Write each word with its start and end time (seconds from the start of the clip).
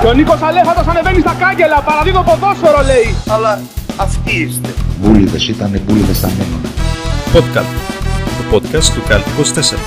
Και 0.00 0.06
ο 0.06 0.12
Νίκος 0.12 0.42
Αλέφατος 0.42 0.86
ανεβαίνει 0.86 1.20
στα 1.20 1.34
κάγκελα, 1.38 1.82
παραδίδω 1.82 2.22
ποδόσφαιρο 2.22 2.82
λέει. 2.82 3.14
Αλλά 3.28 3.60
αυτοί 3.96 4.42
είστε. 4.42 4.68
Μπούλιδες 5.00 5.48
ήταν 5.48 5.80
μπούλιδες 5.84 6.16
στα 6.16 6.28
μείνουν. 6.28 6.62
Podcast. 7.34 7.72
Το 8.38 8.56
podcast 8.56 8.84
του 8.94 9.02
Καλτ 9.08 9.24
24. 9.26 9.78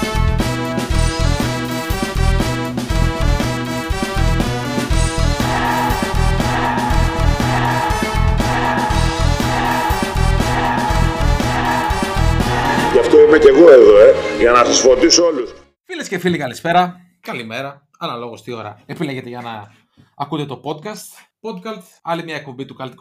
Γι' 12.93 12.99
αυτό 12.99 13.19
είμαι 13.19 13.37
και 13.37 13.47
εγώ 13.47 13.71
εδώ, 13.71 13.97
ε, 13.99 14.13
για 14.39 14.51
να 14.51 14.63
σας 14.65 14.79
φωτίσω 14.79 15.23
όλους. 15.23 15.53
Φίλες 15.85 16.07
και 16.07 16.17
φίλοι, 16.17 16.37
καλησπέρα. 16.37 16.99
Καλημέρα. 17.21 17.81
Αναλόγως 17.99 18.43
τι 18.43 18.53
ώρα 18.53 18.79
επιλέγετε 18.85 19.29
για 19.29 19.41
να 19.41 19.71
ακούτε 20.15 20.45
το 20.45 20.61
podcast. 20.63 21.29
Podcast, 21.43 21.83
άλλη 22.01 22.23
μια 22.23 22.35
εκπομπή 22.35 22.65
του 22.65 22.75
Cult 22.79 22.89
24. 22.89 22.91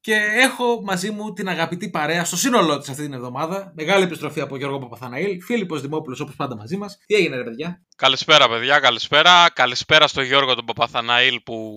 Και 0.00 0.14
έχω 0.14 0.80
μαζί 0.82 1.10
μου 1.10 1.32
την 1.32 1.48
αγαπητή 1.48 1.90
παρέα 1.90 2.24
στο 2.24 2.36
σύνολό 2.36 2.78
της 2.78 2.88
αυτή 2.88 3.02
την 3.02 3.12
εβδομάδα. 3.12 3.72
Μεγάλη 3.76 4.04
επιστροφή 4.04 4.40
από 4.40 4.56
Γιώργο 4.56 4.78
Παπαθαναήλ. 4.78 5.42
Φίλιππος 5.42 5.80
Δημόπουλος, 5.80 6.20
όπως 6.20 6.34
πάντα 6.36 6.56
μαζί 6.56 6.76
μας. 6.76 6.96
Τι 7.06 7.14
έγινε, 7.14 7.36
ρε 7.36 7.44
παιδιά; 7.44 7.82
Καλησπέρα, 7.96 8.48
παιδιά, 8.48 8.78
καλησπέρα. 8.78 9.50
Καλησπέρα 9.52 10.06
στο 10.06 10.22
Γιώργο 10.22 10.54
τον 10.54 10.64
Παπαθαναήλ 10.64 11.40
που 11.44 11.70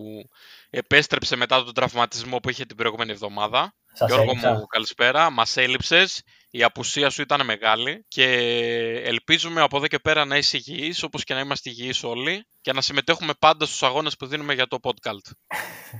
επέστρεψε 0.70 1.36
μετά 1.36 1.64
τον 1.64 1.74
τραυματισμό 1.74 2.38
που 2.38 2.50
είχε 2.50 2.66
την 2.66 2.76
προηγούμενη 2.76 3.12
εβδομάδα. 3.12 3.74
Σας 3.94 4.08
Γιώργο 4.08 4.30
έλειψα. 4.30 4.54
μου, 4.54 4.66
καλησπέρα. 4.66 5.30
Μας 5.30 5.58
έλειψες. 5.58 6.22
Η 6.56 6.64
απουσία 6.64 7.10
σου 7.10 7.22
ήταν 7.22 7.46
μεγάλη 7.46 8.06
και 8.08 8.26
ελπίζουμε 9.06 9.62
από 9.62 9.78
εδώ 9.78 9.88
και 9.88 10.00
πέρα 10.00 10.26
να 10.26 10.38
είσαι 10.38 10.58
υγιής, 10.58 11.04
όπως 11.04 11.24
και 11.24 11.34
να 11.34 11.40
είμαστε 11.40 11.70
υγιείς 11.70 12.04
όλοι 12.04 12.46
και 12.62 12.74
να 12.74 12.82
συμμετέχουμε 12.82 13.34
πάντα 13.40 13.66
στους 13.66 13.84
αγώνες 13.84 14.16
που 14.16 14.26
δίνουμε 14.26 14.54
για 14.54 14.68
το 14.68 14.78
podcast. 14.82 15.32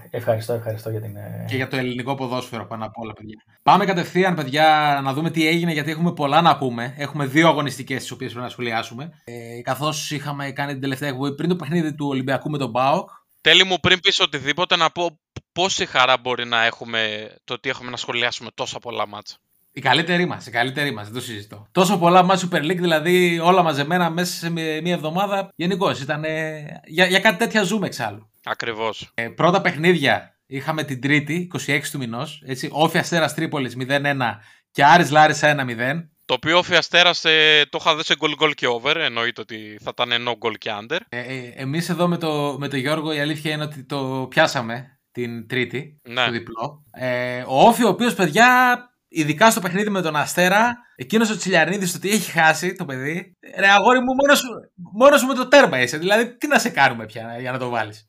Ευχαριστώ, 0.10 0.54
ευχαριστώ 0.54 0.90
για 0.90 1.02
την. 1.02 1.16
ε, 1.16 1.46
Και 1.50 1.56
για 1.56 1.68
το 1.68 1.76
ελληνικό 1.76 2.16
ποδόσφαιρο 2.16 2.66
πάνω 2.68 2.86
απ' 2.86 2.98
όλα, 2.98 3.14
παιδιά. 3.14 3.44
Πάμε 3.64 3.86
κατευθείαν, 3.86 4.36
παιδιά, 4.36 5.00
να 5.04 5.14
δούμε 5.14 5.30
τι 5.32 5.48
έγινε, 5.48 5.72
γιατί 5.72 5.92
έχουμε 5.92 6.14
πολλά 6.14 6.42
να 6.42 6.58
πούμε. 6.58 6.94
Έχουμε 6.98 7.26
δύο 7.26 7.48
αγωνιστικές, 7.48 8.02
τις 8.02 8.12
οποίες 8.12 8.32
πρέπει 8.32 8.46
να 8.46 8.52
σχολιάσουμε. 8.52 9.22
Ε, 9.24 9.62
Καθώς 9.62 10.12
είχαμε 10.12 10.52
κάνει 10.52 10.72
την 10.72 10.82
τελευταία 10.82 11.10
εκπομπή 11.10 11.36
πριν 11.36 11.50
το 11.50 11.56
παιχνίδι 11.56 11.96
του 11.96 12.08
Ολυμπιακού 12.08 12.50
με 12.50 12.58
τον 12.58 12.70
Μπάοκ. 12.70 13.10
Τέλει 13.42 13.64
μου, 13.64 13.80
πριν 13.80 14.00
πεις 14.00 14.20
οτιδήποτε, 14.20 14.76
να 14.76 14.90
πω 14.90 15.20
πόση 15.52 15.86
χαρά 15.86 16.18
μπορεί 16.18 16.46
να 16.46 16.64
έχουμε 16.66 17.30
το 17.44 17.54
ότι 17.54 17.70
έχουμε 17.70 17.90
να 17.90 17.98
σχολιάσουμε 17.98 18.50
τόσα 18.54 18.80
πολλά 18.80 19.08
μάτσα. 19.08 19.38
Η 19.76 19.82
καλύτερη 19.82 20.26
μας, 20.26 20.48
η 20.48 20.52
καλύτερη 20.52 20.92
μας, 20.94 21.06
δεν 21.06 21.14
το 21.14 21.22
συζητώ. 21.22 21.68
Τόσο 21.72 21.98
πολλά 21.98 22.24
μάτς 22.24 22.48
Super 22.52 22.58
League, 22.62 22.78
δηλαδή 22.80 23.40
όλα 23.40 23.64
μαζεμένα 23.64 24.10
μέσα 24.10 24.34
σε 24.34 24.50
μία 24.50 24.82
μία 24.82 24.94
εβδομάδα. 24.94 25.50
Γενικώ 25.56 25.92
ήταν. 25.92 26.24
ε, 26.24 26.82
για, 26.86 27.06
για 27.06 27.20
κάτι 27.20 27.38
τέτοια 27.38 27.64
ζούμε 27.64 27.86
εξάλλου. 27.88 28.30
Ακριβώς. 28.44 29.12
Ε, 29.14 29.28
πρώτα 29.28 29.62
παιχνίδια 29.62 30.36
είχαμε 30.46 30.84
την 30.84 31.02
Τρίτη, 31.02 31.48
26 31.68 31.80
του 31.92 31.98
μηνός. 31.98 32.44
Όφη 32.70 32.98
Αστέρας 32.98 33.34
Τρίπολης 33.34 33.76
0-1 33.90 34.40
και 34.72 34.86
Άρης 34.86 35.10
Λάρισα 35.12 35.48
1-0. 35.48 36.08
Το 36.26 36.34
οποίο 36.34 36.58
ο 36.58 36.64
Φιαστέρας 36.64 37.26
ε, 37.26 37.66
το 37.70 37.78
είχα 37.82 37.96
δει 37.96 38.04
σε 38.04 38.16
goal 38.20 38.44
goal 38.44 38.52
και 38.56 38.68
over, 38.68 38.96
εννοείται 38.96 39.42
ότι 39.42 39.78
θα 39.84 39.92
ήταν 39.94 40.28
no 40.28 40.32
goal 40.48 40.54
και 40.58 40.72
under. 40.82 40.98
Ε, 41.10 41.20
ε, 41.20 41.54
Εμείς 41.56 41.90
εδώ 41.90 42.08
με 42.08 42.18
το, 42.18 42.56
με 42.60 42.68
το 42.68 42.78
Γιώργο 42.78 43.14
η 43.14 43.20
αλήθεια 43.20 43.52
είναι 43.54 43.64
ότι 43.64 43.84
το 43.84 44.28
πιάσαμε 44.30 45.00
την 45.12 45.48
Τρίτη 45.48 46.00
Ναι. 46.10 46.22
στο 46.22 46.32
διπλό. 46.32 46.84
Ε, 46.92 47.44
ο 47.48 47.68
Όφη, 47.68 47.84
ο 47.84 47.88
οποίος 47.88 48.14
παιδιά, 48.16 48.78
ειδικά 49.14 49.52
στο 49.52 49.60
παιχνίδι 49.60 49.90
με 49.90 50.02
τον 50.02 50.16
Αστέρα, 50.16 50.78
εκείνος 50.96 51.30
ο 51.30 51.38
Τσιλιανίδης 51.38 51.92
το 51.92 51.98
ότι 51.98 52.10
έχει 52.10 52.32
χάσει 52.32 52.74
το 52.74 52.86
παιδί. 52.86 53.38
Ρε 53.60 53.68
αγόρι 53.68 54.00
μου, 54.00 54.14
μόνος 54.22 54.40
σου, 54.40 54.48
μόνος 54.94 55.20
σου 55.20 55.28
με 55.28 55.34
το 55.34 55.48
τέρμα 55.48 55.82
είσαι. 55.82 55.98
Δηλαδή, 55.98 56.38
τι 56.38 56.48
να 56.48 56.60
σε 56.60 56.70
κάνουμε 56.70 57.06
πια 57.06 57.38
για 57.40 57.52
να 57.52 57.58
το 57.58 57.70
βάλεις. 57.70 58.08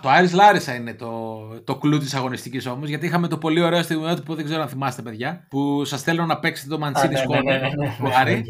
Το 0.00 0.08
Άρης 0.08 0.32
Λάρισα 0.32 0.74
είναι 0.74 0.94
το, 0.94 1.38
το 1.64 1.78
κλου 1.78 1.98
της 1.98 2.14
αγωνιστικής 2.14 2.66
όμως, 2.66 2.88
γιατί 2.88 3.06
είχαμε 3.06 3.28
το 3.28 3.38
πολύ 3.38 3.60
ωραίο 3.60 3.82
στιγμιότυπο 3.82 4.22
που 4.22 4.34
δεν 4.34 4.44
ξέρω 4.44 4.62
αν 4.62 4.68
θυμάστε, 4.68 5.02
παιδιά, 5.02 5.46
που 5.50 5.84
σας 5.84 6.02
θέλω 6.02 6.26
να 6.26 6.38
παίξετε 6.38 6.68
το 6.68 6.74
α, 6.74 6.78
Μαντσίνι 6.78 7.12
ναι, 7.12 7.18
ναι, 7.18 7.24
σκόρερ 7.24 7.60
ναι, 7.60 7.68
ναι, 7.68 7.86
ναι, 7.86 7.94
του 7.98 8.02
ναι, 8.02 8.14
Άρη. 8.16 8.32
οκ. 8.32 8.44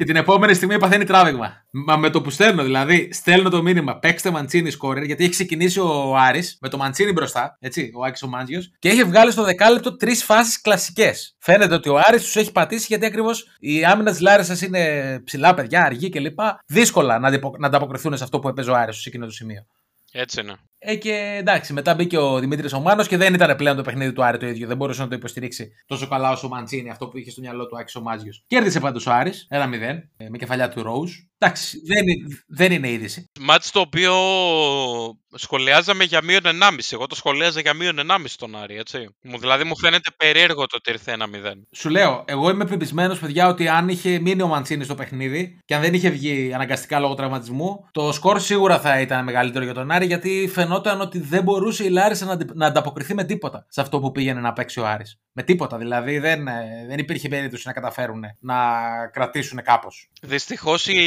Και 0.00 0.06
την 0.06 0.16
επόμενη 0.16 0.54
στιγμή 0.54 0.78
παθαίνει 0.78 1.04
τράβηγμα. 1.04 1.64
Μα 1.70 1.96
με 1.96 2.10
το 2.10 2.22
που 2.22 2.30
στέλνω, 2.30 2.62
δηλαδή, 2.62 3.08
στέλνω 3.12 3.48
το 3.48 3.62
μήνυμα, 3.62 3.98
παίξτε 3.98 4.30
Μαντσίνι 4.30 4.70
σκόρερ, 4.70 5.02
γιατί 5.02 5.22
έχει 5.22 5.32
ξεκινήσει 5.32 5.80
ο 5.80 6.16
Άρης 6.16 6.58
με 6.60 6.68
το 6.68 6.76
Μαντσίνι 6.76 7.12
μπροστά, 7.12 7.56
έτσι, 7.60 7.90
ο 7.94 8.04
Άκης 8.04 8.22
ο 8.22 8.28
Μάντζιος, 8.28 8.70
και 8.78 8.88
έχει 8.88 9.04
βγάλει 9.04 9.30
στο 9.32 9.44
δεκάλεπτο 9.44 9.96
τρεις 9.96 10.24
φάσεις 10.24 10.60
κλασικές. 10.60 11.36
Φαίνεται 11.38 11.74
ότι 11.74 11.88
ο 11.88 11.98
Άρης 11.98 12.22
τους 12.22 12.36
έχει 12.36 12.52
πατήσει, 12.52 12.86
γιατί 12.88 13.06
ακριβώς 13.06 13.46
η 13.58 13.84
άμυνα 13.84 14.10
της 14.10 14.20
Λάρισα 14.20 14.66
είναι 14.66 15.20
ψηλά 15.24 15.54
παιδιά, 15.54 15.84
αργή 15.84 16.08
κλπ. 16.08 16.38
Δύσκολα 16.66 17.18
να, 17.18 17.28
αντιπο- 17.28 17.58
να 17.58 17.66
ανταποκριθούν 17.66 18.16
σε 18.16 18.24
αυτό 18.24 18.38
που 18.38 18.48
έπαιζε 18.48 18.70
ο 18.70 18.76
Άρης 18.76 18.96
σε 18.96 19.08
εκείνο 19.08 19.26
το 19.26 19.32
σημείο. 19.32 19.66
Έτσι 20.12 20.40
είναι. 20.40 20.54
Ε, 20.82 20.94
και 20.96 21.36
εντάξει, 21.38 21.72
μετά 21.72 21.94
μπήκε 21.94 22.18
ο 22.18 22.38
Δημήτρης 22.38 22.72
Ομάνος 22.72 23.08
και 23.08 23.16
δεν 23.16 23.34
ήταν 23.34 23.56
πλέον 23.56 23.76
το 23.76 23.82
παιχνίδι 23.82 24.12
του 24.12 24.24
Άρη 24.24 24.38
το 24.38 24.46
ίδιο. 24.46 24.66
Δεν 24.66 24.76
μπορούσε 24.76 25.00
να 25.02 25.08
το 25.08 25.14
υποστηρίξει 25.14 25.68
τόσο 25.86 26.08
καλά 26.08 26.30
όσο 26.30 26.46
ο 26.46 26.50
Μαντσίνη, 26.50 26.90
αυτό 26.90 27.08
που 27.08 27.18
είχε 27.18 27.30
στο 27.30 27.40
μυαλό 27.40 27.66
του 27.66 27.78
Άκη 27.78 27.98
ο 27.98 28.00
Μάτζιο. 28.00 28.32
Κέρδισε 28.46 28.80
πάντως 28.80 29.06
ο 29.06 29.12
Άρης 29.12 29.46
1-0 29.50 29.56
ε, 30.16 30.28
με 30.28 30.38
κεφαλιά 30.38 30.68
του 30.68 30.82
Ρόουζ. 30.82 31.10
Εντάξει, 31.38 31.78
δεν, 31.86 32.08
είναι- 32.08 32.26
δεν 32.48 32.72
είναι 32.72 32.90
είδηση. 32.90 33.30
Μάτς 33.40 33.70
το 33.70 33.80
οποίο 33.80 34.12
σχολιάζαμε 35.34 36.04
για 36.04 36.22
μείον 36.24 36.40
1,5. 36.44 36.92
Εγώ 36.92 37.06
το 37.06 37.14
σχολιάζα 37.14 37.60
για 37.60 37.74
μείον 37.74 37.98
1,5 37.98 38.24
τον 38.38 38.56
Άρη, 38.56 38.76
έτσι. 38.76 39.08
Μου, 39.22 39.38
δηλαδή 39.38 39.64
μου 39.64 39.78
φαίνεται 39.78 40.10
περίεργο 40.16 40.66
το 40.66 40.76
ότι 40.76 40.90
ήρθε 40.90 41.16
1-0. 41.18 41.24
Σου 41.76 41.88
λέω, 41.88 42.24
εγώ 42.26 42.50
είμαι 42.50 42.64
πεπισμένος, 42.64 43.18
παιδιά, 43.18 43.48
ότι 43.48 43.68
αν 43.68 43.88
είχε 43.88 44.18
μείνει 44.18 44.42
ο 44.42 44.46
Μαντσίνη 44.46 44.84
στο 44.84 44.94
παιχνίδι 44.94 45.58
και 45.64 45.74
αν 45.74 45.80
δεν 45.80 45.94
είχε 45.94 46.08
βγει 46.10 46.50
αναγκαστικά 46.54 46.98
λόγω 46.98 47.14
τραυματισμού, 47.14 47.88
το 47.92 48.12
σκορ 48.12 48.40
σίγουρα 48.40 48.80
θα 48.80 49.00
ήταν 49.00 49.24
μεγαλύτερο 49.24 49.64
για 49.64 49.74
τον 49.74 49.90
Άρη, 49.90 50.06
γιατί 50.06 50.50
φαινόταν 50.52 50.69
ότι 51.00 51.18
δεν 51.18 51.42
μπορούσε 51.42 51.84
η 51.84 51.88
Λάρισα 51.88 52.24
να, 52.24 52.32
αντι- 52.32 52.54
να 52.54 52.66
ανταποκριθεί 52.66 53.14
με 53.14 53.24
τίποτα 53.24 53.66
σε 53.68 53.80
αυτό 53.80 54.00
που 54.00 54.10
πήγαινε 54.10 54.40
να 54.40 54.52
παίξει 54.52 54.80
ο 54.80 54.86
Άρης. 54.86 55.20
Με 55.32 55.42
τίποτα. 55.42 55.78
Δηλαδή 55.78 56.18
δεν, 56.18 56.48
ε, 56.48 56.84
δεν 56.88 56.98
υπήρχε 56.98 57.28
περίπτωση 57.28 57.66
να 57.66 57.72
καταφέρουν 57.72 58.24
να 58.40 58.56
κρατήσουν 59.12 59.62
κάπως. 59.62 60.10
Δυστυχώς 60.22 60.86
η 60.86 60.98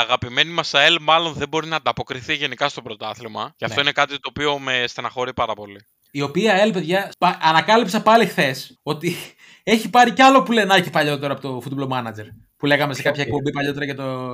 αγαπημένη 0.00 0.50
μας 0.50 0.74
ΑΕΛ 0.74 0.96
μάλλον 1.00 1.32
δεν 1.32 1.48
μπορεί 1.48 1.66
να 1.66 1.76
ανταποκριθεί 1.76 2.34
γενικά 2.34 2.68
στο 2.68 2.82
πρωτάθλημα. 2.82 3.52
Και 3.56 3.64
αυτό 3.64 3.76
Ναι. 3.76 3.82
είναι 3.82 3.92
κάτι 3.92 4.12
το 4.12 4.28
οποίο 4.28 4.58
με 4.58 4.84
στεναχωρεί 4.86 5.34
πάρα 5.34 5.54
πολύ. 5.54 5.80
Η 6.10 6.22
οποία 6.22 6.52
ΕΛ, 6.54 6.72
παιδιά, 6.72 7.12
πα- 7.18 7.38
ανακάλυψα 7.42 8.02
πάλι 8.02 8.26
χθες 8.26 8.78
ότι 8.82 9.16
έχει 9.62 9.90
πάρει 9.90 10.12
κι 10.12 10.22
άλλο 10.22 10.42
πουλενάκι 10.42 10.90
παλιότερο 10.90 11.32
από 11.32 11.42
το 11.42 11.62
Football 11.64 11.88
Manager. 11.88 12.26
Που 12.56 12.66
λέγαμε 12.66 12.94
σε 12.94 13.02
Ποιο 13.02 13.10
κάποια 13.10 13.24
πήρε; 13.24 13.36
εκπομπή 13.36 13.52
παλιότερα 13.52 13.84
για 13.84 13.94
το, 13.94 14.28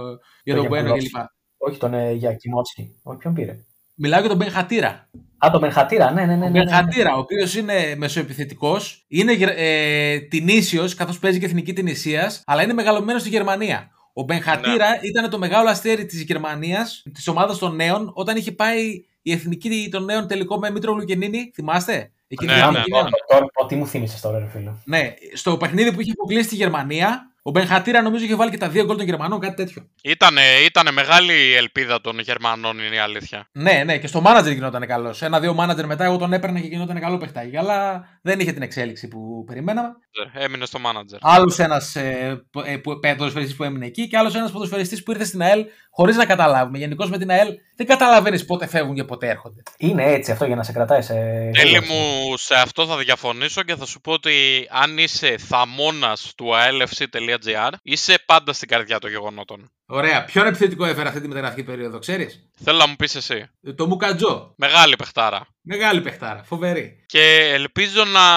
για 0.45 0.55
Το 0.55 0.63
το 0.63 0.67
Bueno 0.69 0.71
Γιανκουλόφσκι. 0.71 1.11
κλπ. 1.11 1.25
Όχι 1.57 1.79
τον 1.79 1.95
ε, 1.95 2.13
Γιακιμότσκι. 2.13 3.01
Όχι, 3.03 3.19
ποιον 3.19 3.35
πήρε. 3.35 3.57
Μιλάω 3.95 4.21
για 4.21 4.29
τον 4.29 4.39
Μπεν 4.39 4.51
Χατήρα. 4.51 5.09
Α, 5.47 5.51
τον 5.51 5.61
Μενχατήρα, 5.61 6.11
ναι, 6.11 6.25
ναι, 6.25 6.27
ναι. 6.27 6.33
Ο 6.33 6.37
ναι, 6.37 6.49
ναι, 6.49 6.59
ναι. 6.59 6.65
Μπενχατήρα, 6.65 7.15
ο 7.15 7.19
οποίος 7.19 7.55
είναι 7.55 7.95
μεσοεπιθετικός, 7.97 9.05
είναι 9.09 9.33
γερ- 9.33 9.59
ε, 9.59 10.19
τινήσιος, 10.19 10.95
καθώς 10.95 11.19
παίζει 11.19 11.39
και 11.39 11.47
εθνική 11.47 11.73
Τινησίας, 11.73 12.43
αλλά 12.47 12.63
είναι 12.63 12.73
μεγαλωμένος 12.73 13.21
στη 13.21 13.31
Γερμανία. 13.31 13.91
Ο 14.13 14.23
Μπενχατήρα 14.23 14.87
ήταν 15.03 15.31
το 15.31 15.39
μεγάλο 15.39 15.69
αστέρι 15.69 16.07
της 16.07 16.23
Γερμανίας, 16.23 17.03
της 17.15 17.29
ομάδας 17.29 17.59
των 17.59 17.77
νέων, 17.77 18.11
όταν 18.15 18.37
είχε 18.37 18.53
πάει 18.53 19.05
η 19.23 19.33
εθνική 19.33 19.89
των 19.91 20.05
νέων 20.05 20.27
τελικό 20.27 20.59
με 20.59 20.71
Μήτρο 20.71 20.95
Λουκενίνη. 20.95 21.51
Θυμάστε; 21.55 22.13
Εκείνη 22.29 22.53
Ναι, 22.53 22.57
την 22.59 22.63
ναι, 22.65 22.71
εθνική 22.71 22.91
Τώρα, 22.91 23.03
νέων. 23.03 23.13
τώρα, 23.29 23.47
τώρα, 23.55 23.69
τι 23.69 23.75
μου 23.77 23.87
θύμισε 23.87 24.21
τώρα, 24.21 24.39
ρε 24.39 24.47
φίλο. 24.53 24.81
Ναι, 24.85 25.15
στο 25.35 25.57
παιχνίδι 25.57 25.93
που 25.93 26.01
είχε 26.01 26.11
αποκλείσει 26.11 26.49
τη 26.49 26.55
Γερμανία, 26.55 27.29
ο 27.43 27.51
Μπενχατήρα 27.51 28.03
νομίζω 28.03 28.25
είχε 28.25 28.35
βάλει 28.35 28.51
και 28.51 28.57
τα 28.57 28.69
δύο 28.69 28.85
γκολ 28.85 28.97
των 28.97 29.07
Γερμανών, 29.07 29.41
κάτι 29.41 29.55
τέτοιο. 29.55 29.89
Ήτανε, 30.03 30.41
ήτανε 30.65 30.91
μεγάλη 30.91 31.33
η 31.33 31.55
ελπίδα 31.55 32.01
των 32.01 32.19
Γερμανών, 32.19 32.79
είναι 32.79 32.95
η 32.95 32.99
αλήθεια. 32.99 33.49
Ναι, 33.53 33.83
ναι, 33.85 33.99
και 33.99 34.07
στο 34.07 34.21
μάνατζερ 34.21 34.53
γινόταν 34.53 34.87
καλός. 34.87 35.23
Ένα-δύο 35.23 35.55
μάνατζερ 35.55 35.87
μετά, 35.87 36.05
εγώ 36.05 36.17
τον 36.17 36.33
έπαιρνα 36.33 36.61
και 36.61 36.67
γινόταν 36.67 37.01
καλό 37.01 37.17
παιχτάκι. 37.19 37.57
Αλλά 37.57 38.05
δεν 38.23 38.41
είχε 38.41 38.53
την 38.53 38.63
εξέλιξη 38.63 39.09
που 39.09 39.45
περιμέναμε. 39.47 39.89
Έμεινε 40.35 40.67
στο 40.67 40.79
μάνατζερ. 40.79 41.19
Άλλος 41.23 41.59
ένας 41.59 41.97
ε, 41.97 42.43
που- 42.51 42.61
ε, 42.61 42.77
που- 42.77 43.01
ε, 43.03 43.15
ποδοσφαιριστής 43.15 43.57
που 43.57 43.65
έμεινε 43.65 43.87
εκεί 43.87 44.09
και 44.09 44.17
άλλος 44.17 44.35
ένας 44.35 44.51
ποδοσφαιριστής 44.51 45.03
που 45.03 45.11
ήρθε 45.11 45.25
στην 45.25 45.43
ΑΕΛ 45.43 45.65
χωρίς 45.91 46.17
να 46.17 46.25
καταλάβουμε. 46.27 46.79
Γενικώς 46.79 47.11
με 47.11 47.19
την 47.19 47.31
ΑΕΛ 47.31 47.49
δεν 47.77 47.87
καταλαβαίνεις 47.87 48.45
πότε 48.45 48.67
φεύγουν 48.67 48.95
και 48.95 49.05
πότε 49.05 49.29
έρχονται. 49.29 49.63
Είναι 49.79 50.05
έτσι 50.05 50.31
αυτό 50.33 50.45
για 50.45 50.57
να 50.57 50.63
σε 50.63 50.73
κρατάει 50.73 51.03
σε. 51.03 51.15
Τέλει 51.15 51.69
γέλαση. 51.71 51.93
μου, 51.93 52.14
σε 52.35 52.55
αυτό 52.55 52.87
θα 52.87 52.97
διαφωνήσω 52.97 53.63
και 53.63 53.77
θα 53.77 53.87
σου 53.87 54.01
πω 54.01 54.13
ότι 54.13 54.67
αν 54.71 54.99
είσαι 54.99 55.39
θαμώνας 55.39 56.33
του 56.37 56.51
alfc.gr, 56.53 57.71
είσαι 57.83 58.23
πάντα 58.27 58.53
στην 58.53 58.69
καρδιά 58.69 58.99
των 58.99 59.11
γεγονότων. 59.11 59.71
Ωραία. 59.87 60.25
Ποιον 60.25 60.47
επιθετικό 60.47 60.85
έφερε 60.85 61.09
αυτή 61.09 61.21
τη 61.21 61.29
μεταγραφική 61.29 61.63
περίοδο, 61.63 61.99
ξέρεις; 61.99 62.49
Θέλω 62.65 62.79
να 62.79 62.87
μου 62.87 62.97
πεις 62.97 63.15
εσύ. 63.15 63.51
Το 63.77 63.87
Μουκατζό. 63.87 64.55
Μεγάλη 64.57 64.97
παιχτάρα. 64.97 65.47
Μεγάλη 65.61 66.01
παιχτάρα. 66.01 66.43
Φοβερή. 66.43 67.05
Και 67.07 67.51
ελπίζω 67.53 68.05
να, 68.05 68.29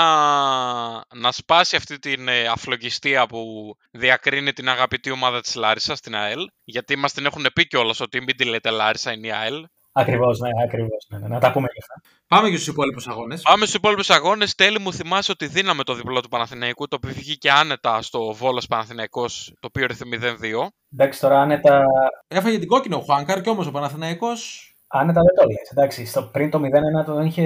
να 1.16 1.32
σπάσει 1.32 1.76
αυτή 1.76 2.00
την 2.00 2.28
ε, 2.28 2.48
αφλογιστία 2.48 3.26
που 3.26 3.74
διακρίνει 3.92 4.54
την 4.54 4.70
αγαπητή 4.70 5.12
ομάδα 5.12 5.42
της 5.42 5.56
Λάρισας 5.56 5.98
στην 5.98 6.16
ΑΕΛ. 6.16 6.40
Γιατί 6.64 6.96
μας 6.96 7.14
την 7.14 7.26
έχουν 7.26 7.46
πει 7.54 7.68
κιόλας 7.68 8.00
ότι 8.00 8.22
μην 8.22 8.38
τη 8.38 8.46
λέτε 8.46 8.70
Λάρισα 8.70 9.12
είναι 9.12 9.28
η 9.28 9.32
ΑΕΛ. 9.32 9.66
Ακριβώς, 10.02 10.40
ναι, 10.40 10.50
ακριβώς. 10.64 11.08
Ναι, 11.10 11.18
ναι. 11.18 11.28
Να 11.28 11.40
τα 11.40 11.52
πούμε 11.52 11.68
και 11.68 11.80
αυτά. 11.82 12.02
Πάμε 12.28 12.50
και 12.50 12.56
στους 12.56 12.68
υπόλοιπους 12.68 13.08
αγώνες. 13.08 13.42
Πάμε 13.42 13.66
στους 13.66 13.74
υπόλοιπους 13.74 14.10
αγώνες. 14.10 14.56
Τέλει 14.56 14.80
μου 14.80 14.94
θυμάσαι 14.94 15.32
ότι 15.32 15.48
δίναμε 15.48 15.84
το 15.84 15.94
διπλό 15.94 16.22
του 16.22 16.30
Παναθηναϊκού, 16.30 16.88
το 16.88 16.96
οποίο 16.96 17.14
βγήκε 17.14 17.52
άνετα 17.52 18.02
στο 18.02 18.34
Βόλος 18.34 18.68
Παναθηναϊκός, 18.68 19.54
το 19.60 19.68
οποίο 19.68 19.84
ήρθε 19.84 20.06
0-2. 20.06 20.68
Εντάξει, 20.94 21.20
τώρα 21.20 21.42
άνετα. 21.42 21.86
Έφαγε 22.28 22.60
την 22.60 22.68
κόκκινο 22.68 22.98
ο 22.98 23.00
Χουάνκαρ 23.00 23.42
και 23.42 23.50
όμως 23.50 23.68
ο 23.68 23.72
Παναθηναϊκός 23.72 24.72
Άνετα 24.88 25.22
δεν 25.22 25.36
το 25.36 25.46
λες. 25.52 25.70
Εντάξει, 25.72 26.06
στο, 26.06 26.24
πριν 26.24 26.50
το 26.50 26.60
0-1 27.02 27.06
τον 27.06 27.26
είχε 27.26 27.44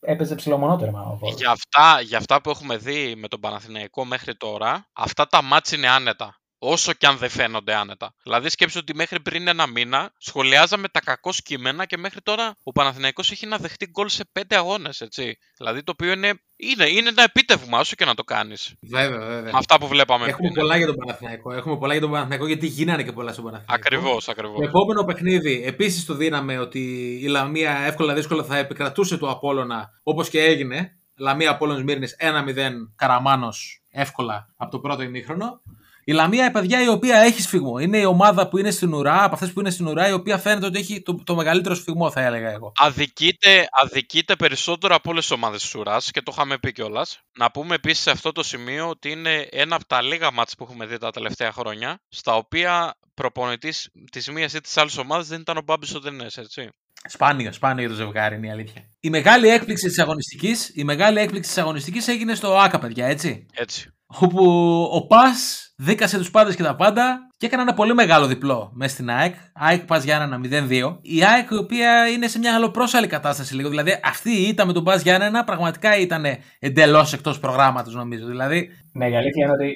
έπαιζε 0.00 0.34
ψηλομονότερμα. 0.34 1.00
ο 1.02 1.16
Βόλος. 1.16 1.36
Για 1.36 1.50
αυτά, 1.50 2.00
για 2.00 2.18
αυτά 2.18 2.40
που 2.40 2.50
έχουμε 2.50 2.76
δει 2.76 3.14
με 3.16 3.28
τον 3.28 3.40
Παναθηναϊκό 3.40 4.04
μέχρι 4.04 4.36
τώρα, 4.36 4.88
αυτά 4.92 5.26
τα 5.26 5.42
μάτς 5.42 5.72
είναι 5.72 5.88
άνετα. 5.88 6.36
Όσο 6.60 6.92
και 6.92 7.06
αν 7.06 7.16
δεν 7.16 7.28
φαίνονται 7.28 7.74
άνετα. 7.74 8.14
Δηλαδή, 8.22 8.48
σκέψου 8.48 8.78
ότι 8.82 8.94
μέχρι 8.94 9.20
πριν 9.20 9.48
ένα 9.48 9.66
μήνα 9.66 10.12
σχολιάζαμε 10.18 10.88
τα 10.88 11.00
κακό 11.00 11.30
κείμενα 11.44 11.84
και 11.84 11.96
μέχρι 11.96 12.20
τώρα 12.20 12.56
ο 12.62 12.72
Παναθηναϊκός 12.72 13.30
έχει 13.30 13.46
να 13.46 13.56
δεχτεί 13.56 13.86
γκολ 13.90 14.08
σε 14.08 14.24
πέντε 14.32 14.56
αγώνες, 14.56 15.00
έτσι. 15.00 15.38
Δηλαδή, 15.56 15.82
το 15.82 15.92
οποίο 15.92 16.12
είναι, 16.12 16.32
είναι, 16.56 16.88
είναι 16.88 17.08
ένα 17.08 17.22
επίτευγμα, 17.22 17.78
όσο 17.78 17.94
και 17.94 18.04
να 18.04 18.14
το 18.14 18.22
κάνεις. 18.24 18.74
Βέβαια, 18.80 19.18
βέβαια. 19.18 19.42
Με 19.42 19.50
αυτά 19.54 19.78
που 19.78 19.86
βλέπαμε 19.88 20.26
Έχουμε 20.26 20.48
πριν. 20.50 20.60
πολλά 20.60 20.76
για 20.76 20.86
τον 20.86 20.96
Παναθηναϊκό. 20.96 21.52
Έχουμε 21.52 21.76
πολλά 21.78 21.92
για 21.92 22.02
τον 22.02 22.10
Παναθηναϊκό 22.10 22.46
γιατί 22.46 22.66
γίνανε 22.66 23.02
και 23.02 23.12
πολλά 23.12 23.32
στον 23.32 23.44
Παναθηναϊκό. 23.44 23.86
Ακριβώς, 23.86 24.24
Το 24.24 24.30
ακριβώ. 24.32 24.62
επόμενο 24.62 25.04
παιχνίδι, 25.04 25.62
επίσης 25.66 26.04
το 26.04 26.14
δίναμε 26.14 26.58
ότι 26.58 26.80
η 27.22 27.26
Λαμία 27.26 27.70
εύκολα 27.78 28.14
δύσκολα 28.14 28.44
θα 28.44 28.56
επικρατούσε 28.56 29.16
το 29.16 29.30
Απόλλωνα 29.30 29.90
όπως 30.02 30.28
και 30.28 30.42
έγινε. 30.44 30.92
Λαμία 31.16 31.50
Απόλλωνας 31.50 31.82
Μύρνης 31.82 32.16
1-0 32.18 32.70
Καραμάνος 32.96 33.82
εύκολα 33.90 34.54
από 34.56 34.70
το 34.70 34.78
πρώτο 34.78 35.02
ημίχρονο. 35.02 35.60
Η 36.08 36.12
Λαμία, 36.12 36.46
η 36.46 36.50
παιδιά 36.50 36.82
η 36.82 36.88
οποία 36.88 37.18
έχει 37.18 37.42
σφιγμό. 37.42 37.78
Είναι 37.78 37.98
η 37.98 38.04
ομάδα 38.04 38.48
που 38.48 38.58
είναι 38.58 38.70
στην 38.70 38.94
ουρά, 38.94 39.24
από 39.24 39.34
αυτές 39.34 39.52
που 39.52 39.60
είναι 39.60 39.70
στην 39.70 39.86
ουρά, 39.86 40.08
η 40.08 40.12
οποία 40.12 40.38
φαίνεται 40.38 40.66
ότι 40.66 40.78
έχει 40.78 41.02
το, 41.02 41.22
το 41.24 41.34
μεγαλύτερο 41.34 41.74
σφιγμό, 41.74 42.10
θα 42.10 42.20
έλεγα 42.20 42.50
εγώ. 42.50 42.72
Αδικείται, 42.76 43.68
αδικείται 43.70 44.36
περισσότερο 44.36 44.94
από 44.94 45.10
όλες 45.10 45.26
τις 45.26 45.36
ομάδες 45.36 45.62
της 45.62 45.74
ουράς 45.74 46.10
και 46.10 46.22
το 46.22 46.32
είχαμε 46.34 46.58
πει 46.58 46.72
κιόλας. 46.72 47.20
Να 47.38 47.50
πούμε 47.50 47.74
επίσης 47.74 48.02
σε 48.02 48.10
αυτό 48.10 48.32
το 48.32 48.42
σημείο 48.42 48.88
ότι 48.88 49.10
είναι 49.10 49.48
ένα 49.50 49.76
από 49.76 49.86
τα 49.86 50.02
λίγα 50.02 50.32
μάτς 50.32 50.54
που 50.54 50.64
έχουμε 50.64 50.86
δει 50.86 50.98
τα 50.98 51.10
τελευταία 51.10 51.52
χρόνια, 51.52 52.00
στα 52.08 52.36
οποία 52.36 52.98
προπονητής 53.14 53.90
της 54.10 54.30
μίας 54.30 54.54
ή 54.54 54.60
της 54.60 54.76
άλλης 54.76 54.98
ομάδας 54.98 55.26
δεν 55.26 55.40
ήταν 55.40 55.56
ο 55.56 55.62
Μπάμπης 55.62 55.94
ο 55.94 56.00
Δενέ, 56.00 56.26
έτσι. 56.34 56.70
Σπάνιο, 57.04 57.52
σπάνιο 57.52 57.80
για 57.80 57.88
το 57.88 57.94
ζευγάρι 57.94 58.36
είναι 58.36 58.46
η 58.46 58.50
αλήθεια. 58.50 58.82
Η 59.00 59.10
μεγάλη 59.10 59.48
έκπληξη 59.48 59.86
της 59.86 59.98
αγωνιστικής 59.98 60.70
η 60.74 60.84
μεγάλη 60.84 61.18
έκπληξη 61.18 61.50
της 61.50 61.58
αγωνιστικής 61.58 62.08
έγινε 62.08 62.34
στο 62.34 62.58
ΑΚΑ, 62.58 62.78
παιδιά, 62.78 63.06
έτσι. 63.06 63.46
Έτσι. 63.54 63.92
Όπου 64.06 64.44
ο 64.92 65.06
Πας 65.06 65.72
δίκασε 65.76 66.18
τους 66.18 66.30
πάντες 66.30 66.56
και 66.56 66.62
τα 66.62 66.76
πάντα 66.76 67.18
και 67.36 67.46
έκανε 67.46 67.62
ένα 67.62 67.74
πολύ 67.74 67.94
μεγάλο 67.94 68.26
διπλό 68.26 68.70
μέσα 68.74 68.94
στην 68.94 69.10
ΑΕΚ. 69.10 69.34
ΑΕΚ 69.54 69.84
Πας 69.84 70.04
Γιάννενα 70.04 70.66
0-2. 70.68 70.98
Η 71.02 71.24
ΑΕΚ 71.24 71.50
η 71.50 71.56
οποία 71.56 72.08
είναι 72.08 72.26
σε 72.26 72.38
μια 72.38 72.54
αλλοπρόσαλη 72.54 73.06
κατάσταση 73.06 73.54
λίγο. 73.54 73.68
Δηλαδή 73.68 74.00
αυτή 74.04 74.30
η 74.30 74.48
ήττα 74.48 74.66
με 74.66 74.72
τον 74.72 74.84
Πας 74.84 75.02
Γιάννενα 75.02 75.44
πραγματικά 75.44 75.98
ήταν 75.98 76.24
εντελώς 76.58 77.12
εκτός 77.12 77.40
προγράμματος 77.40 77.94
νομίζω. 77.94 78.26
Δηλαδή 78.26 78.68
Ναι, 78.92 79.08
η 79.08 79.16
αλήθεια 79.16 79.44
είναι 79.44 79.52
ότι 79.52 79.74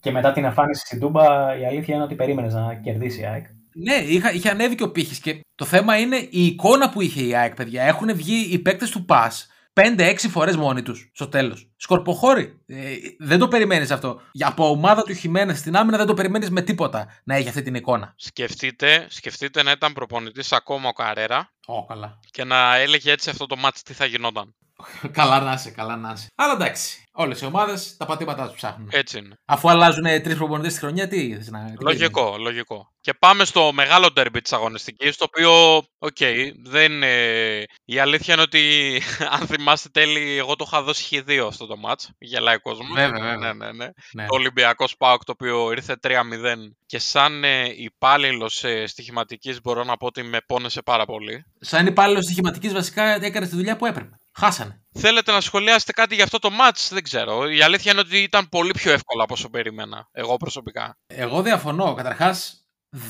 και 0.00 0.10
μετά 0.10 0.32
την 0.32 0.44
εμφάνιση 0.44 0.80
στην 0.86 1.00
Τούμπα, 1.00 1.56
η 1.58 1.66
αλήθεια 1.66 1.94
είναι 1.94 2.04
ότι 2.04 2.14
περίμενες 2.14 2.54
να 2.54 2.74
κερδίσει 2.74 3.20
η 3.20 3.26
ΑΕΚ. 3.26 3.46
Ναι, 3.74 3.94
είχα, 3.94 4.32
είχε 4.32 4.50
ανέβει 4.50 4.74
και 4.74 4.82
ο 4.82 4.90
πύχης. 4.90 5.18
Και 5.18 5.40
το 5.54 5.64
θέμα 5.64 5.98
είναι 5.98 6.16
η 6.16 6.46
εικόνα 6.46 6.90
που 6.90 7.00
είχε 7.00 7.22
η 7.22 7.34
ΑΕΚ, 7.34 7.54
παιδιά. 7.54 7.82
Έχουν 7.82 8.14
βγει 8.16 8.48
οι 8.50 8.58
παίκτες 8.58 8.90
του 8.90 9.04
ΠΑΣ 9.04 9.48
5-6 9.80 10.14
φορές 10.30 10.56
μόνοι 10.56 10.82
τους 10.82 11.10
στο 11.14 11.28
τέλος. 11.28 11.70
Σκορποχώρη. 11.76 12.60
Ε, 12.66 12.94
δεν 13.18 13.38
το 13.38 13.48
περιμένεις 13.48 13.90
αυτό. 13.90 14.20
Για 14.32 14.46
από 14.48 14.68
ομάδα 14.70 15.02
του 15.02 15.12
Χιμένες 15.12 15.58
στην 15.58 15.76
άμυνα 15.76 15.96
δεν 15.96 16.06
το 16.06 16.14
περιμένεις 16.14 16.50
με 16.50 16.62
τίποτα 16.62 17.06
να 17.24 17.34
έχει 17.34 17.48
αυτή 17.48 17.62
την 17.62 17.74
εικόνα. 17.74 18.14
Σκεφτείτε, 18.16 19.06
σκεφτείτε 19.10 19.62
να 19.62 19.70
ήταν 19.70 19.92
προπονητής 19.92 20.52
ακόμα 20.52 20.88
ο 20.88 20.92
Καρέρα 20.92 21.52
Ω, 21.66 21.84
καλά. 21.84 22.20
και 22.30 22.44
να 22.44 22.76
έλεγε 22.76 23.12
έτσι 23.12 23.30
αυτό 23.30 23.46
το 23.46 23.56
μάτς 23.56 23.82
τι 23.82 23.92
θα 23.92 24.04
γινόταν. 24.04 24.54
καλά 25.18 25.40
να 25.40 25.52
είσαι, 25.52 25.70
καλά 25.70 25.96
να 25.96 26.12
είσαι. 26.12 26.26
Αλλά 26.34 26.52
εντάξει. 26.52 27.04
Όλες 27.16 27.40
οι 27.40 27.44
ομάδες 27.44 27.96
τα 27.96 28.06
πατήματά 28.06 28.46
τους 28.46 28.56
ψάχνουν. 28.56 28.88
Έτσι 28.92 29.18
είναι. 29.18 29.36
Αφού 29.44 29.70
αλλάζουν 29.70 30.02
τρεις 30.02 30.36
προπονητές 30.36 30.72
τη 30.72 30.78
χρονιά, 30.78 31.08
τι 31.08 31.34
θες 31.34 31.50
να. 31.50 31.64
τι 31.64 31.84
Λογικό, 31.84 32.36
λογικό. 32.38 32.92
Και 33.00 33.14
πάμε 33.14 33.44
στο 33.44 33.72
μεγάλο 33.72 34.12
ντέρμπι 34.12 34.40
της 34.40 34.52
αγωνιστικής, 34.52 35.16
το 35.16 35.24
οποίο, 35.28 35.76
οκ, 35.98 36.16
δεν... 36.62 37.02
ε, 37.02 37.62
η 37.84 37.98
αλήθεια 37.98 38.34
είναι 38.34 38.42
ότι, 38.42 38.62
αν 39.40 39.46
θυμάστε 39.46 39.88
τέλει, 39.88 40.38
εγώ 40.38 40.56
το 40.56 40.64
είχα 40.66 40.82
δώσει 40.82 41.24
χ2 41.26 41.46
αυτό 41.48 41.66
το 41.66 41.76
ματς, 41.76 42.10
γελάει 42.18 42.54
ο 42.54 42.60
κόσμος. 42.60 42.88
Βέβαια, 42.94 43.22
βέβαια. 43.22 43.36
Ναι, 43.36 43.52
ναι, 43.52 43.72
ναι. 43.72 43.88
Ναι. 44.12 44.26
Το 44.26 44.34
Ολυμπιακός 44.34 44.96
ΠΑΟΚ, 44.96 45.24
το 45.24 45.32
οποίο 45.32 45.70
ήρθε 45.70 45.96
3-0 46.02 46.10
και 46.86 46.98
σαν 46.98 47.44
ε, 47.44 47.64
υπάλληλος 47.76 48.64
ε, 48.64 48.86
στοιχηματικής 48.86 49.60
μπορώ 49.60 49.84
να 49.84 49.96
πω 49.96 50.06
ότι 50.06 50.22
με 50.22 50.38
πόνεσε 50.46 50.82
πάρα 50.82 51.04
πολύ. 51.04 51.44
Σαν 51.60 51.86
υπάλληλος 51.86 52.24
στοιχηματικής, 52.24 52.72
βασικά 52.72 53.24
έκανε 53.24 53.46
τη 53.46 53.54
δουλειά 53.56 53.76
που 53.76 53.86
έπρεπε. 53.86 54.18
Χάσανε. 54.34 54.82
Θέλετε 54.92 55.32
να 55.32 55.40
σχολιάσετε 55.40 55.92
κάτι 55.92 56.14
για 56.14 56.24
αυτό 56.24 56.38
το 56.38 56.50
ματς, 56.50 56.88
δεν 56.92 57.02
ξέρω. 57.02 57.50
Η 57.50 57.62
αλήθεια 57.62 57.92
είναι 57.92 58.00
ότι 58.00 58.18
ήταν 58.18 58.48
πολύ 58.48 58.72
πιο 58.72 58.92
εύκολο 58.92 59.22
από 59.22 59.34
όσο 59.34 59.48
περίμενα, 59.50 60.08
εγώ 60.12 60.36
προσωπικά. 60.36 60.98
Εγώ 61.06 61.42
διαφωνώ. 61.42 61.94
Καταρχάς, 61.94 62.58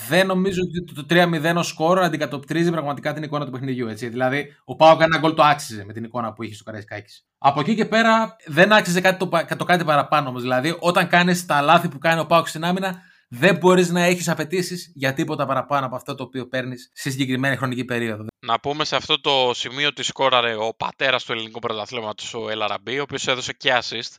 δεν 0.08 0.26
νομίζω 0.26 0.60
ότι 0.62 0.94
το 0.94 1.06
3-0 1.08 1.56
ως 1.56 1.68
σκόρο 1.68 2.02
αντικατοπτρίζει 2.02 2.70
πραγματικά 2.70 3.12
την 3.12 3.22
εικόνα 3.22 3.44
του 3.44 3.50
παιχνιδιού. 3.50 3.88
Έτσι. 3.88 4.08
Δηλαδή, 4.08 4.56
ο 4.64 4.76
Πάο 4.76 4.96
ένα 5.00 5.18
γκολ 5.18 5.34
το 5.34 5.42
άξιζε 5.42 5.84
με 5.84 5.92
την 5.92 6.04
εικόνα 6.04 6.32
που 6.32 6.42
είχε 6.42 6.54
στο 6.54 6.64
Καραϊσκάκης. 6.64 7.26
Από 7.38 7.60
εκεί 7.60 7.74
και 7.74 7.84
πέρα 7.84 8.36
δεν 8.46 8.72
άξιζε 8.72 9.00
κάτι 9.00 9.18
το, 9.18 9.26
πα- 9.26 9.56
το 9.56 9.64
κάτι 9.64 9.84
παραπάνω 9.84 10.28
όμως. 10.28 10.42
Δηλαδή, 10.42 10.76
όταν 10.78 11.08
κάνεις 11.08 11.46
τα 11.46 11.60
λάθη 11.60 11.88
που 11.88 11.98
κάνει 11.98 12.20
ο 12.20 12.26
Πάο 12.26 12.46
στην 12.46 12.64
άμυνα, 12.64 13.02
δεν 13.28 13.56
μπορείς 13.56 13.90
να 13.90 14.02
έχεις 14.02 14.28
απαιτήσεις 14.28 14.92
για 14.94 15.12
τίποτα 15.14 15.46
παραπάνω 15.46 15.86
από 15.86 15.96
αυτό 15.96 16.14
το 16.14 16.22
οποίο 16.22 16.48
παίρνεις 16.48 16.90
στη 16.94 17.10
συγκεκριμένη 17.10 17.56
χρονική 17.56 17.84
περίοδο. 17.84 18.26
Να 18.38 18.60
πούμε 18.60 18.84
σε 18.84 18.96
αυτό 18.96 19.20
το 19.20 19.50
σημείο 19.54 19.88
ότι 19.88 20.02
σκόραρε 20.02 20.54
ο 20.54 20.74
πατέρας 20.76 21.24
του 21.24 21.32
ελληνικού 21.32 21.58
πρωταθλήματος, 21.58 22.34
ο 22.34 22.50
Ελαραμπή, 22.50 22.98
ο 22.98 23.02
οποίος 23.02 23.26
έδωσε 23.26 23.52
και 23.52 23.80
assist. 23.82 24.16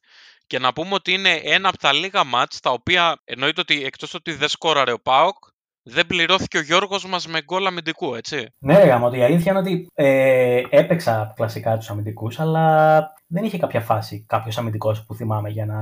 Και 0.48 0.60
να 0.60 0.74
πούμε 0.74 0.94
ότι 0.94 1.12
είναι 1.12 1.42
ένα 1.44 1.70
από 1.70 1.78
τα 1.78 1.94
λίγα 1.94 2.24
μάτς 2.24 2.60
τα 2.60 2.72
οποία 2.72 3.22
εννοείται 3.24 3.62
ότι 3.62 3.84
εκτός 3.84 4.14
ότι 4.14 4.34
δεν 4.34 4.50
σκόραρε 4.50 4.92
ο 4.92 5.00
Πάοκ, 5.00 5.36
δεν 5.88 6.06
πληρώθηκε 6.08 6.58
ο 6.58 6.62
Γιώργος 6.62 7.06
μας 7.06 7.28
με 7.28 7.42
γκολ 7.44 7.66
αμυντικού, 7.66 8.16
έτσι. 8.16 8.48
Ναι, 8.60 8.78
ρε 8.78 8.86
γάμο, 8.86 9.06
ότι 9.06 9.18
η 9.18 9.24
αλήθεια 9.24 9.52
είναι 9.52 9.60
ότι 9.60 9.88
ε, 9.94 10.62
έπαιξα 10.70 11.34
κλασικά 11.36 11.78
τους 11.78 11.90
αμυντικούς, 11.90 12.40
αλλά 12.40 13.14
δεν 13.28 13.44
είχε 13.44 13.58
κάποια 13.58 13.82
φάση 13.82 14.26
κάποιος 14.28 14.58
αμυντικός 14.58 15.06
που 15.06 15.16
θυμάμαι 15.16 15.50
για 15.50 15.66
να 15.66 15.76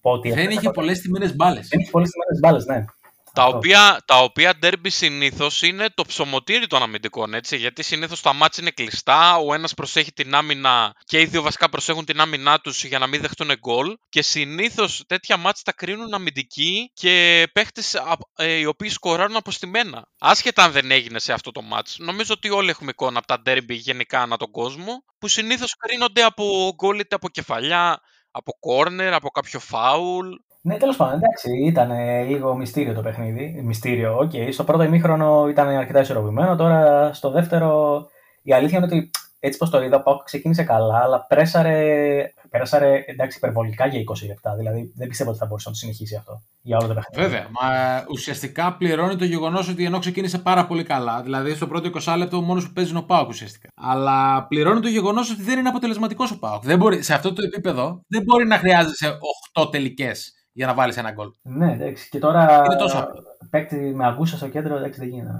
πω 0.00 0.10
ότι. 0.10 0.28
Δεν 0.28 0.38
έπαιξα 0.38 0.52
είχε 0.58 0.66
τότε. 0.66 0.80
πολλές 0.80 1.00
τιμένε 1.00 1.32
μπάλες. 1.34 1.68
Δεν 1.68 1.80
είχε 1.80 1.90
πολλές 1.90 2.10
τιμένε 2.10 2.38
μπάλες, 2.40 2.66
ναι. 2.66 2.84
Τα 3.34 3.42
Αυτό. 3.42 3.56
οποία, 3.56 4.02
τα 4.04 4.18
οποία 4.22 4.56
ντέρμπι 4.56 4.90
συνήθως 4.90 5.62
είναι 5.62 5.88
το 5.94 6.04
ψωμοτήρι 6.04 6.66
των 6.66 6.82
αμυντικών, 6.82 7.34
έτσι. 7.34 7.56
Γιατί 7.56 7.82
συνήθως 7.82 8.20
τα 8.20 8.32
μάτια 8.32 8.62
είναι 8.62 8.70
κλειστά, 8.70 9.36
ο 9.36 9.54
ένας 9.54 9.74
προσέχει 9.74 10.12
την 10.12 10.34
άμυνα 10.34 10.94
και 11.04 11.20
οι 11.20 11.24
δύο 11.24 11.42
βασικά 11.42 11.68
προσέχουν 11.68 12.04
την 12.04 12.20
άμυνά 12.20 12.58
τους 12.60 12.84
για 12.84 12.98
να 12.98 13.06
μην 13.06 13.20
δεχτούν 13.20 13.50
γκολ. 13.58 13.96
Και 14.08 14.22
συνήθως 14.22 15.04
τέτοια 15.06 15.36
μάτια 15.36 15.62
τα 15.64 15.72
κρίνουν 15.72 16.14
αμυντικοί 16.14 16.90
και 16.94 17.46
παίχτες 17.52 17.96
οι 18.36 18.66
οποίοι 18.66 18.88
σκοράρουν 18.88 19.36
από 19.36 19.56
στημένα. 19.56 20.08
Άσχετα 20.18 20.64
αν 20.64 20.72
δεν 20.72 20.90
έγινε 20.90 21.18
σε 21.18 21.32
αυτό 21.32 21.50
το 21.50 21.62
ματς. 21.62 21.96
Νομίζω 21.98 22.34
ότι 22.34 22.50
όλοι 22.50 22.70
έχουμε 22.70 22.90
εικόνα 22.90 23.18
από 23.18 23.26
τα 23.26 23.40
ντέρμπι 23.40 23.74
γενικά 23.74 24.22
ανά 24.22 24.36
τον 24.36 24.50
κόσμο, 24.50 25.04
που 25.18 25.28
συνήθως 25.28 25.74
κρίνονται 25.76 26.22
από 26.22 26.72
γκολ 26.74 26.98
είτε 26.98 27.14
από 27.14 27.28
κεφαλιά, 27.28 28.00
από 28.30 28.52
κόρνερ, 28.60 29.14
από 29.14 29.30
κάποιο 29.30 29.60
φάουλ. 29.60 30.26
Ναι, 30.66 30.76
τέλος 30.76 30.96
πάντων, 30.96 31.14
εντάξει, 31.14 31.50
ήταν 31.66 31.90
ε, 31.90 32.22
λίγο 32.22 32.56
μυστήριο 32.56 32.94
το 32.94 33.02
παιχνίδι. 33.02 33.60
Μυστήριο, 33.64 34.18
οκ. 34.18 34.30
Στο 34.52 34.64
πρώτο 34.64 34.82
ημίχρονο 34.82 35.48
ήταν 35.48 35.68
αρκετά 35.68 36.00
ισορροπημένο. 36.00 36.56
Τώρα 36.56 37.12
στο 37.12 37.30
δεύτερο, 37.30 38.00
η 38.42 38.52
αλήθεια 38.52 38.76
είναι 38.76 38.86
ότι 38.86 39.10
έτσι 39.40 39.58
πως 39.58 39.70
το 39.70 39.82
είδα, 39.82 39.96
ο 39.96 40.02
ΠΑΟΚ 40.02 40.22
ξεκίνησε 40.22 40.62
καλά, 40.62 40.98
αλλά 40.98 41.26
πρέσαρε, 41.26 42.32
πρέσαρε 42.50 43.04
εντάξει, 43.06 43.36
υπερβολικά 43.36 43.86
για 43.86 44.00
20 44.00 44.26
λεπτά. 44.26 44.54
Δηλαδή 44.56 44.92
δεν 44.96 45.08
πιστεύω 45.08 45.30
ότι 45.30 45.38
θα 45.38 45.46
μπορούσε 45.46 45.68
να 45.68 45.74
το 45.74 45.80
συνεχίσει 45.80 46.16
αυτό 46.16 46.42
για 46.62 46.76
όλο 46.78 46.88
το 46.88 46.94
παιχνίδι. 46.94 47.28
Βέβαια, 47.28 47.48
μα 47.60 47.68
ουσιαστικά 48.10 48.76
πληρώνει 48.76 49.16
το 49.16 49.24
γεγονός 49.24 49.68
ότι 49.68 49.84
ενώ 49.84 49.98
ξεκίνησε 49.98 50.38
πάρα 50.38 50.66
πολύ 50.66 50.82
καλά, 50.82 51.22
δηλαδή 51.22 51.54
στο 51.54 51.66
πρώτο 51.66 51.90
20 52.04 52.14
λεπτό 52.18 52.36
ο 52.36 52.40
μόνος 52.40 52.66
που 52.66 52.72
παίζει 52.72 52.90
είναι 52.90 52.98
ο 52.98 53.04
ΠΑΟΚ 53.04 53.28
ουσιαστικά. 53.28 53.68
Αλλά 53.74 54.46
πληρώνει 54.46 54.80
το 54.80 54.88
γεγονός 54.88 55.30
ότι 55.30 55.42
δεν 55.42 55.58
είναι 55.58 55.68
αποτελεσματικός 55.68 56.30
ο 56.30 56.38
ΠΑΟΚ. 56.38 56.64
Δεν 56.64 56.78
μπορεί, 56.78 57.02
σε 57.02 57.14
αυτό 57.14 57.32
το 57.32 57.42
επίπεδο 57.44 58.00
δεν 58.08 58.22
μπορεί 58.22 58.46
να 58.46 58.58
χρειάζεσαι 58.58 59.18
8 59.54 59.70
τελικές 59.70 60.32
για 60.56 60.66
να 60.66 60.74
βάλεις 60.74 60.96
ένα 60.96 61.10
γκολ. 61.10 61.30
Ναι, 61.42 61.72
εντάξει. 61.72 62.08
Και 62.08 62.18
τώρα 62.18 62.62
Είναι 62.66 62.76
τόσο 62.76 62.98
απλό. 62.98 63.22
παίκτη 63.50 63.76
με 63.76 64.06
Αγκούστο 64.06 64.36
στο 64.36 64.48
κέντρο, 64.48 64.76
εντάξει, 64.76 64.98
δεν 65.00 65.08
γίνεται 65.08 65.32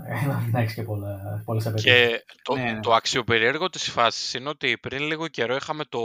να 0.53 0.61
έχεις 0.61 0.75
και 0.75 0.83
πολλές 1.45 1.67
απαιτήσεις. 1.67 1.93
Και 1.93 2.25
το, 2.43 2.55
Ναι, 2.55 2.73
ναι. 2.73 2.81
το 2.81 2.93
αξιοπερίεργο 2.95 3.71
της 3.71 3.91
φάσης 3.91 4.35
είναι 4.35 4.49
ότι 4.49 4.79
πριν 4.79 5.03
λίγο 5.03 5.29
καιρό 5.29 5.57
είχαμε 5.57 5.85
το 5.85 6.01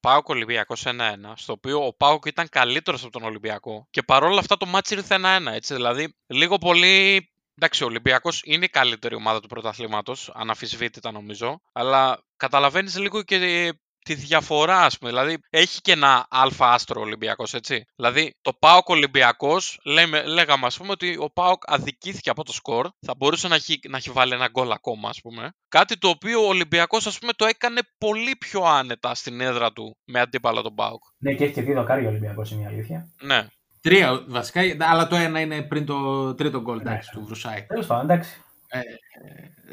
ΠΑΟΚ 0.00 0.28
Ολυμπιακός 0.28 0.86
1-1, 0.86 1.32
στο 1.36 1.52
οποίο 1.52 1.86
ο 1.86 1.94
ΠΑΟΚ 1.94 2.24
ήταν 2.26 2.48
καλύτερος 2.48 3.02
από 3.02 3.12
τον 3.12 3.22
Ολυμπιακό. 3.22 3.86
Και 3.90 4.02
παρόλα 4.02 4.38
αυτά 4.38 4.56
το 4.56 4.66
ματς 4.66 4.94
ήρθε 4.94 5.14
1-1, 5.14 5.52
έτσι. 5.52 5.74
Δηλαδή, 5.74 6.16
λίγο 6.26 6.58
πολύ. 6.58 7.26
Εντάξει, 7.54 7.82
ο 7.82 7.86
Ολυμπιακός 7.86 8.42
είναι 8.44 8.64
η 8.64 8.68
καλύτερη 8.68 9.14
ομάδα 9.14 9.40
του 9.40 9.48
πρωταθλήματος, 9.48 10.32
αναφυσβήτητα 10.34 11.10
νομίζω. 11.12 11.60
Αλλά 11.72 12.18
καταλαβαίνεις 12.36 12.98
λίγο 12.98 13.22
και 13.22 13.72
τη 14.04 14.14
διαφορά, 14.14 14.84
ας 14.84 14.98
πούμε. 14.98 15.10
Δηλαδή, 15.10 15.38
έχει 15.50 15.80
και 15.80 15.92
ένα 15.92 16.26
αλφα 16.30 16.72
άστρο 16.72 17.00
Ολυμπιακός, 17.00 17.54
έτσι. 17.54 17.84
Δηλαδή, 17.96 18.34
το 18.42 18.52
Πάοκ 18.58 18.88
Ολυμπιακός, 18.88 19.80
λέγαμε, 20.26 20.66
ας 20.66 20.76
πούμε, 20.76 20.90
ότι 20.90 21.16
ο 21.20 21.30
Πάοκ 21.30 21.62
αδικήθηκε 21.66 22.30
από 22.30 22.44
το 22.44 22.52
σκορ. 22.52 22.88
Θα 23.06 23.14
μπορούσε 23.16 23.48
να 23.48 23.54
έχει, 23.54 23.80
να 23.88 23.96
έχει 23.96 24.10
βάλει 24.10 24.32
ένα 24.32 24.48
γκολ 24.48 24.72
ακόμα, 24.72 25.08
ας 25.08 25.20
πούμε. 25.20 25.50
Κάτι 25.68 25.98
το 25.98 26.08
οποίο 26.08 26.44
ο 26.44 26.48
Ολυμπιακός, 26.48 27.06
ας 27.06 27.18
πούμε, 27.18 27.32
το 27.32 27.46
έκανε 27.46 27.80
πολύ 27.98 28.36
πιο 28.38 28.62
άνετα 28.62 29.14
στην 29.14 29.40
έδρα 29.40 29.72
του 29.72 29.96
με 30.04 30.20
αντίπαλο 30.20 30.62
τον 30.62 30.74
Πάοκ. 30.74 31.02
Ναι, 31.18 31.32
και 31.32 31.44
έχει 31.44 31.52
και 31.52 31.62
δύο 31.62 31.74
δοκάρια 31.74 32.06
ο 32.06 32.10
Ολυμπιακός, 32.10 32.50
είναι 32.50 32.62
η 32.62 32.66
αλήθεια. 32.66 33.08
Ναι. 33.20 33.46
Τρία 33.80 34.24
βασικά, 34.28 34.60
αλλά 34.78 35.06
το 35.06 35.16
ένα 35.16 35.40
είναι 35.40 35.62
πριν 35.62 35.86
το 35.86 36.34
τρίτο 36.34 36.60
γκολ 36.60 36.80
εντάξει, 36.80 37.10
του 37.12 37.24
Βρουσάη. 37.24 37.62
Τέλος 37.62 37.86
πάντων, 37.86 38.10
εντάξει. 38.10 38.41
Ε, 38.72 38.80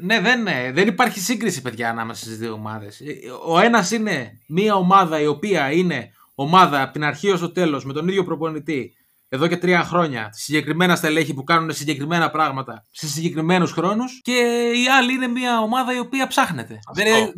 Ναι, 0.01 0.19
δεν, 0.19 0.41
ναι, 0.43 0.71
δεν 0.73 0.87
υπάρχει 0.87 1.19
σύγκριση, 1.19 1.61
παιδιά, 1.61 1.89
ανάμεσα 1.89 2.23
στις 2.25 2.37
δύο 2.37 2.53
ομάδες. 2.53 3.01
Ο 3.47 3.59
ένας 3.59 3.91
είναι 3.91 4.39
μια 4.47 4.75
ομάδα 4.75 5.19
η 5.21 5.25
οποία 5.27 5.71
είναι 5.71 6.11
ομάδα 6.35 6.81
από 6.81 6.93
την 6.93 7.03
αρχή 7.03 7.29
ως 7.29 7.39
το 7.39 7.51
τέλος 7.51 7.85
με 7.85 7.93
τον 7.93 8.07
ίδιο 8.07 8.23
προπονητή 8.23 8.93
εδώ 9.29 9.47
και 9.47 9.57
τρία 9.57 9.83
χρόνια. 9.83 10.29
Συγκεκριμένα 10.33 10.95
στελέχη 10.95 11.33
που 11.33 11.43
κάνουν 11.43 11.71
συγκεκριμένα 11.73 12.29
πράγματα 12.31 12.85
σε 12.91 13.07
συγκεκριμένους 13.07 13.71
χρόνους. 13.71 14.21
Και 14.21 14.31
η 14.85 14.89
άλλη 14.89 15.13
είναι 15.13 15.27
μια 15.27 15.59
ομάδα 15.59 15.95
η 15.95 15.99
οποία 15.99 16.27
ψάχνεται. 16.27 16.79
Δεν 16.93 17.05
είναι- 17.07 17.33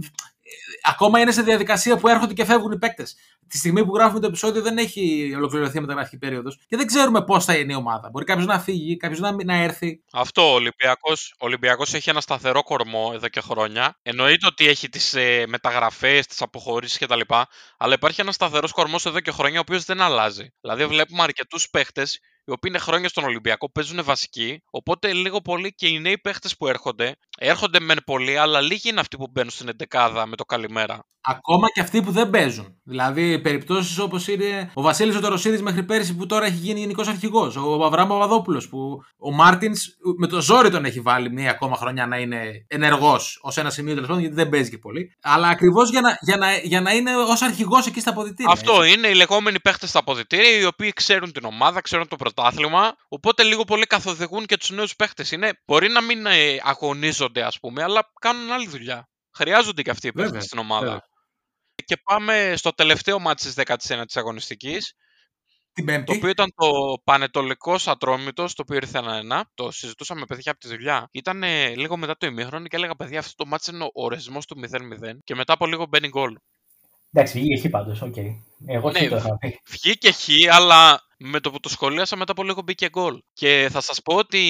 ακόμα 0.83 1.19
είναι 1.19 1.31
σε 1.31 1.41
διαδικασία 1.41 1.97
που 1.97 2.07
έρχονται 2.07 2.33
και 2.33 2.45
φεύγουν 2.45 2.71
οι 2.71 2.77
παίκτες. 2.77 3.15
Τη 3.47 3.57
στιγμή 3.57 3.85
που 3.85 3.95
γράφουμε 3.95 4.19
το 4.19 4.27
επεισόδιο 4.27 4.61
δεν 4.61 4.77
έχει 4.77 5.33
ολοκληρωθεί 5.35 5.77
η 5.77 5.81
μεταγραφική 5.81 6.17
περίοδος 6.17 6.59
και 6.67 6.77
δεν 6.77 6.85
ξέρουμε 6.85 7.23
πώς 7.23 7.45
θα 7.45 7.53
είναι 7.55 7.73
η 7.73 7.75
ομάδα. 7.75 8.09
Μπορεί 8.09 8.25
κάποιος 8.25 8.45
να 8.45 8.59
φύγει, 8.59 8.97
κάποιος 8.97 9.19
να, 9.19 9.33
μην- 9.33 9.47
να 9.47 9.55
έρθει. 9.55 10.03
Αυτό 10.11 10.51
ο 10.51 10.53
Ολυμπιακός, 10.53 11.33
ο 11.39 11.45
Ολυμπιακός 11.45 11.93
έχει 11.93 12.09
ένα 12.09 12.21
σταθερό 12.21 12.63
κορμό 12.63 13.11
εδώ 13.13 13.27
και 13.27 13.41
χρόνια. 13.41 13.97
Εννοείται 14.01 14.45
ότι 14.45 14.67
έχει 14.67 14.89
τις 14.89 15.13
ε, 15.13 15.45
μεταγραφές, 15.47 16.27
τις 16.27 16.41
αποχωρήσεις 16.41 16.97
κτλ. 16.97 17.19
Αλλά 17.77 17.93
υπάρχει 17.93 18.21
ένας 18.21 18.35
σταθερός 18.35 18.71
κορμός 18.71 19.05
εδώ 19.05 19.19
και 19.19 19.31
χρόνια 19.31 19.57
ο 19.59 19.61
οποίος 19.61 19.83
δεν 19.83 20.01
αλλάζει. 20.01 20.53
Δηλαδή 20.61 20.85
βλέπουμε 20.85 21.23
αρκετούς 21.23 21.69
παίχτες 21.69 22.19
οι 22.45 22.51
οποίοι 22.51 22.71
είναι 22.73 22.77
χρόνια 22.77 23.09
στον 23.09 23.23
Ολυμπιακό, 23.23 23.71
παίζουν 23.71 24.03
βασικοί. 24.03 24.63
Οπότε 24.69 25.13
λίγο 25.13 25.41
πολύ 25.41 25.73
και 25.73 25.87
οι 25.87 25.99
νέοι 25.99 26.17
παίχτες 26.17 26.57
που 26.57 26.67
έρχονται, 26.67 27.15
έρχονται 27.37 27.79
μεν 27.79 27.97
πολλοί, 28.05 28.37
αλλά 28.37 28.61
λίγοι 28.61 28.89
είναι 28.89 28.99
αυτοί 28.99 29.17
που 29.17 29.27
μπαίνουν 29.31 29.49
στην 29.49 29.69
11 29.89 30.23
με 30.27 30.35
το 30.35 30.45
καλημέρα. 30.45 31.05
Ακόμα 31.23 31.67
και 31.73 31.79
αυτοί 31.81 32.01
που 32.01 32.11
δεν 32.11 32.29
παίζουν. 32.29 32.79
Δηλαδή, 32.83 33.39
περιπτώσεις 33.39 33.99
όπως 33.99 34.27
είναι 34.27 34.71
ο 34.73 34.81
Βασίλης 34.81 35.15
Οτοροσίδης 35.15 35.61
μέχρι 35.61 35.83
πέρυσι 35.83 36.15
που 36.15 36.25
τώρα 36.25 36.45
έχει 36.45 36.55
γίνει 36.55 36.79
γενικός 36.79 37.07
αρχηγός. 37.07 37.55
Ο 37.55 37.85
Αβραάμ 37.85 38.07
Παπαδόπουλος 38.07 38.69
που 38.69 39.03
ο 39.17 39.31
Μάρτινς 39.31 39.85
με 40.17 40.27
το 40.27 40.41
ζόρι 40.41 40.69
τον 40.69 40.85
έχει 40.85 40.99
βάλει 40.99 41.31
μία 41.31 41.51
ακόμα 41.51 41.75
χρονιά 41.75 42.07
να 42.07 42.17
είναι 42.17 42.65
ενεργός 42.67 43.39
ως 43.41 43.57
ένα 43.57 43.69
σημείο 43.69 43.93
τέλος 43.93 44.07
πάντων 44.07 44.21
γιατί 44.21 44.37
δεν 44.37 44.49
παίζει 44.49 44.69
και 44.69 44.77
πολύ. 44.77 45.17
Αλλά 45.21 45.47
ακριβώς 45.47 45.89
για 45.89 46.01
να, 46.01 46.17
για, 46.21 46.37
να, 46.37 46.53
για 46.57 46.81
να 46.81 46.91
είναι 46.91 47.15
ως 47.15 47.41
αρχηγός 47.41 47.87
εκεί 47.87 47.99
στα 47.99 48.09
αποδητήρια. 48.09 48.51
Αυτό 48.51 48.81
έτσι. 48.81 48.93
είναι 48.93 49.07
οι 49.07 49.13
λεγόμενοι 49.13 49.59
παίχτες 49.59 49.89
στα 49.89 49.99
αποδητήρια, 49.99 50.59
οι 50.59 50.65
οποίοι 50.65 50.93
ξέρουν 50.93 51.31
την 51.31 51.45
ομάδα, 51.45 51.81
ξέρουν 51.81 52.07
το 52.07 52.15
πρωτάθλημα. 52.15 52.95
Οπότε 53.09 53.43
λίγο 53.43 53.63
πολύ 53.63 53.85
καθοδηγούν 53.85 54.45
και 54.45 54.57
τους 54.57 54.69
νέους 54.69 54.95
παίχτες. 54.95 55.33
Μπορεί 55.65 55.89
να 55.89 56.01
μην 56.01 56.25
ε, 56.25 56.57
αγωνίζονται, 56.63 57.43
ας 57.43 57.59
πούμε, 57.59 57.83
αλλά 57.83 58.11
κάνουν 58.19 58.51
άλλη 58.51 58.67
δουλειά. 58.67 59.09
Χρειάζονται 59.33 59.81
και 59.81 59.89
αυτοί 59.89 60.07
οι 60.07 60.11
παίχτες 60.11 60.31
Βέβαια, 60.31 60.45
στην 60.45 60.59
ομάδα. 60.59 60.85
βέβαια. 60.85 61.09
Και 61.91 62.01
πάμε 62.03 62.53
στο 62.55 62.71
τελευταίο 62.71 63.19
ματς 63.19 63.43
της 63.43 63.53
19η 63.65 64.03
αγωνιστικής, 64.13 64.93
Την 65.73 65.85
το 65.85 65.91
Πέμπτη. 65.91 66.15
οποίο 66.15 66.29
ήταν 66.29 66.53
το 66.55 66.69
Παναιτωλικός 67.03 67.87
Ατρόμητος, 67.87 68.53
το 68.53 68.61
οποίο 68.61 68.75
ήρθε 68.75 68.97
ένα-ένα. 68.97 69.51
Το 69.53 69.71
συζητούσαμε 69.71 70.25
παιδιά 70.25 70.51
από 70.51 70.59
τη 70.59 70.67
δουλειά. 70.67 71.07
Ήταν 71.11 71.43
ε, 71.43 71.75
λίγο 71.75 71.97
μετά 71.97 72.17
το 72.17 72.25
ημίχρονο 72.27 72.67
και 72.67 72.75
έλεγα 72.75 72.95
παιδιά, 72.95 73.19
αυτό 73.19 73.43
το 73.43 73.45
ματς 73.45 73.71
είναι 73.71 73.83
ο 73.83 73.89
ορισμός 73.93 74.45
του 74.45 74.59
0-0. 74.59 75.17
Και 75.23 75.35
μετά 75.35 75.53
από 75.53 75.65
λίγο 75.65 75.85
μπαίνει 75.85 76.07
γκολ. 76.07 76.35
Εντάξει, 77.11 77.39
βγήκε 77.39 77.67
χ 77.67 77.71
πάντως. 77.71 78.01
Οκ. 78.01 78.15
Εγώ 78.65 78.91
Ναι, 78.91 78.99
τι 78.99 79.09
το 79.09 79.15
είχα 79.15 79.37
πει. 79.37 79.61
Βγήκε 79.69 80.11
χ, 80.11 80.27
αλλά 80.51 81.01
με 81.23 81.39
το 81.39 81.51
που 81.51 81.59
το 81.59 81.69
σχολίασα 81.69 82.15
μετά 82.15 82.31
από 82.31 82.43
λίγο 82.43 82.61
μπήκε 82.61 82.89
γκολ. 82.89 83.21
Και 83.33 83.67
θα 83.71 83.81
σας 83.81 84.01
πω 84.01 84.15
ότι 84.15 84.41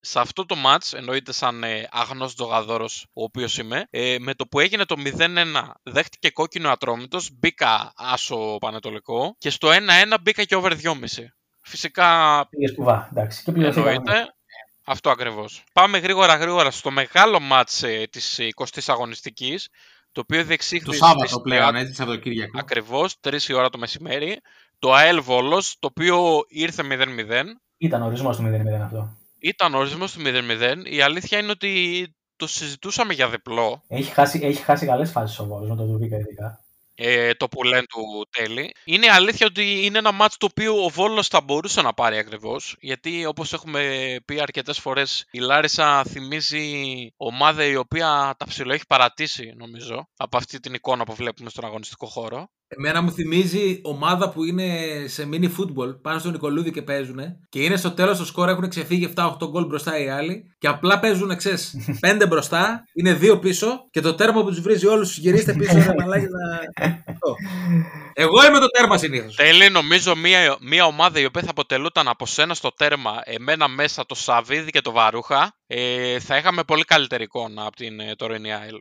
σε 0.00 0.20
αυτό 0.20 0.46
το 0.46 0.56
ματς, 0.66 0.92
εννοείται 0.92 1.32
σαν 1.32 1.62
ε, 1.62 1.88
αγνός 1.90 2.34
τζογαδόρος 2.34 3.06
ο 3.12 3.22
οποίος 3.22 3.58
είμαι, 3.58 3.86
ε, 3.90 4.16
με 4.18 4.34
το 4.34 4.46
που 4.46 4.60
έγινε 4.60 4.84
το 4.84 4.96
0-1 4.98 5.26
δέχτηκε 5.82 6.30
κόκκινο 6.30 6.70
ατρόμητος, 6.70 7.30
μπήκα 7.32 7.92
άσο 7.96 8.56
πανετολικό 8.60 9.34
και 9.38 9.50
στο 9.50 9.68
1-1 9.70 10.16
μπήκα 10.22 10.44
και 10.44 10.56
over 10.56 10.72
2,5. 10.72 10.94
Φυσικά 11.60 12.46
Πήγες 12.50 12.74
κουβά. 12.74 13.08
Εντάξει. 13.10 13.42
Και 13.42 13.52
πληρωθήκαμε. 13.52 13.90
εννοείται. 13.90 14.34
Αυτό 14.84 15.10
ακριβώς. 15.10 15.64
Πάμε 15.72 15.98
γρήγορα 15.98 16.36
γρήγορα 16.36 16.70
στο 16.70 16.90
μεγάλο 16.90 17.38
match 17.52 17.88
ε, 17.88 18.04
της 18.06 18.40
20ης 18.54 18.84
αγωνιστικής, 18.86 19.68
το 20.12 20.20
οποίο 20.20 20.44
διεξήχθη 20.44 20.86
Το 20.86 20.92
στις 20.92 21.06
Σάββατο 21.06 21.40
πλέον, 21.40 21.70
30 21.70 21.74
έτσι, 21.74 21.94
Σαββατοκύριακο. 21.94 22.58
Ακριβώς, 22.58 23.16
3 23.20 23.48
η 23.48 23.52
ώρα 23.52 23.68
το 23.68 23.78
μεσημέρι. 23.78 24.40
Το 24.80 24.92
ΑΕΛ 24.92 25.20
Βόλος, 25.20 25.76
το 25.78 25.88
οποίο 25.90 26.44
ήρθε 26.48 26.82
0-0. 26.82 27.60
Ήταν 27.78 28.02
ορισμός 28.02 28.36
του 28.36 28.42
0-0 28.42 28.80
αυτό. 28.82 29.16
Ήταν 29.38 29.74
ορισμός 29.74 30.12
του 30.12 30.20
0-0. 30.24 30.84
Η 30.84 31.00
αλήθεια 31.00 31.38
είναι 31.38 31.50
ότι 31.50 32.14
το 32.36 32.46
συζητούσαμε 32.46 33.14
για 33.14 33.28
διπλό. 33.28 33.82
Έχει 33.88 34.12
χάσει, 34.12 34.40
έχει 34.42 34.62
χάσει 34.62 34.86
καλές 34.86 35.10
φάσεις 35.10 35.38
ο 35.38 35.44
Βόλος 35.44 35.68
με 35.68 35.76
τον 35.76 35.86
Δουβίκα 35.86 36.16
ειδικά. 36.16 36.60
Ε, 36.94 37.34
το 37.34 37.48
που 37.48 37.62
λένε 37.62 37.82
του 37.88 38.26
τέλει. 38.30 38.74
Είναι 38.84 39.10
αλήθεια 39.10 39.46
ότι 39.46 39.84
είναι 39.84 39.98
ένα 39.98 40.12
μάτς 40.12 40.36
το 40.36 40.46
οποίο 40.50 40.84
ο 40.84 40.88
Βόλος 40.88 41.28
θα 41.28 41.40
μπορούσε 41.40 41.82
να 41.82 41.92
πάρει 41.92 42.18
ακριβώς. 42.18 42.76
Γιατί 42.80 43.26
όπως 43.26 43.52
έχουμε 43.52 44.16
πει 44.24 44.40
αρκετές 44.40 44.78
φορές 44.78 45.26
η 45.30 45.38
Λάρισα 45.38 46.04
θυμίζει 46.04 46.64
ομάδα 47.16 47.64
η 47.64 47.76
οποία 47.76 48.34
τα 48.38 48.46
ψηλό 48.46 48.72
έχει 48.72 48.86
παρατήσει 48.86 49.52
νομίζω 49.56 50.08
από 50.16 50.36
αυτή 50.36 50.60
την 50.60 50.74
εικόνα 50.74 51.04
που 51.04 51.14
βλέπουμε 51.14 51.50
στον 51.50 51.64
αγωνιστικό 51.64 52.06
χώρο. 52.06 52.50
Εμένα 52.76 53.02
μου 53.02 53.10
θυμίζει 53.10 53.80
ομάδα 53.82 54.30
που 54.30 54.44
είναι 54.44 54.68
σε 55.06 55.28
mini 55.32 55.44
football 55.44 56.02
πάνω 56.02 56.18
στον 56.18 56.32
Νικολούδη 56.32 56.70
και 56.70 56.82
παίζουν 56.82 57.18
και 57.48 57.62
είναι 57.62 57.76
στο 57.76 57.90
τέλος 57.90 58.18
το 58.18 58.24
σκορ 58.24 58.48
έχουν 58.48 58.68
ξεφύγει 58.68 59.12
7-8 59.16 59.30
γκολ 59.50 59.66
μπροστά 59.66 59.98
οι 59.98 60.08
άλλοι 60.08 60.54
και 60.58 60.68
απλά 60.68 60.98
παίζουν, 60.98 61.36
ξέρεις, 61.36 61.76
5 62.22 62.24
μπροστά, 62.28 62.84
είναι 62.94 63.18
2 63.20 63.40
πίσω 63.40 63.88
και 63.90 64.00
το 64.00 64.14
τέρμα 64.14 64.42
που 64.42 64.48
τους 64.48 64.60
βρίζει 64.60 64.86
όλους 64.86 65.08
τους 65.08 65.18
γυρίστε 65.18 65.52
πίσω 65.52 65.74
ρε 65.74 65.94
μαλάκι 65.98 66.26
να. 66.26 66.88
Αυτό. 68.22 68.38
Εγώ 68.38 68.46
είμαι 68.46 68.58
το 68.58 68.66
τέρμα 68.66 68.98
συνήθως. 68.98 69.34
Τέλει 69.34 69.70
νομίζω 69.70 70.16
μια, 70.16 70.56
μια 70.60 70.84
ομάδα 70.84 71.20
η 71.20 71.24
οποία 71.24 71.42
θα 71.42 71.50
αποτελούταν 71.50 72.08
από 72.08 72.26
σένα 72.26 72.54
στο 72.54 72.70
τέρμα, 72.76 73.20
εμένα 73.24 73.68
μέσα 73.68 74.06
το 74.06 74.14
Σαββίδι 74.14 74.70
και 74.70 74.80
το 74.80 74.90
Βαρούχα, 74.92 75.52
ε, 75.66 76.18
θα 76.18 76.36
είχαμε 76.36 76.62
πολύ 76.62 76.84
καλύτερη 76.84 77.22
εικόνα 77.22 77.62
από 77.66 77.76
την 77.76 78.00
ε, 78.00 78.14
τωρινή 78.16 78.52
ΑΕΛ. 78.52 78.78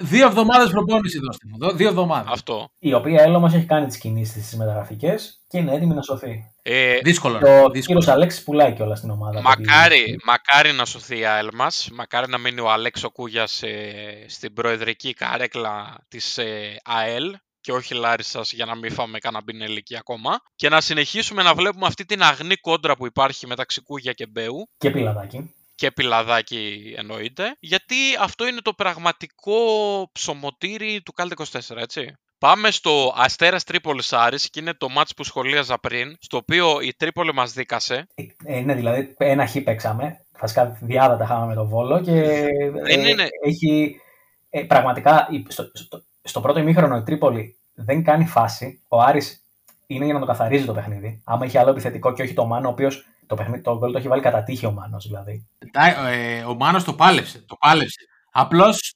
Δύο 0.00 0.26
εβδομάδες 0.26 0.70
προπόνηση 0.70 1.18
δώστε 1.18 1.44
μου. 1.48 1.56
Δω- 1.58 1.72
Δύο 1.76 1.88
εβδομάδες. 1.88 2.32
Αυτό. 2.32 2.68
Η 2.78 2.92
οποία 2.94 3.22
έλο 3.22 3.40
μας 3.40 3.54
έχει 3.54 3.66
κάνει 3.66 3.86
τις 3.86 3.98
κινήσεις 3.98 4.48
τη 4.48 4.56
μεταγραφικές 4.56 5.44
και 5.48 5.58
είναι 5.58 5.74
έτοιμη 5.74 5.94
να 5.94 6.02
σωθεί. 6.02 6.44
Ε, 6.62 6.98
Δύσκολο. 6.98 7.38
Και 7.38 7.44
ο 7.44 7.48
δύσκολο. 7.70 7.98
κύριος 7.98 8.08
Αλέξης 8.08 8.42
πουλάει 8.44 8.72
κιόλας 8.72 8.98
στην 8.98 9.10
ομάδα. 9.10 9.40
μακάρι, 9.42 10.18
μακάρι 10.24 10.72
να 10.72 10.84
σωθεί 10.84 11.18
η 11.18 11.24
ΑΕΛ 11.26 11.48
μας, 11.54 11.88
μακάρι 11.92 12.28
να 12.30 12.38
μείνει 12.38 12.60
ο 12.60 12.70
Αλέξο 12.70 13.10
Κούγιας 13.10 13.62
ε, 13.62 14.24
στην 14.28 14.52
προεδρική 14.52 15.12
καρέκλα 15.14 16.04
της 16.08 16.38
ε, 16.38 16.76
ΑΕΛ 16.84 17.34
και 17.60 17.72
όχι 17.72 17.94
Λάρισας 17.94 18.52
για 18.52 18.64
να 18.64 18.74
μην 18.74 18.92
φάμε 18.92 19.18
κανένα 19.18 19.42
μπινελίκι 19.42 19.96
ακόμα 19.96 20.38
και 20.56 20.68
να 20.68 20.80
συνεχίσουμε 20.80 21.42
να 21.42 21.54
βλέπουμε 21.54 21.86
αυτή 21.86 22.04
την 22.04 22.22
αγνή 22.22 22.56
κόντρα 22.56 22.96
που 22.96 23.06
υπάρχει 23.06 23.46
μεταξύ 23.46 23.82
Κούγια 23.82 24.12
και 24.12 24.26
Μπέου 24.26 24.68
Και 24.78 24.90
πιλαδάκι. 24.90 25.54
και 25.74 25.90
πιλαδάκι 25.90 26.94
εννοείται, 26.96 27.56
γιατί 27.60 27.94
αυτό 28.20 28.46
είναι 28.46 28.60
το 28.60 28.72
πραγματικό 28.72 29.54
ψωμοτήρι 30.12 31.02
του 31.04 31.12
Κάλτε 31.12 31.34
24, 31.52 31.76
έτσι. 31.76 32.14
Πάμε 32.38 32.70
στο 32.70 33.12
Αστέρας 33.16 33.64
Τρίπολης 33.64 34.12
Άρης 34.12 34.50
και 34.50 34.60
είναι 34.60 34.74
το 34.74 34.88
μάτς 34.88 35.14
που 35.14 35.24
σχολίαζα 35.24 35.78
πριν, 35.78 36.16
στο 36.20 36.36
οποίο 36.36 36.80
η 36.80 36.94
Τρίπολη 36.96 37.34
μας 37.34 37.52
δίκασε. 37.52 38.06
Ε, 38.44 38.60
ναι, 38.60 38.74
δηλαδή 38.74 39.14
ένα 39.18 39.46
χ 39.46 39.56
παίξαμε. 39.64 40.24
Βασικά 40.40 40.78
διάδα 40.80 41.16
τα 41.16 41.26
χάμε 41.26 41.46
με 41.46 41.54
τον 41.54 41.68
Βόλο 41.68 42.00
και 42.00 42.12
Δεν 42.84 43.04
ε, 43.04 43.08
είναι- 43.08 43.28
έχει 43.46 44.00
ε, 44.50 44.62
πραγματικά 44.62 45.28
η- 45.30 45.44
στο, 45.48 45.70
στο, 45.74 46.02
στο 46.22 46.40
πρώτο 46.40 46.58
ημίχρονο 46.58 46.96
η 46.96 47.02
Τρίπολη 47.02 47.56
δεν 47.74 48.04
κάνει 48.04 48.24
φάση. 48.26 48.80
Ο 48.88 49.00
Άρης 49.02 49.42
είναι 49.86 50.04
για 50.04 50.14
να 50.14 50.20
το 50.20 50.26
καθαρίζει 50.26 50.64
το 50.64 50.72
παιχνίδι. 50.72 51.20
Άμα 51.24 51.44
είχε 51.46 51.58
άλλο 51.58 51.70
επιθετικό 51.70 52.12
και 52.12 52.22
όχι 52.22 52.34
το 52.34 52.44
Μάνο, 52.46 52.68
ο 52.68 52.70
οποίος 52.70 53.04
το, 53.26 53.34
παιχνίδι, 53.34 53.62
το 53.62 53.78
γκολ 53.78 53.92
το 53.92 53.98
έχει 53.98 54.08
βάλει 54.08 54.22
κατά 54.22 54.42
τύχη 54.42 54.66
ο 54.66 54.72
Μάνος 54.72 55.06
δηλαδή. 55.06 55.46
Τα- 55.72 56.08
ε, 56.08 56.42
ο 56.44 56.54
Μάνος 56.54 56.84
το 56.84 56.92
πάλεψε. 56.92 57.44
Το 57.46 57.56
πάλεψε. 57.60 58.00
Απλώς 58.32 58.92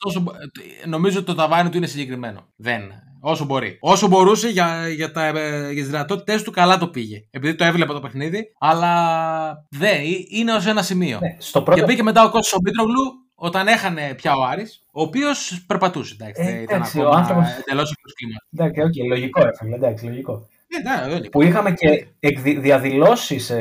νομίζω 0.86 1.16
ότι 1.18 1.26
το 1.26 1.34
ταβάνι 1.34 1.70
του 1.70 1.76
είναι 1.76 1.86
συγκεκριμένο. 1.86 2.40
Δεν. 2.56 2.82
Όσο 3.20 3.44
μπορεί. 3.44 3.78
Όσο 3.80 4.08
μπορούσε 4.08 4.48
για, 4.48 4.88
για, 4.88 5.12
τα, 5.12 5.24
ε, 5.26 5.32
για 5.72 5.82
τις 5.82 5.86
δυνατότητές 5.90 6.42
του, 6.42 6.50
καλά 6.50 6.78
το 6.78 6.88
πήγε. 6.88 7.26
Επειδή 7.30 7.54
το 7.54 7.64
έβλεπα 7.64 7.92
το 7.92 8.00
παιχνίδι. 8.00 8.52
Αλλά 8.58 9.66
δεν. 9.70 9.94
ε, 10.00 10.04
Είναι 10.28 10.52
ως 10.52 10.66
ένα 10.66 10.82
σημείο. 10.82 11.18
Ναι, 11.20 11.36
στο 11.38 11.62
πρώτο, 11.62 11.80
Και 11.80 11.86
μπήκε 11.86 12.02
μετά 12.02 12.24
ο 12.24 12.30
Κώστας 12.30 12.52
ο 12.52 12.58
Μήτρογλου 12.62 13.12
όταν 13.34 13.66
έχανε 13.66 14.14
πια 14.16 14.36
ο 14.36 14.42
Άρης, 14.44 14.82
ο 14.92 15.02
οποίος 15.02 15.64
περπατούσε. 15.66 16.16
Εντάξει, 16.20 16.42
Ε, 16.42 16.44
δεν 16.44 16.62
ήταν 16.62 16.76
εντάξει, 16.76 16.98
ο 16.98 17.02
ακόμα 17.02 17.18
άνθρωπος- 17.18 17.48
εντελώς 17.58 17.90
εκτός 17.92 18.12
κλίμα. 18.14 18.36
εντάξει, 18.52 18.80
οκ, 19.00 19.08
λογικό 19.08 19.40
έφαγε, 19.46 19.74
εντάξει, 19.74 20.04
λογικό. 20.06 20.46
Ε, 20.68 20.78
ναι, 21.02 21.08
δεν 21.08 21.18
είναι. 21.18 21.28
Που 21.28 21.42
είχαμε 21.42 21.72
και 21.72 22.06
διαδηλώσεις 22.60 23.52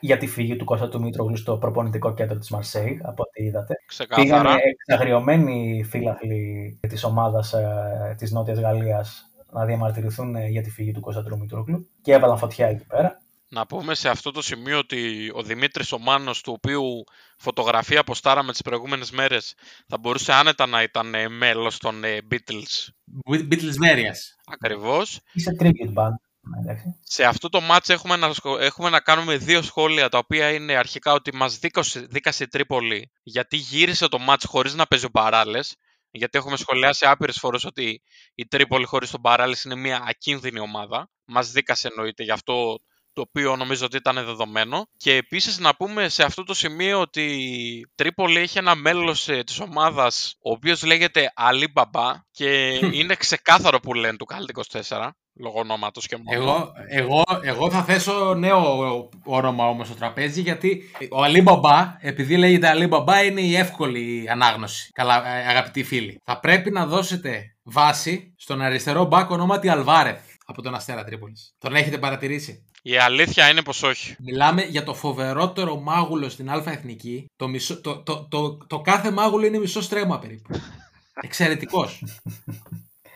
για 0.00 0.16
τη 0.16 0.26
φυγή 0.26 0.56
του 0.56 0.64
Κώστα 0.64 0.88
του 0.88 1.00
Μήτρογλου 1.00 1.36
στο 1.36 1.56
προπονητικό 1.56 2.14
κέντρο 2.14 2.38
της 2.38 2.50
Μαρσέη, 2.50 3.00
από 3.02 3.22
ό,τι 3.22 3.44
είδατε. 3.44 3.74
Πήγανε 3.96 4.24
Ξεκάθαρα. 4.26 4.54
εξαγριωμένοι 4.80 5.84
φίλαθλοι 5.88 6.78
της 6.88 7.04
ομάδας 7.04 7.52
ε, 7.52 8.14
της 8.18 8.30
Νότιας 8.32 8.58
Γαλλίας 8.58 9.30
να 9.52 9.64
διαμαρτυρηθούν 9.64 10.34
ε, 10.34 10.46
για 10.48 10.62
τη 10.62 10.70
φυγή 10.70 10.92
του 10.92 11.00
Κώστα 11.00 11.24
του 11.24 11.38
Μήτρογλου 11.38 11.88
και 12.02 12.12
έβαλαν 12.12 12.38
φωτιά 12.38 12.66
εκεί 12.66 12.86
πέρα. 12.86 13.18
Να 13.56 13.66
πούμε 13.66 13.94
σε 13.94 14.08
αυτό 14.08 14.30
το 14.30 14.42
σημείο 14.42 14.78
ότι 14.78 15.30
ο 15.34 15.42
Δημήτρης 15.42 15.92
ο 15.92 15.98
Μάνος, 15.98 16.40
του 16.40 16.52
οποίου 16.56 17.04
φωτογραφία 17.38 18.00
ποστάραμε 18.00 18.52
τις 18.52 18.62
προηγούμενες 18.62 19.10
μέρες, 19.10 19.54
θα 19.88 19.98
μπορούσε 19.98 20.32
άνετα 20.32 20.66
να 20.66 20.82
ήταν 20.82 21.14
ε, 21.14 21.28
μέλος 21.28 21.78
των 21.78 22.04
ε, 22.04 22.18
Beatles. 22.30 22.88
Beatles 23.30 23.74
Μέριας. 23.78 24.34
Ακριβώς. 24.46 25.20
Είσαι 25.32 25.50
tribute 25.60 25.94
band. 25.94 26.14
Εντάξει. 26.62 26.98
Σε 27.02 27.24
αυτό 27.24 27.48
το 27.48 27.60
μάτς 27.60 27.88
έχουμε 27.88 28.16
να, 28.16 28.32
σχο- 28.32 28.58
έχουμε 28.58 28.90
να 28.90 29.00
κάνουμε 29.00 29.36
δύο 29.36 29.62
σχόλια 29.62 30.08
τα 30.08 30.18
οποία 30.18 30.52
είναι 30.52 30.76
αρχικά 30.76 31.12
ότι 31.12 31.34
μας 31.34 31.58
δίκασε, 31.58 32.00
δίκασε 32.00 32.44
η 32.44 32.48
Τρίπολη 32.48 33.10
γιατί 33.22 33.56
γύρισε 33.56 34.08
το 34.08 34.18
μάτς 34.18 34.44
χωρίς 34.44 34.74
να 34.74 34.86
παίζει 34.86 35.04
ο 35.04 35.10
Μπαράλες 35.12 35.76
γιατί 36.10 36.38
έχουμε 36.38 36.56
σχολιάσει 36.56 37.06
άπειρες 37.06 37.38
φορές 37.38 37.64
ότι 37.64 38.02
η 38.34 38.46
Τρίπολη 38.46 38.84
χωρίς 38.84 39.10
τον 39.10 39.20
Μπαράλες 39.20 39.64
είναι 39.64 39.74
μια 39.74 40.04
ακίνδυνη 40.08 40.60
ομάδα. 40.60 41.10
Μας 41.24 41.50
δίκασε 41.50 41.88
εννοείται 41.88 42.22
γι' 42.22 42.30
αυτό 42.30 42.78
το 43.16 43.22
οποίο 43.28 43.56
νομίζω 43.56 43.84
ότι 43.84 43.96
ήταν 43.96 44.14
δεδομένο. 44.14 44.86
Και 44.96 45.14
επίσης 45.14 45.58
να 45.58 45.76
πούμε 45.76 46.08
σε 46.08 46.22
αυτό 46.24 46.44
το 46.44 46.54
σημείο 46.54 47.00
ότι 47.00 47.22
η 47.22 47.86
Τρίπολη 47.94 48.38
έχει 48.38 48.58
ένα 48.58 48.74
μέλος 48.74 49.28
ε, 49.28 49.42
της 49.42 49.60
ομάδας 49.60 50.34
ο 50.42 50.50
οποίος 50.50 50.84
λέγεται 50.84 51.32
Αλή 51.34 51.68
Μπαμπά 51.72 52.12
και 52.30 52.78
είναι 52.92 53.14
ξεκάθαρο 53.14 53.80
που 53.80 53.94
λένε 53.94 54.16
του 54.16 54.24
Κάλτ 54.24 54.50
24 54.72 55.10
λόγω 55.38 55.58
ονόματος 55.58 56.06
και 56.06 56.16
μόνο. 56.16 56.40
Εγώ, 56.40 56.72
εγώ, 56.88 57.22
εγώ 57.42 57.70
θα 57.70 57.82
θέσω 57.82 58.34
νέο 58.34 59.08
όνομα 59.24 59.68
όμως 59.68 59.86
στο 59.86 59.96
τραπέζι 59.96 60.40
γιατί 60.40 60.82
ο 61.10 61.22
Αλή 61.22 61.42
Μπαμπά, 61.42 61.96
επειδή 62.00 62.36
λέγεται 62.36 62.68
Αλή 62.68 62.86
Μπαμπά, 62.86 63.22
είναι 63.22 63.40
η 63.40 63.56
εύκολη 63.56 64.26
ανάγνωση. 64.30 64.90
Καλά, 64.92 65.28
ε, 65.28 65.46
αγαπητοί 65.46 65.84
φίλοι. 65.84 66.20
Θα 66.24 66.40
πρέπει 66.40 66.70
να 66.70 66.86
δώσετε 66.86 67.56
βάση 67.62 68.34
στον 68.36 68.60
αριστερό 68.60 69.04
μπακ 69.04 69.30
ονόματι 69.30 69.68
Αλβάρεθ 69.68 70.20
από 70.46 70.62
τον 70.62 70.74
Αστέρα 70.74 71.04
Τρίπολης. 71.04 71.54
Τον 71.58 71.74
έχετε 71.74 71.98
παρατηρήσει; 71.98 72.64
Η 72.88 72.96
αλήθεια 72.96 73.48
είναι 73.48 73.62
πως 73.62 73.82
όχι. 73.82 74.16
Μιλάμε 74.18 74.62
για 74.62 74.84
το 74.84 74.94
φοβερότερο 74.94 75.80
μάγουλο 75.80 76.28
στην 76.28 76.50
Α 76.50 76.62
Εθνική. 76.66 77.26
Το, 77.36 77.48
μισό, 77.48 77.80
το, 77.80 78.02
το, 78.02 78.26
το, 78.30 78.56
το 78.66 78.80
κάθε 78.80 79.10
μάγουλο 79.10 79.46
είναι 79.46 79.58
μισό 79.58 79.80
στρέμμα 79.80 80.18
περίπου. 80.18 80.60
Εξαιρετικός. 81.26 82.04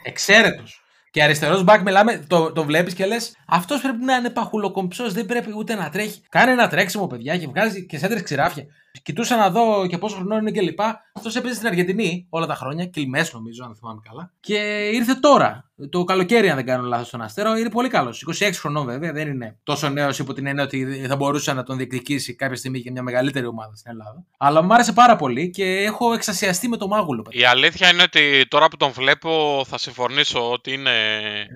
Εξαίρετος. 0.03 0.83
Και 1.11 1.23
αριστερός 1.23 1.65
μπακ, 1.65 1.83
μιλάμε, 1.83 2.25
το, 2.27 2.53
το 2.53 2.65
βλέπεις 2.65 2.95
και 2.95 3.07
λες: 3.07 3.37
Αυτός 3.47 3.81
πρέπει 3.81 4.05
να 4.05 4.15
είναι 4.15 4.31
παχουλοκομψός, 4.31 5.13
δεν 5.13 5.27
πρέπει 5.27 5.53
ούτε 5.57 5.75
να 5.75 5.91
τρέχει. 5.91 6.23
Κάνει 6.29 6.53
ένα 6.53 6.69
τρέξιμο, 6.69 7.07
παιδιά, 7.07 7.39
και 7.39 7.47
βγάζει 7.47 7.87
και 7.87 7.99
σέντρες 7.99 8.23
ξηράφια. 8.23 8.67
Κοιτούσα 9.03 9.37
να 9.37 9.51
δω 9.51 9.87
και 9.87 9.99
πόσο 9.99 10.17
χρονών 10.17 10.39
είναι 10.47 10.51
κλπ. 10.51 10.81
Αυτός 11.15 11.37
έπαιζε 11.37 11.55
στην 11.55 11.67
Αργεντινή 11.67 12.27
όλα 12.31 12.47
τα 12.47 12.55
χρόνια, 12.55 12.85
κυλμέ 12.87 13.29
νομίζω, 13.33 13.65
αν 13.65 13.75
θυμάμαι 13.77 14.01
καλά. 14.09 14.33
Και 14.41 14.89
ήρθε 14.93 15.15
τώρα, 15.15 15.71
το 15.91 16.05
καλοκαίρι, 16.05 16.49
αν 16.51 16.57
δεν 16.57 16.67
κάνω 16.67 16.83
λάθος, 16.87 17.07
στον 17.07 17.23
Αστέρο. 17.23 17.57
Είναι 17.57 17.71
πολύ 17.71 17.89
καλός. 17.89 18.25
26 18.41 18.51
χρονών 18.61 18.87
βέβαια, 18.87 19.13
δεν 19.13 19.29
είναι 19.29 19.59
τόσο 19.63 19.89
νέος 19.89 20.19
υπό 20.19 20.33
την 20.33 20.47
έννοια 20.47 20.65
ότι 20.65 21.05
θα 21.09 21.17
μπορούσε 21.17 21.53
να 21.53 21.63
τον 21.63 21.77
διεκδικήσει 21.77 22.35
κάποια 22.35 22.57
στιγμή 22.57 22.83
και 22.83 22.91
μια 22.91 23.03
μεγαλύτερη 23.03 23.47
ομάδα 23.47 23.75
στην 23.77 23.91
Ελλάδα. 23.91 24.25
Αλλά 24.39 24.63
μου 24.63 24.75
άρεσε 24.75 24.93
πάρα 24.93 25.17
πολύ 25.17 25.51
και 25.51 25.65
έχω 25.65 26.13
εξασιαστεί 26.13 26.69
με 26.69 26.77
το 26.77 26.87
μάγουλο. 26.89 27.23
παιδιά. 27.23 27.41
Η 27.41 27.45
αλήθεια 27.45 27.89
είναι 27.93 28.03
ότι 28.03 28.47
τώρα 28.49 28.69
που 28.69 28.77
τον 28.77 28.91
βλέπω 28.93 29.63
θα 29.69 29.79
συμφωνήσω 29.79 30.51
ότι 30.51 30.73
είναι, 30.73 30.91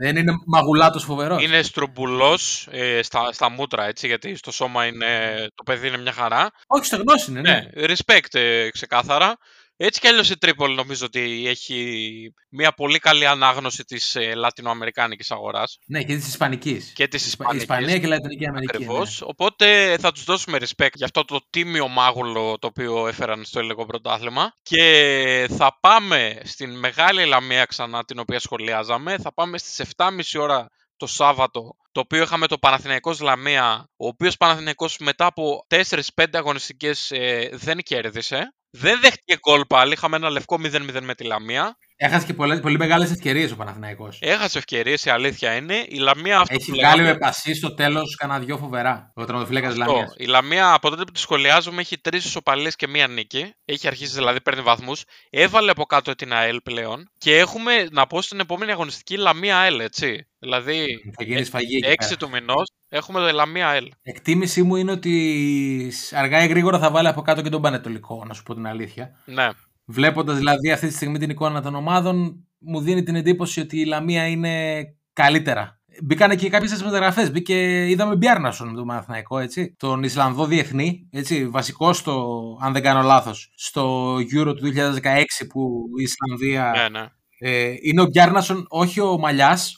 Δεν 0.00 0.16
είναι 0.16 0.32
μαγουλάτος 0.46 1.04
φοβερός. 1.04 1.42
είναι 1.44 1.62
στρουμπουλός 1.62 2.68
ε, 2.70 3.02
στα, 3.02 3.32
στα 3.32 3.50
μούτρα, 3.50 3.84
έτσι, 3.86 4.06
γιατί 4.06 4.36
στο 4.36 4.52
σώμα 4.52 4.86
είναι, 4.86 5.06
το 5.54 5.62
παιδί 5.62 5.88
είναι 5.88 5.98
μια 5.98 6.12
χαρά. 6.12 6.50
Όχι, 6.66 6.84
στο 6.84 6.96
γνώση 6.96 7.23
είναι, 7.28 7.40
ναι. 7.40 7.50
Ναι, 7.74 7.86
respect 7.86 8.34
ε, 8.34 8.70
ξεκάθαρα. 8.70 9.36
Έτσι 9.76 10.00
κι 10.00 10.06
αλλιώς 10.08 10.30
η 10.30 10.38
Τρίπολη 10.38 10.74
νομίζω 10.74 11.06
ότι 11.06 11.44
έχει 11.48 12.34
μια 12.50 12.72
πολύ 12.72 12.98
καλή 12.98 13.26
ανάγνωση 13.26 13.84
της 13.84 14.14
ε, 14.14 14.34
λατινοαμερικάνικης 14.34 15.30
αγοράς 15.30 15.78
Ναι, 15.86 16.02
και 16.02 16.14
της 16.14 16.26
Ισπανικής. 16.26 16.92
και 16.94 17.08
της 17.08 17.26
Ισπανικής. 17.26 17.60
Ισπανία 17.60 17.98
και 17.98 18.06
Λατινική 18.06 18.46
Αμερική. 18.46 18.76
Ακριβώς. 18.76 19.22
Οπότε 19.22 19.96
θα 20.00 20.12
τους 20.12 20.24
δώσουμε 20.24 20.58
respect 20.60 20.92
για 20.94 21.04
αυτό 21.06 21.24
το 21.24 21.40
τίμιο 21.50 21.88
μάγουλο 21.88 22.58
το 22.58 22.66
οποίο 22.66 23.08
έφεραν 23.08 23.44
στο 23.44 23.58
ελληνικό 23.58 23.86
πρωτάθλημα. 23.86 24.54
Και 24.62 25.46
θα 25.56 25.78
πάμε 25.80 26.40
στην 26.44 26.78
Μεγάλη 26.78 27.24
Λαμία 27.24 27.64
ξανά 27.64 28.04
την 28.04 28.18
οποία 28.18 28.38
σχολιάζαμε. 28.38 29.16
Θα 29.18 29.34
πάμε 29.34 29.58
στις 29.58 29.86
7.30 29.96 30.10
ώρα 30.38 30.68
το 30.96 31.06
Σάββατο, 31.06 31.76
το 31.94 32.00
οποίο 32.00 32.22
είχαμε 32.22 32.46
το 32.46 32.58
Παναθηναϊκός 32.58 33.20
Λαμία, 33.20 33.88
ο 33.96 34.06
οποίος 34.06 34.36
Παναθηναϊκός 34.36 34.96
μετά 34.98 35.26
από 35.26 35.66
4-5 36.14 36.24
αγωνιστικές 36.32 37.10
ε, 37.10 37.48
δεν 37.52 37.78
κέρδισε. 37.78 38.54
Δεν 38.76 39.00
δέχτηκε 39.00 39.38
γκολ 39.48 39.64
πάλι, 39.68 39.92
είχαμε 39.92 40.16
ένα 40.16 40.30
λευκό 40.30 40.58
0-0 40.62 41.00
με 41.02 41.14
τη 41.14 41.24
Λαμία. 41.24 41.76
Έχασε 41.96 42.26
και 42.26 42.34
πολλές, 42.34 42.60
πολύ 42.60 42.78
μεγάλες 42.78 43.10
ευκαιρίες 43.10 43.50
ο 43.50 43.56
Παναθηναϊκός. 43.56 44.18
Έχασε 44.20 44.58
ευκαιρίες, 44.58 45.04
η 45.04 45.10
αλήθεια 45.10 45.54
είναι. 45.54 45.84
Η 45.88 45.96
Λαμία 45.96 46.38
αυτό 46.38 46.54
Έχει 46.54 46.70
που 46.70 46.76
βγάλει 46.76 46.96
λέγαμε- 46.96 47.20
με 47.20 47.26
πασί 47.26 47.54
στο 47.54 47.74
τέλος 47.74 48.14
κανένα 48.16 48.38
δυο 48.38 48.56
φοβερά. 48.58 49.12
Ο 49.14 49.24
τερματοφύλακα 49.24 49.68
της 49.68 49.78
Αυτό. 49.80 49.92
Λαμίας. 49.92 50.14
Η 50.16 50.24
Λαμία 50.24 50.72
από 50.72 50.90
τότε 50.90 51.04
που 51.04 51.12
τη 51.12 51.20
σχολιάζουμε 51.20 51.80
έχει 51.80 51.98
τρεις 51.98 52.24
ισοπαλίες 52.24 52.76
και 52.76 52.88
μία 52.88 53.08
νίκη. 53.08 53.54
Έχει 53.64 53.86
αρχίσει 53.86 54.12
δηλαδή, 54.14 54.40
παίρνει 54.40 54.62
βαθμούς. 54.62 55.02
Έβαλε 55.30 55.70
από 55.70 55.84
κάτω 55.84 56.14
την 56.14 56.32
ΑΕΛ 56.32 56.60
πλέον. 56.60 57.10
Και 57.18 57.38
έχουμε 57.38 57.88
να 57.90 58.06
πω 58.06 58.22
στην 58.22 58.40
επόμενη 58.40 58.70
αγωνιστική 58.72 59.16
Λαμία 59.16 59.58
ΑΕΛ, 59.58 59.80
έτσι. 59.80 60.28
Δηλαδή, 60.44 60.86
Θα 61.16 61.24
γίνεις 61.24 61.46
σφαγή. 61.46 61.76
εκεί 61.76 61.86
6 61.86 61.94
πέρα. 61.98 62.16
του 62.16 62.28
μηνός 62.28 62.70
έχουμε 62.88 63.20
το 63.20 63.32
Λαμία 63.32 63.68
ΑΕΛ. 63.68 63.90
Εκτίμησή 64.02 64.62
μου 64.62 64.76
είναι 64.76 64.90
ότι 64.92 65.92
αργά 66.12 66.44
ή 66.44 66.46
γρήγορα 66.48 66.78
θα 66.78 66.90
βάλει 66.90 67.08
από 67.08 67.22
κάτω 67.22 67.42
και 67.42 67.48
τον 67.48 67.62
Πανετολικό, 67.62 68.24
να 68.26 68.34
σου 68.34 68.42
πω 68.42 68.54
την 68.54 68.66
αλήθεια. 68.66 69.10
Ναι. 69.24 69.48
Βλέποντας 69.84 70.36
δηλαδή 70.36 70.70
αυτή 70.72 70.86
τη 70.86 70.92
στιγμή 70.94 71.18
την 71.18 71.30
εικόνα 71.30 71.62
των 71.62 71.74
ομάδων, 71.74 72.46
μου 72.58 72.80
δίνει 72.80 73.02
την 73.02 73.14
εντύπωση 73.14 73.60
ότι 73.60 73.80
η 73.80 73.84
Λαμία 73.84 74.26
είναι 74.28 74.82
καλύτερα. 75.12 75.78
Μπήκανε 76.02 76.34
και 76.36 76.48
κάποιες 76.48 76.82
μεταγραφές. 76.82 77.30
Μπήκε, 77.30 77.88
είδαμε 77.88 78.16
Μπιάρνασον 78.16 78.68
με 78.68 78.74
τον 78.74 78.86
Παναθηναϊκό, 78.86 79.38
έτσι. 79.38 79.74
Τον 79.78 80.02
Ισλανδό 80.02 80.46
διεθνή, 80.46 81.08
έτσι. 81.10 81.46
Βασικό 81.48 81.92
στο, 81.92 82.34
αν 82.60 82.72
δεν 82.72 82.82
κάνω 82.82 83.02
λάθος, 83.02 83.52
στο 83.56 84.14
Euro 84.16 84.54
του 84.56 84.72
2016 84.74 85.46
που 85.48 85.84
η 85.98 86.02
Ισλανδία. 86.02 86.72
Ναι, 86.76 86.98
ναι. 86.98 87.06
Ε, 87.46 87.74
είναι 87.82 88.00
ο 88.00 88.04
Μπιάρνασον, 88.06 88.66
όχι 88.68 89.00
ο 89.00 89.18
Μαλιάς, 89.18 89.76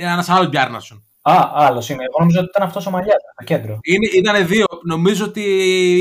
ένας 0.00 0.28
άλλος 0.28 0.48
Μπιάρνασον. 0.48 1.04
Α, 1.22 1.50
άλλος 1.54 1.88
είναι. 1.88 2.04
Εγώ 2.04 2.16
νομίζω 2.18 2.38
ότι 2.40 2.48
ήταν 2.54 2.66
αυτός 2.66 2.86
ο 2.86 2.90
Μαλιάς, 2.90 3.16
το 3.38 3.44
κέντρο. 3.44 3.78
Είναι, 3.82 4.06
ήτανε 4.14 4.40
δύο. 4.44 4.64
Νομίζω 4.84 5.24
ότι 5.24 5.42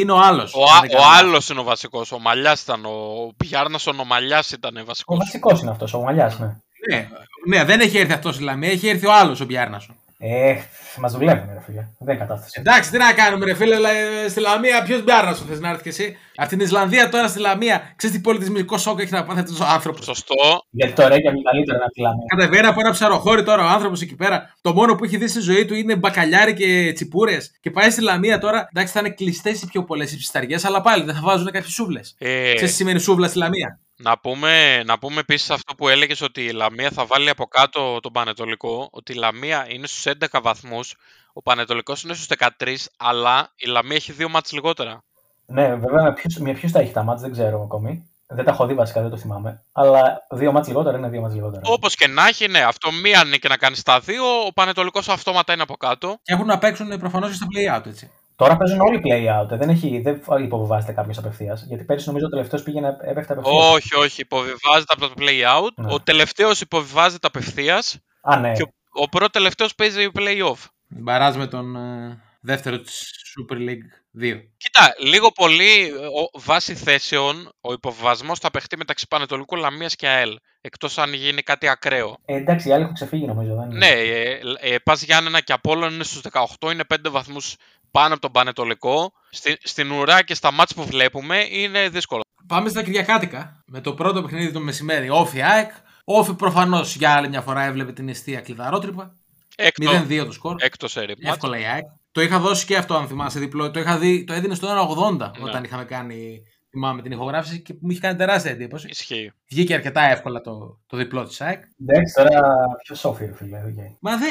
είναι 0.01 0.11
ο 0.11 0.17
άλλος. 0.19 0.53
Ο, 0.53 0.63
α- 0.63 0.99
ο 0.99 1.03
άλλος 1.19 1.49
είναι 1.49 1.59
ο 1.59 1.63
βασικός. 1.63 2.11
Ο 2.11 2.19
Μαλιάς 2.19 2.61
ήταν. 2.61 2.85
Ο 2.85 2.91
Πιάρνασον, 3.37 3.99
ο 3.99 4.03
Μαλιάς 4.05 4.51
ήταν 4.51 4.77
Ο 4.77 4.83
βασικός. 4.85 5.17
βασικό 5.17 5.57
είναι 5.61 5.71
αυτός, 5.71 5.93
ο 5.93 5.99
Μαλιάς, 5.99 6.39
ναι. 6.39 6.55
Ναι, 6.89 7.07
ναι, 7.47 7.63
δεν 7.63 7.79
έχει 7.79 7.97
έρθει 7.97 8.13
αυτός 8.13 8.35
στη 8.35 8.43
Λαμία, 8.43 8.69
έχει 8.71 8.87
έρθει 8.87 9.05
ο 9.05 9.13
άλλος 9.13 9.39
ο 9.41 9.45
Μπιάρνασον. 9.45 9.95
Ε, 10.23 10.55
μας 10.97 11.11
δουλεύουν, 11.11 11.49
ρε 11.53 11.61
φίλε. 11.65 11.87
Δεν 11.99 12.15
είναι 12.15 12.25
κατάσταση. 12.25 12.55
Εντάξει, 12.59 12.91
τι 12.91 12.97
να 12.97 13.13
κάνουμε, 13.13 13.45
ρε 13.45 13.53
φίλε, 13.53 13.75
αλλά, 13.75 13.89
ε, 13.89 14.27
στη 14.29 14.39
Λαμία 14.39 14.83
ποιος 14.83 15.03
Μπιάρνασον 15.03 15.47
θες 15.47 15.59
να 15.59 15.69
έρθεις 15.69 15.83
και 15.83 15.89
εσύ; 15.89 16.17
Από 16.41 16.49
την 16.49 16.59
Ισλανδία 16.59 17.09
τώρα 17.09 17.27
στη 17.27 17.39
Λαμία, 17.39 17.93
ξέρεις 17.95 18.15
τι 18.15 18.21
πολιτισμικό 18.21 18.77
σοκ 18.77 18.99
έχει 18.99 19.13
να 19.13 19.23
πάθει 19.23 19.39
αυτός 19.39 19.59
ο 19.59 19.65
άνθρωπος; 19.65 20.05
Σωστό. 20.05 20.65
Γιατί 20.69 20.93
το 20.93 21.07
Ρέγια 21.07 21.31
είναι 21.31 21.41
καλύτερο 21.51 21.77
να 21.77 21.89
τη 21.89 22.01
Λαμία. 22.01 22.25
Κατεβαίνει 22.35 22.67
από 22.67 22.79
ένα 22.79 22.91
ψαροχώρι 22.91 23.43
τώρα 23.43 23.65
ο 23.65 23.67
άνθρωπος 23.67 24.01
εκεί 24.01 24.15
πέρα. 24.15 24.55
Το 24.61 24.73
μόνο 24.73 24.95
που 24.95 25.03
έχει 25.03 25.17
δει 25.17 25.27
στη 25.27 25.39
ζωή 25.39 25.65
του 25.65 25.73
είναι 25.73 25.95
μπακαλιάρι 25.95 26.53
και 26.53 26.91
τσιπούρες. 26.93 27.51
Και 27.59 27.71
πάει 27.71 27.89
στη 27.89 28.01
Λαμία 28.01 28.39
τώρα. 28.39 28.67
Εντάξει, 28.73 28.93
θα 28.93 28.99
είναι 28.99 29.09
κλειστές 29.09 29.61
οι 29.61 29.67
πιο 29.67 29.83
πολλές 29.83 30.11
οι 30.11 30.17
ψισταριέ, 30.17 30.57
αλλά 30.63 30.81
πάλι 30.81 31.03
δεν 31.03 31.15
θα 31.15 31.21
βάζουν 31.23 31.45
κάποιες 31.45 31.73
σούβλες. 31.73 32.15
Ε, 32.17 32.53
Ξέρεις 32.53 32.71
τι 32.71 32.75
σημαίνει 32.75 32.99
σούβλα 32.99 33.27
στη 33.27 33.37
Λαμία; 33.37 33.79
Να 33.95 34.19
πούμε, 34.19 34.83
να 34.83 34.99
πούμε 34.99 35.19
επίσης 35.19 35.49
αυτό 35.49 35.75
που 35.75 35.87
έλεγες 35.87 36.21
ότι 36.21 36.41
η 36.41 36.51
Λαμία 36.51 36.89
θα 36.91 37.05
βάλει 37.05 37.29
από 37.29 37.45
κάτω 37.45 37.99
τον 38.01 38.11
Πανετολικό. 38.11 38.89
Ότι 38.91 39.11
η 39.11 39.15
Λαμία 39.15 39.65
είναι 39.69 39.87
στους 39.87 40.05
11 40.05 40.41
βαθμούς, 40.41 40.95
ο 41.33 41.41
Πανετολικός 41.41 42.03
είναι 42.03 42.13
στους 42.13 42.27
13, 42.27 42.75
αλλά 42.97 43.53
η 43.55 43.67
Λαμία 43.67 43.95
έχει 43.95 44.11
δύο 44.11 44.29
μάτς 44.29 44.51
λιγότερα. 44.51 45.03
Ναι, 45.45 45.75
βέβαια 45.75 46.03
με 46.03 46.13
ποιους, 46.13 46.37
με 46.37 46.53
ποιους 46.53 46.71
τα 46.71 46.79
έχει 46.79 46.93
τα 46.93 47.03
μάτς 47.03 47.21
δεν 47.21 47.31
ξέρω 47.31 47.61
ακόμη. 47.61 48.05
Δεν 48.33 48.45
τα 48.45 48.51
έχω 48.51 48.65
δει 48.65 48.73
βασικά, 48.73 49.01
δεν 49.01 49.09
το 49.09 49.17
θυμάμαι. 49.17 49.63
Αλλά 49.71 50.25
δύο 50.29 50.51
μάτς 50.51 50.67
λιγότερα 50.67 50.97
είναι 50.97 51.09
δύο 51.09 51.21
μάτς 51.21 51.33
λιγότερα. 51.33 51.61
Όπως 51.65 51.95
και 51.95 52.07
να 52.07 52.27
έχει, 52.27 52.47
ναι, 52.47 52.59
αυτό 52.59 52.91
μία 52.91 53.23
νίκη 53.23 53.47
να 53.47 53.57
κάνεις 53.57 53.79
στα 53.79 53.99
δύο. 53.99 54.23
Ο 54.47 54.53
Πανετολικός 54.53 55.09
αυτόματα 55.09 55.53
είναι 55.53 55.61
από 55.61 55.75
κάτω. 55.75 56.19
Και 56.23 56.33
έχουν 56.33 56.45
να 56.45 56.57
παίξουν 56.57 56.99
προφανώς 56.99 57.29
και 57.29 57.35
στα 57.35 57.45
play 57.45 57.77
out, 57.77 57.85
έτσι. 57.85 58.11
Τώρα 58.35 58.57
παίζουν 58.57 58.79
όλοι 58.79 59.01
play 59.03 59.41
out. 59.41 59.57
Δεν, 59.57 59.69
έχει, 59.69 60.01
δεν 60.01 60.21
υποβιβάζεται 60.43 60.91
κάποιος 60.91 61.17
απευθείας. 61.17 61.65
Γιατί 61.67 61.83
πέρυσι 61.83 62.07
νομίζω 62.07 62.25
ο 62.25 62.29
τελευταίος 62.29 62.63
πήγαινε 62.63 62.97
έπεφτε 63.01 63.33
απευθείας. 63.33 63.73
Όχι, 63.73 63.95
όχι, 63.95 64.21
υποβιβάζεται 64.21 64.93
από 64.93 65.07
το 65.07 65.13
play 65.17 65.57
out. 65.57 65.73
Ναι. 65.75 65.93
Ο 65.93 65.99
τελευταίος 66.01 66.61
υποβιβάζεται 66.61 67.27
απευθείας. 67.27 67.99
Α, 68.21 68.37
ναι. 68.39 68.51
Και 68.51 68.61
ο, 68.61 68.67
ο 68.91 69.09
πρώτος 69.09 69.29
τελευταίος 69.31 69.75
παίζει 69.75 70.11
play 70.15 70.45
off. 70.51 70.65
Μπαράζ 70.87 71.35
με 71.35 71.47
τον 71.47 71.75
ε, 71.75 72.21
δεύτερο 72.41 72.79
της 72.79 73.11
Super 73.35 73.55
League 73.55 74.00
2. 74.19 74.41
Κοίτα, 74.57 74.95
λίγο 74.99 75.31
πολύ 75.31 75.87
ε, 75.87 75.91
ο, 75.93 76.39
βάσει 76.39 76.75
θέσεων 76.75 77.51
ο 77.61 77.73
υποβιβασμό 77.73 78.35
θα 78.35 78.51
παιχτεί 78.51 78.77
μεταξύ 78.77 79.07
Πανετολικού 79.07 79.55
Λαμίας 79.55 79.95
και 79.95 80.07
ΑΕΛ. 80.07 80.37
Εκτός 80.61 80.97
αν 80.97 81.13
γίνει 81.13 81.41
κάτι 81.41 81.67
ακραίο. 81.67 82.17
Ε, 82.25 82.35
εντάξει, 82.35 82.69
οι 82.69 82.71
άλλοι 82.71 82.81
έχουν 82.81 82.93
ξεφύγει 82.93 83.25
νομίζω. 83.25 83.55
Δεν 83.55 83.69
είναι. 83.69 83.77
Ναι, 83.77 83.91
ε, 83.91 84.39
ε, 84.59 84.77
Πας 84.77 85.03
Γιάννενα 85.03 85.41
και 85.41 85.53
Απόλλων 85.53 85.93
είναι 85.93 86.03
στους 86.03 86.21
18, 86.59 86.71
είναι 86.71 86.83
5 86.93 86.95
βαθμούς 87.09 87.55
πάνω 87.91 88.13
από 88.13 88.21
τον 88.21 88.31
Πανετολικό. 88.31 89.11
Στη, 89.29 89.57
στην 89.63 89.91
ουρά 89.91 90.23
και 90.23 90.33
στα 90.33 90.51
μάτς 90.51 90.73
που 90.73 90.85
βλέπουμε 90.85 91.47
είναι 91.49 91.89
δύσκολο. 91.89 92.21
Πάμε 92.47 92.69
στα 92.69 92.83
Κυριακάτικα 92.83 93.63
με 93.65 93.81
το 93.81 93.93
πρώτο 93.93 94.21
παιχνίδι 94.21 94.51
το 94.51 94.59
μεσημέρι. 94.59 95.09
Όφι 95.09 95.41
ΑΕΚ. 95.41 95.71
Όφι 96.03 96.33
προφανώς 96.33 96.95
για 96.95 97.13
άλλη 97.13 97.29
μια 97.29 97.41
φορά 97.41 97.63
έβλεπε 97.63 97.91
την 97.91 98.09
αιστεία 98.09 98.41
κλειδαρότρυπα. 98.41 99.15
Έκτο, 99.55 100.05
0-2 100.07 100.23
το 100.25 100.31
σκορ. 100.31 100.55
έκτος 100.59 100.91
σερί 100.91 101.15
ματς. 101.21 101.35
Εύκολα 101.35 101.59
η 101.59 101.65
ΑΕΚ. 101.65 101.85
Το 102.11 102.21
είχα 102.21 102.39
δώσει 102.39 102.65
και 102.65 102.77
αυτό, 102.77 102.95
αν 102.95 103.07
θυμάσαι 103.07 103.39
διπλό. 103.39 103.71
Το, 103.71 103.79
είχα 103.79 103.97
δει, 103.97 104.23
το 104.23 104.33
έδινε 104.33 104.55
στο 104.55 104.67
1,80 104.67 105.17
Ναι. 105.17 105.29
όταν 105.43 105.63
είχαμε 105.63 105.83
κάνει 105.85 106.43
Θυμάμαι 106.71 107.01
την 107.01 107.11
ηχογράφηση 107.11 107.61
και 107.61 107.73
μου 107.81 107.89
είχε 107.91 107.99
κάνει 107.99 108.17
τεράστια 108.17 108.51
εντύπωση. 108.51 108.87
Ισχύει. 108.89 109.31
Βγήκε 109.49 109.73
αρκετά 109.73 110.01
εύκολα 110.01 110.41
το, 110.41 110.79
το 110.87 110.97
διπλό 110.97 111.23
της 111.23 111.41
ΑΕΚ. 111.41 111.63
Εντάξει, 111.81 112.13
τώρα 112.15 112.41
πιο 112.83 112.95
σόφι, 112.95 113.25
ρε 113.25 113.33
φίλε. 113.33 113.57
οκ. 113.57 113.97
Μα 113.99 114.17
δεν 114.17 114.29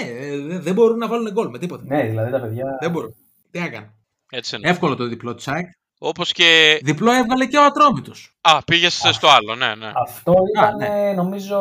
δε, 0.49 0.59
δεν 0.59 0.75
μπορούν 0.75 0.99
να 0.99 1.09
βάλουν 1.09 1.33
γκολ 1.33 1.49
με 1.49 1.59
τίποτα. 1.59 1.83
Ναι, 1.87 2.03
δηλαδή 2.03 2.31
τα 2.31 2.41
παιδιά. 2.41 2.77
Δεν 2.81 2.91
μπορούν. 2.91 3.15
Τι 3.51 3.59
έκανε. 3.59 3.95
Έτσι 4.31 4.57
είναι. 4.57 4.69
Εύκολο 4.69 4.97
το 4.97 5.07
διπλό 5.07 5.35
της 5.35 5.49
ΑΕΚ. 5.49 5.69
Όπως 5.99 6.33
και. 6.33 6.81
Διπλό 6.83 7.13
έβγαλε 7.13 7.47
και 7.47 7.57
ο 7.59 7.65
Ατρόμητος. 7.65 8.37
Α, 8.41 8.63
πήγες 8.65 8.95
στο 9.11 9.29
άλλο, 9.29 9.55
ναι, 9.55 9.75
ναι. 9.75 9.93
Αυτό 9.95 10.35
ήταν, 10.57 10.77
ναι. 10.77 11.13
νομίζω, 11.13 11.59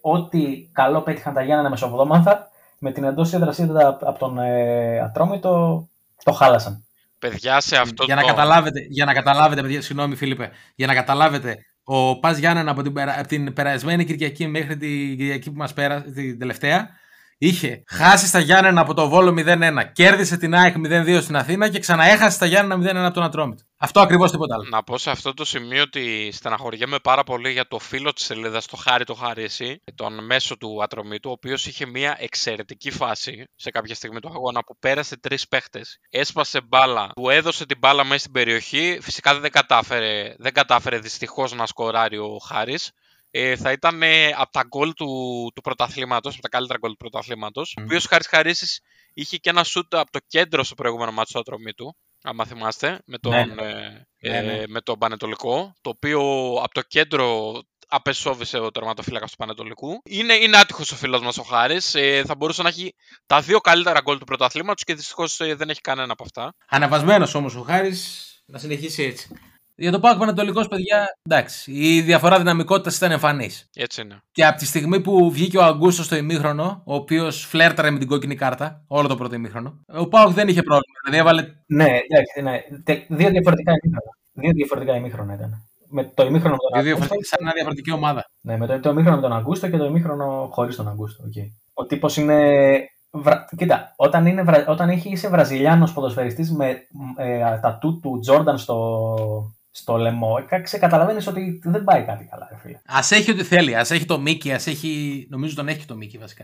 ότι 0.00 0.70
καλό 0.72 1.02
πέτυχαν 1.02 1.34
τα 1.34 1.42
Γιάννενα 1.42 1.70
μεσοβδόμαδα. 1.70 2.48
Με 2.78 2.92
την 2.92 3.04
εντός 3.04 3.32
έδρα 3.32 3.88
από 3.88 4.18
τον 4.18 4.38
ε, 4.38 5.00
Ατρόμητο 5.00 5.88
το 6.24 6.32
χάλασαν. 6.32 6.84
Παιδιά, 7.18 7.60
σε 7.60 7.76
αυτό 7.76 8.04
Για 8.04 8.16
το. 8.16 8.20
να 8.20 8.26
καταλάβετε, 8.26 8.86
για 8.88 9.04
να 9.04 9.12
καταλάβετε 9.12 9.60
παιδιά, 9.60 9.82
συγγνώμη 9.82 10.16
Φίλιππε, 10.16 10.50
για 10.74 10.86
να 10.86 10.94
καταλάβετε, 10.94 11.58
ο 11.84 12.18
Πας 12.18 12.38
Γιάννενα 12.38 12.70
από 12.70 12.82
την, 12.82 12.92
περα, 12.92 13.18
από 13.18 13.28
την 13.28 13.52
περασμένη 13.52 14.04
Κυριακή 14.04 14.46
μέχρι 14.46 14.76
την 14.76 15.16
Κυριακή 15.16 15.50
που 15.50 15.56
μας 15.56 15.72
πέρασε, 15.72 16.10
την 16.10 16.38
τελευταία, 16.38 16.90
είχε 17.38 17.82
χάσει 17.86 18.26
στα 18.26 18.38
Γιάννενα 18.38 18.80
από 18.80 18.94
το 18.94 19.08
Βόλο 19.08 19.34
0-1, 19.38 19.90
κέρδισε 19.92 20.36
την 20.36 20.54
ΑΕΚ 20.54 20.74
0-2 20.86 21.18
στην 21.22 21.36
Αθήνα 21.36 21.68
και 21.68 21.78
ξαναέχασε 21.78 22.36
στα 22.36 22.46
Γιάννενα 22.46 22.90
0-1 22.90 23.04
από 23.04 23.14
τον 23.14 23.22
Ατρόμητο. 23.22 23.62
Αυτό 23.78 24.00
ακριβώς 24.00 24.30
τίποτα 24.30 24.54
άλλο. 24.54 24.64
Να 24.70 24.82
πω 24.82 24.98
σε 24.98 25.10
αυτό 25.10 25.34
το 25.34 25.44
σημείο 25.44 25.82
ότι 25.82 26.30
στεναχωριέμαι 26.32 26.98
πάρα 26.98 27.24
πολύ 27.24 27.52
για 27.52 27.66
το 27.68 27.78
φίλο 27.78 28.12
της 28.12 28.24
σελίδας, 28.24 28.66
το 28.66 28.76
Χάρη 28.76 29.04
το 29.04 29.14
Χαρίση, 29.14 29.82
τον 29.94 30.24
μέσο 30.24 30.56
του 30.56 30.82
Ατρομήτου, 30.82 31.30
ο 31.30 31.32
οποίος 31.32 31.66
είχε 31.66 31.86
μια 31.86 32.16
εξαιρετική 32.18 32.90
φάση 32.90 33.44
σε 33.56 33.70
κάποια 33.70 33.94
στιγμή 33.94 34.20
του 34.20 34.28
αγώνα 34.34 34.60
που 34.64 34.78
πέρασε 34.78 35.16
τρεις 35.16 35.48
παίχτες. 35.48 35.98
Έσπασε 36.10 36.60
μπάλα, 36.60 37.10
του 37.14 37.28
έδωσε 37.28 37.66
την 37.66 37.78
μπάλα 37.78 38.04
μέσα 38.04 38.18
στην 38.18 38.32
περιοχή. 38.32 38.98
Φυσικά 39.02 39.40
δεν 39.40 39.50
κατάφερε, 39.50 40.34
δεν 40.38 40.52
κατάφερε 40.52 40.98
δυστυχώς 40.98 41.54
να 41.54 41.66
σκοράρει 41.66 42.18
ο 42.18 42.38
Χάρης. 42.48 42.90
Ε, 43.38 43.56
θα 43.56 43.72
ήταν 43.72 44.02
ε, 44.02 44.26
από 44.26 44.50
τα 44.50 44.62
γκολ 44.66 44.92
του, 44.92 45.06
του 45.54 45.60
πρωταθλήματος, 45.60 46.32
από 46.32 46.42
τα 46.42 46.48
καλύτερα 46.48 46.78
γκολ 46.78 46.90
του 46.90 46.96
πρωταθλήματος. 46.96 47.74
Ο 47.78 47.82
οποίος 47.82 48.06
Χάρη 48.06 48.24
Χαρίση 48.28 48.82
είχε 49.14 49.36
και 49.36 49.50
ένα 49.50 49.64
σούτ 49.64 49.94
από 49.94 50.10
το 50.10 50.18
κέντρο 50.26 50.64
στο 50.64 50.74
προηγούμενο 50.74 51.12
μάτσο 51.12 51.32
του 51.32 51.38
Ατρομήτου 51.40 51.96
άμα 52.22 52.44
θυμάστε, 52.44 52.98
με 53.06 53.18
τον, 53.18 53.32
Ναι, 53.32 53.40
ε, 53.40 54.30
Ναι, 54.30 54.40
ναι. 54.40 54.52
ε, 54.52 54.64
με 54.66 54.80
τον 54.80 54.98
Πανετολικό, 54.98 55.74
το 55.80 55.90
οποίο 55.90 56.20
από 56.62 56.74
το 56.74 56.80
κέντρο 56.80 57.52
απεσόβησε 57.88 58.58
ο 58.58 58.70
τερματοφύλακας 58.70 59.30
του 59.30 59.36
Πανετολικού. 59.36 60.00
Είναι, 60.04 60.34
είναι 60.34 60.56
άτυχος 60.56 60.92
ο 60.92 60.96
φίλος 60.96 61.20
μας 61.20 61.38
ο 61.38 61.42
Χάρης. 61.42 61.94
Ε, 61.94 62.22
θα 62.26 62.34
μπορούσε 62.34 62.62
να 62.62 62.68
έχει 62.68 62.94
τα 63.26 63.40
δύο 63.40 63.60
καλύτερα 63.60 64.00
γκολ 64.00 64.18
του 64.18 64.24
πρωταθλήματος 64.24 64.84
και 64.84 64.94
δυστυχώς 64.94 65.36
δεν 65.36 65.70
έχει 65.70 65.80
κανένα 65.80 66.12
από 66.12 66.24
αυτά. 66.24 66.54
Ανεβασμένος 66.68 67.34
όμως 67.34 67.54
ο 67.54 67.62
Χάρης 67.62 68.30
να 68.46 68.58
συνεχίσει 68.58 69.02
έτσι. 69.02 69.28
Για 69.78 69.90
το 69.90 70.00
ΠΑΟΚ 70.00 70.18
Παναιτωλικός, 70.18 70.68
παιδιά, 70.68 71.06
εντάξει, 71.22 71.72
η 71.72 72.00
διαφορά 72.00 72.38
δυναμικότητας 72.38 72.96
ήταν 72.96 73.10
εμφανής. 73.10 73.68
Έτσι 73.74 74.02
είναι. 74.02 74.20
Και 74.32 74.46
από 74.46 74.58
τη 74.58 74.66
στιγμή 74.66 75.00
που 75.00 75.30
βγήκε 75.30 75.58
ο 75.58 75.62
Αγκούστο 75.64 76.02
στο 76.02 76.16
ημίχρονο, 76.16 76.82
ο 76.84 76.94
οποίος 76.94 77.44
φλέρταρε 77.44 77.90
με 77.90 77.98
την 77.98 78.08
κόκκινη 78.08 78.34
κάρτα, 78.34 78.84
όλο 78.86 79.08
το 79.08 79.16
πρώτο 79.16 79.34
ημίχρονο, 79.34 79.80
ο 79.96 80.08
ΠΑΟΚ 80.08 80.32
δεν 80.32 80.48
είχε 80.48 80.62
πρόβλημα. 80.62 80.98
Δηλαδή 81.04 81.20
έβαλε. 81.20 81.42
Ναι, 81.66 81.98
εντάξει, 82.08 82.42
ναι. 82.42 82.78
Τε- 82.84 83.04
Δύο 83.08 83.30
διαφορετικά 83.30 83.72
ημίχρονα. 83.72 84.12
Δύο 84.32 84.50
διαφορετικά 84.52 84.96
ημίχρονα 84.96 85.34
ήταν. 85.34 85.62
Με 85.88 86.04
το 86.14 86.24
ημίχρονο 86.24 86.54
με 86.54 86.58
τον 86.58 86.82
δύο 86.82 86.92
Αγκούστο. 86.92 86.96
διαφορετικές- 86.96 87.28
σαν 87.28 87.38
μια 87.42 87.52
διαφορετική 87.54 87.92
ομάδα. 87.92 88.24
Ναι, 88.40 88.56
με 88.58 88.66
το, 88.66 88.80
το 88.80 88.90
ημίχρονο 88.90 89.16
με 89.16 89.22
τον 89.22 89.32
Αγκούστο 89.32 89.68
και 89.68 89.76
το 89.76 89.84
ημίχρονο 89.84 90.48
χωρίς 90.52 90.76
τον 90.76 90.88
Αγκούστο. 90.88 91.24
οκ. 91.26 91.32
Ο 91.74 91.86
τύπος 91.86 92.16
είναι. 92.16 92.76
Βρα... 93.10 93.44
Κοίτα, 93.56 93.92
όταν, 93.96 94.26
είναι, 94.26 94.42
βρα... 94.42 94.64
όταν 94.68 94.88
έχει, 94.88 95.08
είσαι 95.10 95.28
Βραζιλιάνος 95.28 95.92
ποδοσφαιριστής 95.92 96.52
με 96.52 96.68
ε, 97.16 97.38
τα 97.62 97.78
του 97.80 98.00
του 98.02 98.18
Τζόρνταν 98.20 98.58
στο, 98.58 99.54
στο 99.78 99.96
λαιμό, 99.96 100.46
ε, 100.48 100.58
ξεκαταλαβαίνεις 100.58 101.26
ότι 101.26 101.60
δεν 101.64 101.84
πάει 101.84 102.02
κάτι 102.04 102.28
καλά, 102.30 102.48
ρε 102.50 102.56
φίλε. 102.62 102.76
Α 102.84 103.00
έχει 103.10 103.30
ό,τι 103.30 103.44
θέλει. 103.44 103.76
Α 103.76 103.86
έχει 103.90 104.04
το 104.04 104.18
Μίκη, 104.20 104.52
ας 104.52 104.66
έχει. 104.66 105.26
Νομίζω 105.30 105.54
τον 105.54 105.68
έχει 105.68 105.78
και 105.78 105.84
το 105.86 105.96
Μίκη 105.96 106.18
βασικά. 106.18 106.42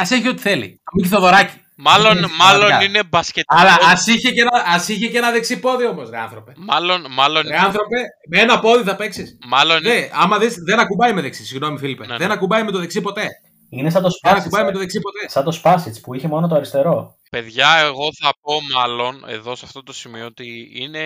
Α 0.00 0.02
έχει 0.10 0.28
ό,τι 0.28 0.40
θέλει. 0.40 0.80
Το 0.84 0.90
Μίκη 0.94 1.08
Θοδωράκη. 1.08 1.54
Μάλλον, 1.74 2.16
Είναι 2.18 2.26
μάλλον 2.38 2.60
πραγματικά. 2.66 2.84
είναι 2.98 3.02
μπασκετικό. 3.08 3.54
Αλλά 3.58 3.78
ας 3.92 4.06
είχε, 4.06 4.30
και 4.30 4.40
ένα- 4.40 4.64
ας 4.74 4.88
είχε 4.88 5.06
και 5.08 5.18
ένα 5.18 5.30
δεξί 5.30 5.60
πόδι 5.60 5.86
όμως, 5.86 6.10
ρε 6.10 6.18
άνθρωπε. 6.18 6.52
Μάλλον, 6.56 7.06
μάλλον, 7.10 7.46
Ρε 7.48 7.56
άνθρωπε, 7.58 7.96
με 8.28 8.40
ένα 8.40 8.60
πόδι 8.60 8.82
θα 8.82 8.96
παίξεις. 8.96 9.38
μάλλον, 9.46 9.82
Ναι, 9.82 10.08
άμα 10.12 10.38
δεις, 10.38 10.54
δεν 10.66 10.78
ακουμπάει 10.78 11.12
με 11.12 11.20
δεξί. 11.20 11.44
Συγγνώμη, 11.44 11.78
Φίλιππε. 11.78 12.06
Ναι, 12.06 12.12
ναι. 12.12 12.18
Δεν 12.18 12.30
ακουμπάει 12.30 12.62
με 12.62 12.70
το 12.70 12.78
δεξί 12.78 13.00
ποτέ. 13.00 13.26
Είναι 13.74 13.90
σαν 13.90 14.02
το 14.02 14.08
Δεν 14.08 14.16
Σπάσιτς, 14.16 14.40
ακουμπάει 14.44 14.62
ε. 14.62 14.64
με 14.64 14.72
το 14.72 14.78
δεξί 14.78 15.00
ποτέ. 15.00 15.28
σαν 15.28 15.44
το 15.44 15.50
Σπάσιτς 15.52 16.00
που 16.00 16.14
είχε 16.14 16.28
μόνο 16.28 16.48
το 16.48 16.54
αριστερό. 16.54 17.16
παιδιά, 17.30 17.76
εγώ 17.78 18.08
θα 18.22 18.32
πω 18.40 18.52
μάλλον 18.74 19.24
εδώ 19.26 19.54
σε 19.56 19.64
αυτό 19.64 19.82
το 19.82 19.92
σημείο 19.92 20.26
ότι 20.26 20.70
είναι 20.74 21.02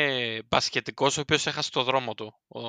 μπασκετικός 0.48 1.16
ο 1.16 1.20
οποίος 1.20 1.46
έχασε 1.46 1.70
το 1.70 1.82
δρόμο 1.82 2.14
του, 2.14 2.34
ο 2.48 2.60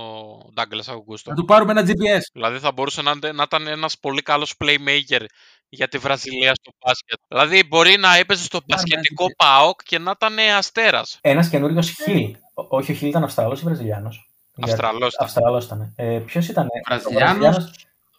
Ντάγκλας 0.53 0.87
Αγκούστο. 0.89 1.29
Να 1.29 1.35
του 1.35 1.45
πάρουμε 1.45 1.71
ένα 1.71 1.81
GPS. 1.81 2.21
Δηλαδή 2.33 2.59
θα 2.59 2.71
μπορούσε 2.71 3.01
να, 3.01 3.15
να 3.33 3.43
ήταν 3.43 3.67
ένας 3.67 3.97
πολύ 3.99 4.21
καλός 4.21 4.53
playmaker 4.63 5.25
για 5.69 5.87
τη 5.87 5.97
Βραζιλία 5.97 6.53
στο 6.53 6.71
μπάσκετ. 6.85 7.17
Δηλαδή 7.27 7.63
μπορεί 7.67 7.97
να 7.97 8.15
έπαιζε 8.15 8.43
στο 8.43 8.59
μπασκετικό 8.67 9.23
έτσι. 9.23 9.35
ΠΑΟΚ 9.37 9.79
και 9.83 9.99
να 9.99 10.11
ήταν 10.15 10.35
αστέρας. 10.57 11.17
Ένας 11.21 11.49
καινούριος 11.49 11.89
Χιλ. 11.89 12.35
Ο- 12.53 12.77
Όχι, 12.77 12.91
ο 12.91 12.95
Χιλ 12.95 13.07
ήταν 13.07 13.23
Αυστραλός 13.23 13.61
ή 13.61 13.63
Βραζιλιάνος; 13.63 14.29
Αυστραλός 14.61 15.13
ήταν. 15.13 15.25
Αυστραλός 15.25 15.65
ήταν. 15.65 15.93
Ε, 15.95 16.19
Ποιος 16.25 16.47
ήταν. 16.47 16.67
Βραζιλιάνος; 16.87 17.71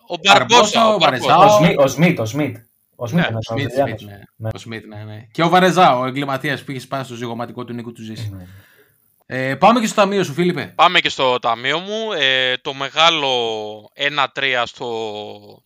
Ο 0.09 0.16
Μπαρμπόσα, 0.23 0.94
ο 0.94 0.99
Βαρεζάο. 0.99 1.38
Μπαρμπόσα. 1.38 1.57
Ο 1.57 1.59
Σμιτ. 1.59 1.79
Ο 1.81 1.88
Σμιτ. 1.88 2.18
Ο 2.18 2.27
Σμιτ. 2.27 2.57
Ο 2.97 3.07
Σμιτ 3.07 3.23
Ναι, 3.23 3.29
ήταν 3.29 3.42
Σμιτ, 3.42 3.62
Βραζιλιάνος. 3.62 4.01
Σμιτ, 4.01 4.11
ναι. 4.11 4.18
Ναι. 4.37 4.49
Ο 4.55 4.59
Σμιτ, 4.59 4.87
ναι, 4.87 5.05
ναι. 5.05 5.27
Και 5.33 5.42
ο 5.42 5.49
Βαρεζά, 5.49 5.99
ο 5.99 6.07
εγκληματίας 6.07 6.64
που 6.64 6.71
είχε 6.71 6.81
σπάσει 6.81 7.05
στο 7.05 7.14
ζυγωματικό 7.14 7.64
του 7.64 7.73
Νίκου 7.73 7.92
του 7.92 8.03
Ζήση. 8.03 8.33
Ναι. 8.37 8.47
Ε, 9.31 9.55
πάμε 9.55 9.81
και 9.81 9.87
στο 9.87 9.94
ταμείο 9.94 10.25
σου, 10.25 10.33
Φίλιππε. 10.33 10.73
Πάμε 10.75 11.01
και 11.01 11.09
στο 11.09 11.38
ταμείο 11.38 11.79
μου. 11.79 12.12
Ε, 12.12 12.57
το 12.57 12.75
μεγάλο 12.75 13.29
1-3 14.35 14.62
στο, 14.64 14.87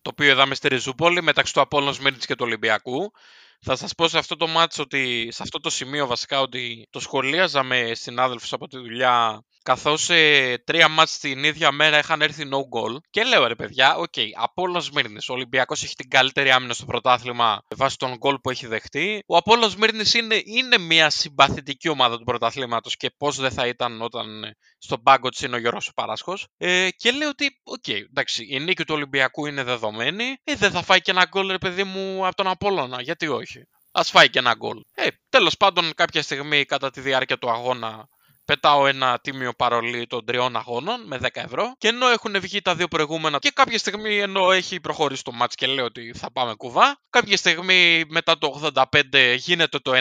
το 0.03 0.11
οποίο 0.13 0.31
είδαμε 0.31 0.55
στη 0.55 0.69
Ριζούπολη 0.69 1.23
μεταξύ 1.23 1.53
του 1.53 1.61
Απόλλων 1.61 1.95
Σμύρνης 1.95 2.27
και 2.27 2.35
του 2.35 2.45
Ολυμπιακού. 2.47 3.13
Θα 3.61 3.77
σας 3.77 3.95
πω 3.95 4.09
σε 4.09 4.19
αυτό 4.19 4.37
το 4.37 4.47
μάτς 4.47 4.79
ότι, 4.79 5.29
σε 5.31 5.43
αυτό 5.43 5.61
το 5.61 5.71
σημείο 5.71 6.07
βασικά 6.07 6.41
ότι 6.41 6.87
το 6.91 7.01
σχολίαζα 7.01 7.63
με 7.63 7.91
συνάδελφους 7.93 8.53
από 8.53 8.69
τη 8.69 8.79
δουλειά 8.79 9.45
καθώς 9.63 10.11
ε, 10.11 10.63
τρία 10.67 10.89
μάτς 10.89 11.19
την 11.19 11.45
ίδια 11.45 11.73
μέρα 11.73 11.99
είχαν 11.99 12.23
έρθει 12.23 12.49
no 12.51 12.57
goal 12.57 12.97
και 13.11 13.25
λέω 13.25 13.47
ρε 13.47 13.55
παιδιά, 13.55 13.97
OK, 13.97 14.13
okay, 14.17 14.27
Απόλλων 14.35 14.83
Σμύρνης, 14.83 15.29
ο 15.29 15.33
Ολυμπιακός 15.33 15.83
έχει 15.83 15.95
την 15.95 16.09
καλύτερη 16.09 16.51
άμυνα 16.51 16.73
στο 16.73 16.85
πρωτάθλημα 16.85 17.63
βάσει 17.77 17.97
των 17.97 18.19
γκολ 18.21 18.35
που 18.43 18.51
έχει 18.51 18.67
δεχτεί. 18.67 19.23
Ο 19.27 19.37
Απόλλων 19.37 19.71
Σμύρνης 19.71 20.15
είναι, 20.15 20.43
είναι 20.45 20.79
μια 20.79 21.11
συμπαθητική 21.11 21.89
ομάδα 21.89 22.19
του 22.19 22.25
πρωταθλήματος 22.25 22.97
και 22.97 23.11
πώς 23.17 23.37
δεν 23.37 23.51
θα 23.51 23.67
ήταν 23.67 24.03
όταν 24.03 24.45
ε, 24.45 24.57
στον 24.79 25.03
πάγκο 25.03 25.29
της 25.29 25.41
είναι 25.41 25.57
ο 25.57 25.59
Γιώργος 25.59 25.89
ο 25.89 25.93
Παράσχος. 25.93 26.47
Ε, 26.57 26.89
και 26.97 27.11
λέω 27.11 27.29
ότι, 27.29 27.61
οκ, 27.63 27.89
εντάξει, 27.89 28.47
η 28.49 28.61
νίκη 28.61 28.85
του 28.85 28.95
Ολυμπιακού 28.95 29.47
είναι 29.47 29.63
δεδομένη. 29.63 30.25
Ε, 30.45 30.55
δεν 30.55 30.71
θα 30.71 30.83
φάει 30.83 31.01
και 31.01 31.11
ένα 31.11 31.27
γκολ, 31.29 31.51
ρε 31.51 31.59
παιδί 31.59 31.85
μου, 31.85 32.27
από 32.27 32.37
τον 32.37 32.47
Απόλλωνα. 32.47 33.03
Γιατί 33.03 33.29
όχι. 33.29 33.63
Ας 33.93 34.11
φάει 34.11 34.31
και 34.31 34.39
ένα 34.39 34.55
γκολ. 34.55 34.81
Ε, 34.95 35.07
τέλος 35.29 35.57
πάντων, 35.57 35.95
κάποια 35.95 36.23
στιγμή 36.23 36.65
κατά 36.65 36.91
τη 36.91 37.01
διάρκεια 37.01 37.39
του 37.39 37.51
αγώνα 37.51 38.09
πετάω 38.53 38.87
ένα 38.87 39.19
τίμιο 39.23 39.53
παρολί 39.53 40.07
των 40.07 40.25
τριών 40.25 40.57
αγώνων 40.57 41.07
με 41.07 41.19
10 41.23 41.27
ευρώ. 41.33 41.73
Και 41.79 41.89
ενώ 41.89 42.09
έχουν 42.09 42.41
βγει 42.41 42.63
τα 42.63 42.75
δύο 42.75 42.89
προηγούμενα 42.89 43.39
και 43.39 43.51
κάποια 43.55 43.79
στιγμή 43.79 44.19
ενώ 44.19 44.51
έχει 44.53 44.81
προχωρήσει 44.81 45.25
το 45.25 45.33
μάτς 45.33 45.55
και 45.55 45.67
λέω 45.67 45.85
ότι 45.85 46.13
θα 46.17 46.33
πάμε 46.33 46.55
κουβά, 46.55 46.97
κάποια 47.11 47.37
στιγμή 47.37 48.05
μετά 48.09 48.39
το 48.39 48.71
85 48.75 49.35
γίνεται 49.37 49.79
το 49.79 49.93
1-2, 49.95 49.99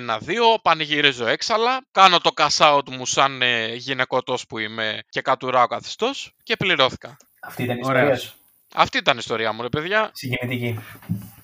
πανηγυρίζω 0.61 1.27
έξαλα, 1.27 1.81
κάνω 1.91 2.19
το 2.19 2.29
cash 2.35 2.57
out 2.75 2.89
μου 2.89 3.05
σαν 3.05 3.41
ε, 3.41 3.73
γυναικωτός 3.75 4.45
που 4.45 4.57
είμαι 4.57 4.99
και 5.09 5.21
κατουράω 5.21 5.67
καθιστός 5.67 6.33
και 6.43 6.55
πληρώθηκα. 6.55 7.17
Αυτή 7.41 7.63
ήταν 7.63 7.77
η 7.77 7.81
Ωραίος. 7.83 8.17
ιστορία 8.17 8.17
σου; 8.29 8.35
Αυτή 8.73 8.97
ήταν 8.97 9.15
η 9.15 9.19
ιστορία 9.21 9.51
μου, 9.53 9.61
ρε 9.61 9.69
παιδιά. 9.69 10.09
Συγκινητική. 10.13 10.79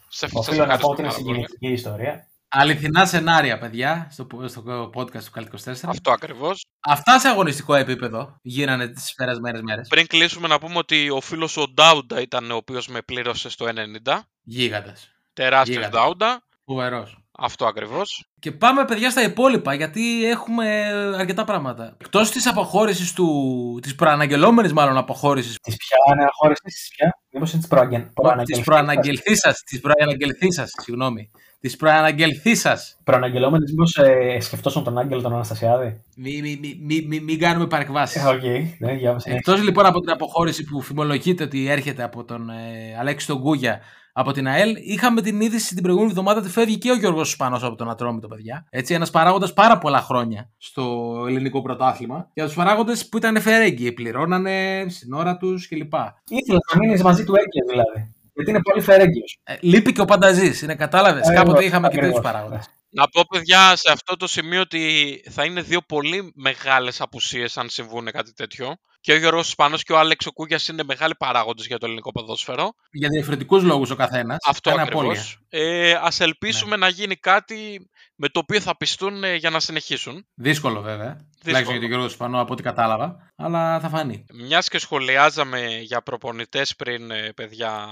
Σε, 0.10 0.28
σας 0.28 0.32
Οφείλω 0.34 0.66
να 0.66 0.78
πω 0.78 0.88
ευχαριστώ 0.88 0.90
ότι 0.92 1.02
είναι 1.02 1.10
πάρα 1.12 1.22
πολύ. 1.24 1.36
συγκινητική 1.36 1.68
ιστορία. 1.72 2.28
Αληθινά 2.50 3.06
σενάρια, 3.06 3.58
παιδιά, 3.58 4.08
στο, 4.12 4.28
στο 4.46 4.90
podcast 4.94 5.24
του 5.24 5.32
Καλτ 5.32 5.54
24. 5.66 5.74
Αυτό 5.86 6.12
ακριβώς. 6.12 6.66
Αυτά 6.80 7.20
σε 7.20 7.28
αγωνιστικό 7.28 7.76
επίπεδο 7.76 8.38
γίνανε 8.42 8.88
τις 8.88 9.14
περασμένες 9.14 9.62
μέρες. 9.62 9.88
Πριν 9.88 10.08
κλείσουμε 10.08 10.48
να 10.48 10.60
πούμε 10.60 10.78
ότι 10.78 11.10
ο 11.10 11.22
φίλος 11.22 11.58
ο 11.58 11.68
Ντάουντα 11.68 12.22
ήταν 12.22 12.52
ο 12.52 12.56
οποίος 12.56 12.88
με 12.88 13.02
πλήρωσε 13.02 13.50
στο 13.50 13.66
90. 13.66 14.28
Γίγαντας. 14.44 15.12
Τεράστιος 15.34 15.78
Γίγαντας. 15.78 16.02
Ντάουντα. 16.02 16.42
Φοβερός. 16.66 17.18
Αυτό 17.40 17.66
ακριβώς. 17.66 18.30
Και 18.40 18.52
πάμε, 18.52 18.86
παιδιά, 18.86 19.10
στα 19.10 19.24
υπόλοιπα, 19.24 19.74
γιατί 19.74 20.26
έχουμε 20.26 20.84
αρκετά 21.18 21.44
πράγματα. 21.44 21.96
Εκτός 22.02 22.32
της 22.32 22.48
αποχώρησης 22.48 23.14
του. 23.14 23.80
της 23.82 23.96
προαναγγελόμενης, 23.96 24.74
μάλλον 24.74 24.98
αποχώρησης. 24.98 25.58
Της 25.62 25.76
πια 25.78 25.98
αναχώρησης, 26.14 26.74
της 26.74 26.90
πια. 26.96 27.20
Μήπω 27.32 27.46
είναι 27.50 27.60
της 27.60 27.68
προαγγελ... 27.68 28.04
Τη 28.44 28.62
προαναγγελθής 28.62 29.40
σας. 29.40 29.62
Της 29.66 29.80
προαναγγελθής 29.80 30.56
σας, 30.56 30.70
συγγνώμη. 30.84 31.32
Της 31.60 31.76
προαναγγελθής 31.76 32.56
σας. 32.56 32.98
Προαναγγελόμενη, 33.04 33.64
μήπω 33.70 34.10
ε, 34.10 34.40
σκεφτόσουν 34.40 34.84
τον 34.84 34.98
Άγγελο 34.98 35.22
τον 35.22 35.34
Αναστασιάδη. 35.34 36.02
Μην 36.16 36.42
μη, 36.42 36.58
μη, 36.62 36.80
μη, 36.82 37.06
μη, 37.08 37.20
μην 37.20 37.40
κάνουμε 37.40 37.68
παρεκβάσεις. 37.68 38.24
Ε, 38.24 38.28
Οκ, 38.28 38.44
ναι, 38.80 38.94
για 38.94 39.14
μας. 39.14 39.26
Εκτός 39.26 39.64
λοιπόν 39.64 39.86
από 39.86 40.00
την 40.00 40.10
αποχώρηση 40.10 40.64
που 40.64 40.82
φημολογείται 40.82 41.44
ότι 41.44 41.68
έρχεται 41.70 42.04
από 42.04 42.24
τον 42.24 42.50
ε, 42.50 42.98
Αλέξη 43.00 43.28
τον 43.28 43.42
Κούγια 43.42 43.80
από 44.20 44.32
την 44.32 44.48
ΑΕΛ, 44.48 44.76
είχαμε 44.80 45.22
την 45.22 45.42
είδηση 45.42 45.74
την 45.74 45.84
προηγούμενη 45.84 46.12
εβδομάδα 46.12 46.40
ότι 46.40 46.50
φεύγει 46.50 46.78
και 46.78 46.92
ο 46.92 46.96
Γιώργος 46.96 47.30
Σπανό 47.30 47.60
από 47.62 47.76
τον 47.76 47.90
Ατρόμητο, 47.90 48.28
παιδιά. 48.28 48.66
Έτσι, 48.70 48.94
ένας 48.94 49.10
παράγοντας 49.10 49.54
πάρα 49.54 49.78
πολλά 49.78 50.02
χρόνια 50.02 50.50
στο 50.58 50.84
ελληνικό 51.28 51.62
πρωτάθλημα. 51.62 52.30
Για 52.34 52.46
τους 52.46 52.56
παράγοντες 52.56 53.10
που 53.10 53.18
ήταν 53.18 53.42
φερέγγιοι, 53.42 53.92
πληρώνανε 53.92 54.86
στην 54.90 55.14
ώρα 55.14 55.38
τους 55.38 55.68
κλπ. 55.68 55.94
Ήθελα 56.28 56.60
να 56.74 56.80
μείνεις 56.80 57.04
μαζί 57.04 57.24
του 57.24 57.34
έγκυο 57.36 57.66
δηλαδή. 57.70 58.16
Γιατί 58.38 58.50
είναι 58.50 58.62
πολύ 58.62 58.82
φερέγγιος. 58.82 59.40
Ε, 59.44 59.56
λείπει 59.60 59.92
και 59.92 60.02
ο 60.02 60.06
Πανταζής, 60.06 60.62
είναι 60.62 60.76
κατάλαβες. 60.76 61.28
Ε, 61.28 61.34
Κάποτε 61.34 61.42
ακριβώς, 61.42 61.66
είχαμε 61.66 61.88
και 61.88 61.96
τέτοιους 61.96 62.16
ακριβώς. 62.18 62.32
παράγοντες. 62.32 62.66
Να 62.90 63.08
πω, 63.08 63.22
παιδιά, 63.30 63.76
σε 63.76 63.92
αυτό 63.92 64.16
το 64.16 64.28
σημείο 64.28 64.62
ότι 64.62 64.82
θα 65.30 65.44
είναι 65.46 65.62
δύο 65.62 65.82
πολύ 65.82 66.32
μεγάλες 66.36 67.02
απουσίες 67.02 67.58
αν 67.58 67.70
συμβούν 67.70 68.06
κάτι 68.06 68.34
τέτοιο. 68.34 68.76
Και 69.02 69.14
ο 69.14 69.18
Γιώργος 69.18 69.50
Σπανός 69.50 69.84
και 69.84 69.94
ο 69.94 69.98
Άλεξ 70.00 70.26
ο 70.26 70.32
Κούγιας 70.32 70.68
είναι 70.68 70.84
μεγάλοι 70.84 71.16
παράγοντες 71.16 71.66
για 71.66 71.78
το 71.78 71.86
ελληνικό 71.86 72.12
ποδόσφαιρο. 72.12 72.74
Για 72.92 73.10
διαφορετικούς 73.10 73.64
λόγους 73.64 73.90
ο 73.90 73.96
καθένας. 73.96 74.38
Αυτό 74.48 74.72
ακριβώς. 74.80 75.40
Ε, 75.50 75.92
ας 76.02 76.20
ελπίσουμε 76.20 76.76
Ναι. 76.76 76.86
να 76.86 76.88
γίνει 76.88 77.16
κάτι 77.16 77.90
με 78.16 78.28
το 78.30 78.40
οποίο 78.40 78.60
θα 78.62 78.78
πιστούν 78.78 79.24
ε, 79.24 79.36
για 79.36 79.50
να 79.50 79.60
συνεχίσουν. 79.60 80.28
Δύσκολο 80.36 80.82
βέβαια. 80.82 81.18
Τουλάχιστον 81.44 81.72
για 81.74 81.82
τον 81.82 81.90
Γιώργο 81.90 82.10
Σπανό 82.10 82.42
από 82.42 82.54
ό,τι 82.54 82.64
κατάλαβα. 82.64 83.32
Αλλά 83.36 83.80
θα 83.80 83.90
φανεί. 83.90 84.26
Μιας 84.34 84.68
και 84.70 84.80
σχολιάζαμε 84.80 85.80
για 85.82 86.02
προπονητές 86.02 86.76
πριν, 86.76 87.12
ε, 87.12 87.32
παιδιά, 87.36 87.88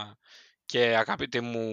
και 0.65 0.79
αγαπητοί 0.97 1.41
μου 1.41 1.67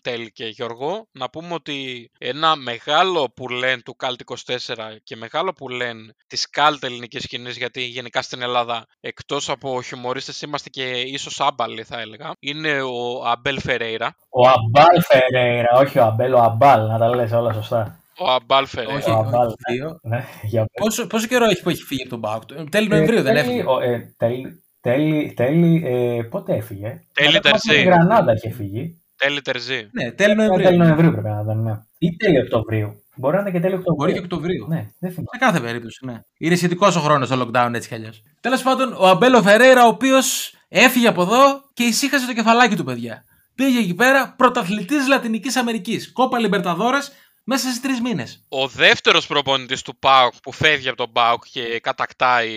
Τέλη 0.00 0.32
και 0.32 0.44
Γιώργο, 0.46 1.06
να 1.12 1.30
πούμε 1.30 1.54
ότι 1.54 2.10
ένα 2.18 2.56
μεγάλο 2.56 3.32
που 3.36 3.48
λένε 3.48 3.82
του 3.84 3.96
Καλτ 3.96 4.20
24 4.24 4.74
και 5.02 5.16
μεγάλο 5.16 5.52
που 5.52 5.68
λένε 5.68 6.14
της 6.26 6.50
Καλτ 6.50 6.84
ελληνικής 6.84 7.22
σκηνής, 7.22 7.56
γιατί 7.56 7.82
γενικά 7.82 8.22
στην 8.22 8.42
Ελλάδα 8.42 8.86
εκτός 9.00 9.48
από 9.50 9.82
χιουμορίστες 9.82 10.42
είμαστε 10.42 10.68
και 10.68 10.90
ίσως 10.90 11.40
άμπαλοι 11.40 11.82
θα 11.84 12.00
έλεγα, 12.00 12.30
είναι 12.38 12.80
ο 12.82 13.24
Αμπέλ 13.26 13.60
Φερέιρα. 13.60 14.14
Ο 14.28 14.48
Αμπάλ 14.48 15.02
Φερέιρα, 15.02 15.68
όχι 15.78 15.98
ο 15.98 16.04
Αμπέλ, 16.04 16.32
ο 16.34 16.38
Αμπάλ, 16.42 16.86
να 16.86 16.98
τα 16.98 17.14
λες 17.14 17.32
όλα 17.32 17.52
σωστά. 17.52 17.94
Ο 18.18 18.30
Αμπάλ 18.30 18.66
Φερέιρα. 18.66 18.94
Όχι, 18.96 19.10
ο 19.10 19.18
όχι, 19.18 19.26
Αμπάλ, 19.28 19.52
δύο. 19.70 19.98
Ναι, 20.02 20.24
για 20.42 20.64
Πόσο, 20.72 21.06
πόσο 21.06 21.26
καιρό 21.26 21.44
έχει 21.44 21.62
που 21.62 21.70
έχει 21.70 21.82
φύγει 21.82 22.00
από 22.02 22.10
τον 22.10 22.20
Πάοκ. 22.20 22.42
Τέλη 22.70 22.88
Νοεμβρίου 22.88 23.22
δεν 23.22 23.34
τέλη- 23.34 23.38
έφυγε; 23.46 23.64
ο- 23.66 23.80
ε, 23.80 24.14
τέλη- 24.16 24.62
Τέλη, 24.80 25.32
τέλη, 25.36 25.82
ε, 25.86 26.22
πότε 26.22 26.54
έφυγε; 26.54 27.00
Τέλη 27.12 27.32
Μετά 27.32 27.48
από 27.48 27.58
Τερζή. 27.58 27.82
τη 27.82 27.88
Γρανάδα 27.88 28.32
είχε 28.32 28.50
φύγει. 28.50 29.00
Τέλη 29.16 29.40
Τερζή. 29.40 29.88
Ναι, 29.92 30.10
τέλη 30.10 30.30
Ε, 30.30 30.34
Τέλη 30.34 30.36
Νοεμβρίου. 30.36 30.76
Νοεμβρίου 30.76 31.10
πρέπει 31.10 31.28
να 31.28 31.40
ήταν, 31.44 31.62
ναι. 31.62 31.72
Ή 31.98 32.16
τέλη 32.16 32.38
Οκτωβρίου. 32.38 33.02
Μπορεί 33.16 33.34
να 33.34 33.40
ήταν 33.40 33.52
και 33.52 33.60
τέλη 33.60 33.74
Οκτωβρίου. 33.74 33.96
Μπορεί 33.96 34.12
και 34.12 34.18
Οκτωβρίου. 34.18 34.66
Ναι, 34.68 34.76
δεν 34.98 35.10
θυμάμαι. 35.10 35.28
Σε 35.32 35.38
κάθε 35.38 35.60
περίπτωση, 35.60 36.06
ναι. 36.06 36.20
Είναι 36.38 36.54
σχετικό 36.54 36.86
ο 36.86 36.90
χρόνος 36.90 37.28
στο 37.28 37.48
lockdown 37.52 37.70
έτσι 37.74 37.88
κι 37.88 37.94
αλλιώς. 37.94 38.22
Τέλος 38.40 38.62
πάντων, 38.62 38.92
ο 38.98 39.06
Αμπέλο 39.08 39.42
Φεραίρα, 39.42 39.84
ο 39.84 39.88
οποίος 39.88 40.54
έφυγε 40.68 41.08
από 41.08 41.22
εδώ 41.22 41.62
και 41.74 41.82
ησύχασε 41.82 42.26
το 42.26 42.32
κεφαλάκι 42.32 42.76
του, 42.76 42.84
παιδιά. 42.84 43.24
Πήγε 43.54 43.78
εκεί 43.78 43.94
πέρα 43.94 44.34
πρωταθλητής 44.38 45.08
Λατινικής 45.08 45.56
Αμερικής. 45.56 46.12
Κόπα 46.12 46.38
Λιμπερταδόρες 46.38 46.98
μέσα 47.44 47.70
σε 47.70 47.80
τρεις 47.80 48.00
μήνες. 48.00 48.44
Ο 48.48 48.68
δεύτερος 48.68 49.26
προπονητής 49.26 49.82
του 49.82 49.96
ΠΑΟΚ 49.98 50.32
που 50.42 50.52
φεύγει 50.52 50.88
από 50.88 50.96
τον 50.96 51.12
ΠΑΟΚ 51.12 51.44
και 51.52 51.80
κατακτάει 51.82 52.48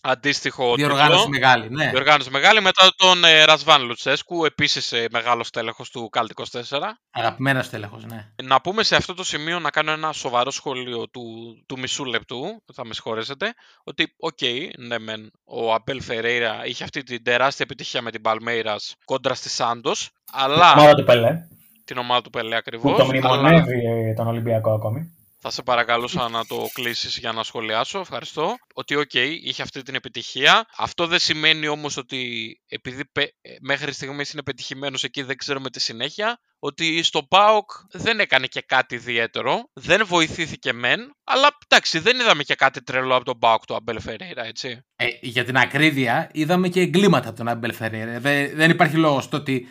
αντίστοιχο 0.00 0.74
Διοργάνωση 0.74 1.24
τίτλο. 1.24 1.28
μεγάλη, 1.28 1.68
ναι. 1.70 1.90
Διοργάνωση 1.90 2.30
μεγάλη 2.30 2.60
μετά 2.60 2.92
τον 2.96 3.24
ε, 3.24 3.44
Ρασβάν 3.44 3.82
Λουτσέσκου, 3.82 4.44
επίσης 4.44 4.92
ε, 4.92 5.06
μεγάλο 5.10 5.50
στέλεχος 5.50 5.90
του 5.90 6.08
Καλτ 6.08 6.30
24. 6.34 6.60
Αγαπημένο 7.10 7.68
στέλεχος, 7.68 8.00
ναι. 8.06 8.28
Να 8.42 8.60
πούμε 8.60 8.82
σε 8.82 8.96
αυτό 8.96 9.14
το 9.14 9.24
σημείο 9.24 9.58
να 9.58 9.70
κάνω 9.70 9.92
ένα 9.92 10.12
σοβαρό 10.12 10.50
σχόλιο 10.50 11.08
του, 11.08 11.22
του 11.66 11.78
μισού 11.78 12.04
λεπτού, 12.04 12.62
θα 12.74 12.84
με 12.84 12.94
συγχωρέσετε, 12.94 13.54
ότι 13.84 14.14
οκ, 14.18 14.38
ναι 14.78 14.98
μεν, 14.98 15.30
ο 15.44 15.72
Αμπέλ 15.72 16.02
Φερέιρα 16.02 16.66
είχε 16.66 16.84
αυτή 16.84 17.02
την 17.02 17.22
τεράστια 17.22 17.64
επιτυχία 17.64 18.02
με 18.02 18.10
την 18.10 18.20
Παλμέιρας 18.20 18.96
κόντρα 19.04 19.34
στη 19.34 19.48
Σάντος, 19.48 20.10
αλλά 20.32 20.74
Μόνο 20.76 20.94
του 20.94 21.04
Πελέ, 21.04 21.38
την 21.84 21.98
ομάδα 21.98 22.22
του 22.22 22.30
Πελέ 22.30 22.48
που 22.50 22.56
ακριβώς, 22.56 22.96
το 22.96 23.02
αλλά 23.02 23.12
μνημονεύει 23.12 23.84
ε, 23.84 24.14
τον 24.14 24.26
Ολυμπιακό 24.26 24.70
ακόμη. 24.72 25.14
Θα 25.42 25.50
σε 25.50 25.62
παρακαλούσα 25.62 26.28
να 26.28 26.46
το 26.46 26.66
κλείσεις 26.72 27.18
για 27.18 27.32
να 27.32 27.42
σχολιάσω, 27.42 27.98
ευχαριστώ, 27.98 28.56
ότι 28.74 28.94
οκ, 28.94 29.14
είχε 29.14 29.62
αυτή 29.62 29.82
την 29.82 29.94
επιτυχία. 29.94 30.66
Αυτό 30.76 31.06
δεν 31.06 31.18
σημαίνει 31.18 31.68
όμως 31.68 31.96
ότι 31.96 32.52
επειδή 32.68 33.04
πε- 33.12 33.34
ε, 33.40 33.50
μέχρι 33.60 33.92
στιγμής 33.92 34.32
είναι 34.32 34.42
πετυχημένος 34.42 35.04
εκεί 35.04 35.22
δεν 35.22 35.36
ξέρουμε 35.36 35.70
τη 35.70 35.80
συνέχεια, 35.80 36.40
ότι 36.58 37.02
στο 37.02 37.22
ΠΑΟΚ 37.22 37.70
δεν 37.90 38.20
έκανε 38.20 38.46
και 38.46 38.60
κάτι 38.66 38.94
ιδιαίτερο, 38.94 39.70
δεν 39.72 40.06
βοηθήθηκε 40.06 40.72
μεν, 40.72 41.00
αλλά 41.24 41.48
εντάξει 41.68 41.98
δεν 41.98 42.20
είδαμε 42.20 42.42
και 42.42 42.54
κάτι 42.54 42.82
τρελό 42.82 43.14
από 43.14 43.24
τον 43.24 43.38
ΠΑΟΚ 43.38 43.64
του 43.64 43.74
Αμπέλ 43.74 44.00
Φερέιρα, 44.00 44.44
έτσι. 44.44 44.84
Ε, 44.96 45.06
για 45.20 45.44
την 45.44 45.56
ακρίβεια, 45.56 46.30
είδαμε 46.32 46.68
και 46.68 46.80
εγκλήματα 46.80 47.28
από 47.28 47.36
τον 47.36 47.48
Αμπέλ 47.48 47.72
Φερέιρα. 47.72 48.20
Δεν, 48.20 48.50
δεν 48.54 48.70
υπάρχει 48.70 48.96
λόγος 48.96 49.28
το 49.28 49.36
ότι 49.36 49.68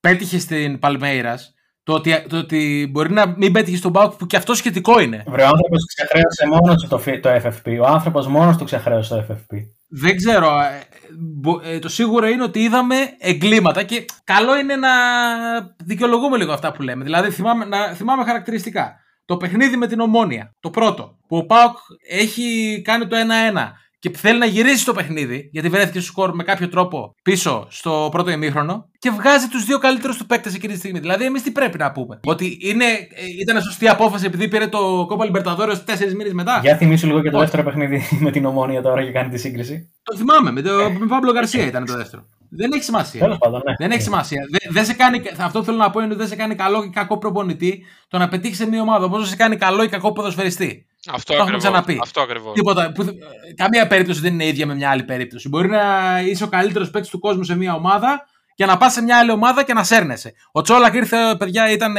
πέτυχε 0.00 0.38
στην 0.38 0.78
Παλμέιρας, 0.78 1.54
το 1.82 1.92
ότι, 1.92 2.24
το 2.28 2.36
ότι 2.38 2.88
μπορεί 2.90 3.12
να 3.12 3.26
μην 3.36 3.52
πέτυχε 3.52 3.76
στον 3.76 3.92
Πάοκ 3.92 4.12
που 4.14 4.26
και 4.26 4.36
αυτό 4.36 4.54
σχετικό 4.54 5.00
είναι. 5.00 5.22
Βρε, 5.26 5.42
ο 5.42 5.46
άνθρωπος 5.46 5.84
ξεχρέωσε 5.94 6.46
μόνος 6.46 6.82
του 6.82 6.88
το, 6.88 6.98
φι- 6.98 7.22
το 7.22 7.30
FFP. 7.30 7.78
Ο 7.82 7.86
άνθρωπος 7.86 8.26
μόνος 8.26 8.56
του 8.56 8.64
ξεχρέωσε 8.64 9.14
το 9.14 9.26
FFP. 9.30 9.56
Δεν 9.88 10.16
ξέρω. 10.16 10.46
ε, 10.60 10.82
μπο- 11.18 11.60
ε, 11.64 11.78
το 11.78 11.88
σίγουρο 11.88 12.26
είναι 12.26 12.42
ότι 12.42 12.58
είδαμε 12.58 12.96
εγκλήματα 13.18 13.82
και 13.82 14.04
καλό 14.24 14.58
είναι 14.58 14.76
να 14.76 14.88
δικαιολογούμε 15.84 16.36
λίγο 16.36 16.52
αυτά 16.52 16.72
που 16.72 16.82
λέμε. 16.82 17.04
Δηλαδή, 17.04 17.30
θυμάμαι, 17.30 17.64
να, 17.64 17.94
θυμάμαι 17.94 18.24
χαρακτηριστικά. 18.24 18.94
Το 19.24 19.36
παιχνίδι 19.36 19.76
με 19.76 19.86
την 19.86 20.00
Ομόνια, 20.00 20.54
το 20.60 20.70
πρώτο, 20.70 21.16
που 21.28 21.36
ο 21.36 21.44
Πάοκ 21.46 21.76
έχει 22.10 22.80
κάνει 22.84 23.06
το 23.06 23.16
1-1 23.16 23.72
και 24.00 24.10
θέλει 24.16 24.38
να 24.38 24.46
γυρίσει 24.46 24.84
το 24.84 24.92
παιχνίδι, 24.92 25.48
γιατί 25.52 25.68
βρέθηκε 25.68 26.00
στο 26.00 26.08
σκορ 26.08 26.34
με 26.34 26.42
κάποιο 26.42 26.68
τρόπο 26.68 27.14
πίσω 27.22 27.66
στο 27.70 28.08
πρώτο 28.10 28.30
ημίχρονο 28.30 28.88
και 28.98 29.10
βγάζει 29.10 29.48
τους 29.48 29.64
δύο 29.64 29.78
καλύτερους 29.78 30.16
του 30.16 30.26
παίκτες 30.26 30.54
εκείνη 30.54 30.72
τη 30.72 30.78
στιγμή. 30.78 30.98
Δηλαδή, 30.98 31.24
εμείς 31.24 31.42
τι 31.42 31.50
πρέπει 31.50 31.78
να 31.78 31.92
πούμε; 31.92 32.20
Ότι 32.24 32.58
είναι, 32.60 32.84
ε, 32.84 33.24
ήταν 33.40 33.62
σωστή 33.62 33.88
απόφαση 33.88 34.26
επειδή 34.26 34.48
πήρε 34.48 34.66
το 34.66 35.04
κόπα 35.08 35.24
Λιμπερταδόρο 35.24 35.78
τέσσερις 35.78 36.14
μήνες 36.14 36.32
μετά; 36.32 36.60
Για 36.62 36.76
θυμίσου 36.76 37.06
λίγο 37.06 37.22
και 37.22 37.30
το 37.30 37.36
Όχι. 37.36 37.44
δεύτερο 37.44 37.62
παιχνίδι 37.62 38.02
με 38.24 38.30
την 38.30 38.44
ομόνια 38.44 38.82
τώρα 38.82 39.04
και 39.04 39.10
κάνει 39.10 39.30
τη 39.30 39.38
σύγκριση. 39.38 39.90
Το 40.02 40.16
θυμάμαι, 40.16 40.52
με, 40.52 40.62
το, 40.62 40.90
με 40.98 41.06
Παύλο 41.06 41.32
Γκαρσία 41.32 41.66
ήταν 41.66 41.84
το 41.84 41.96
δεύτερο. 41.96 42.26
Δεν 42.50 42.72
έχει 42.72 42.84
σημασία. 42.84 43.20
Τέλος 43.20 43.38
πάντων, 43.38 43.62
ναι. 43.66 43.74
Δεν 43.78 43.90
έχει 43.90 44.02
σημασία. 44.02 44.40
Δεν, 44.50 44.72
δεν 44.72 44.84
σε 44.84 44.94
κάνει, 44.94 45.22
αυτό 45.38 45.64
θέλω 45.64 45.76
να 45.76 45.90
πω 45.90 46.00
είναι 46.00 46.08
ότι 46.08 46.18
δεν 46.18 46.28
σε 46.28 46.36
κάνει 46.36 46.54
καλό 46.54 46.82
ή 46.82 46.90
κακό 46.90 47.18
προπονητή 47.18 47.84
το 48.08 48.18
να 48.18 48.28
πετύχεις 48.28 48.56
σε 48.56 48.66
μια 48.66 48.80
ομάδα. 48.80 49.04
Όπως 49.04 49.18
δεν 49.18 49.28
σε 49.28 49.36
κάνει 49.36 49.56
καλό 49.56 49.82
ή 49.82 49.88
κακό 49.88 50.12
ποδοσφαιριστή. 50.12 50.86
Αυτό 51.08 51.32
Το 51.32 51.38
έχουμε 51.38 51.56
ακριβώς. 51.56 51.62
ξαναπεί. 51.62 51.98
Αυτό 52.02 52.20
ακριβώς. 52.20 52.54
Τίποτα. 52.54 52.92
Που, 52.92 53.04
καμία 53.56 53.86
περίπτωση 53.86 54.20
δεν 54.20 54.32
είναι 54.32 54.46
ίδια 54.46 54.66
με 54.66 54.74
μια 54.74 54.90
άλλη 54.90 55.02
περίπτωση. 55.04 55.48
Μπορεί 55.48 55.68
να 55.68 56.20
είσαι 56.20 56.44
ο 56.44 56.48
καλύτερος 56.48 56.90
παίκτης 56.90 57.10
του 57.10 57.18
κόσμου 57.18 57.44
σε 57.44 57.56
μια 57.56 57.74
ομάδα 57.74 58.26
και 58.54 58.66
να 58.66 58.76
πας 58.76 58.92
σε 58.92 59.02
μια 59.02 59.18
άλλη 59.18 59.30
ομάδα 59.30 59.62
και 59.64 59.72
να 59.72 59.84
σέρνεσαι. 59.84 60.34
Ο 60.52 60.60
Τσόλακ 60.62 60.94
ήρθε, 60.94 61.16
παιδιά, 61.38 61.70
ήταν 61.70 61.94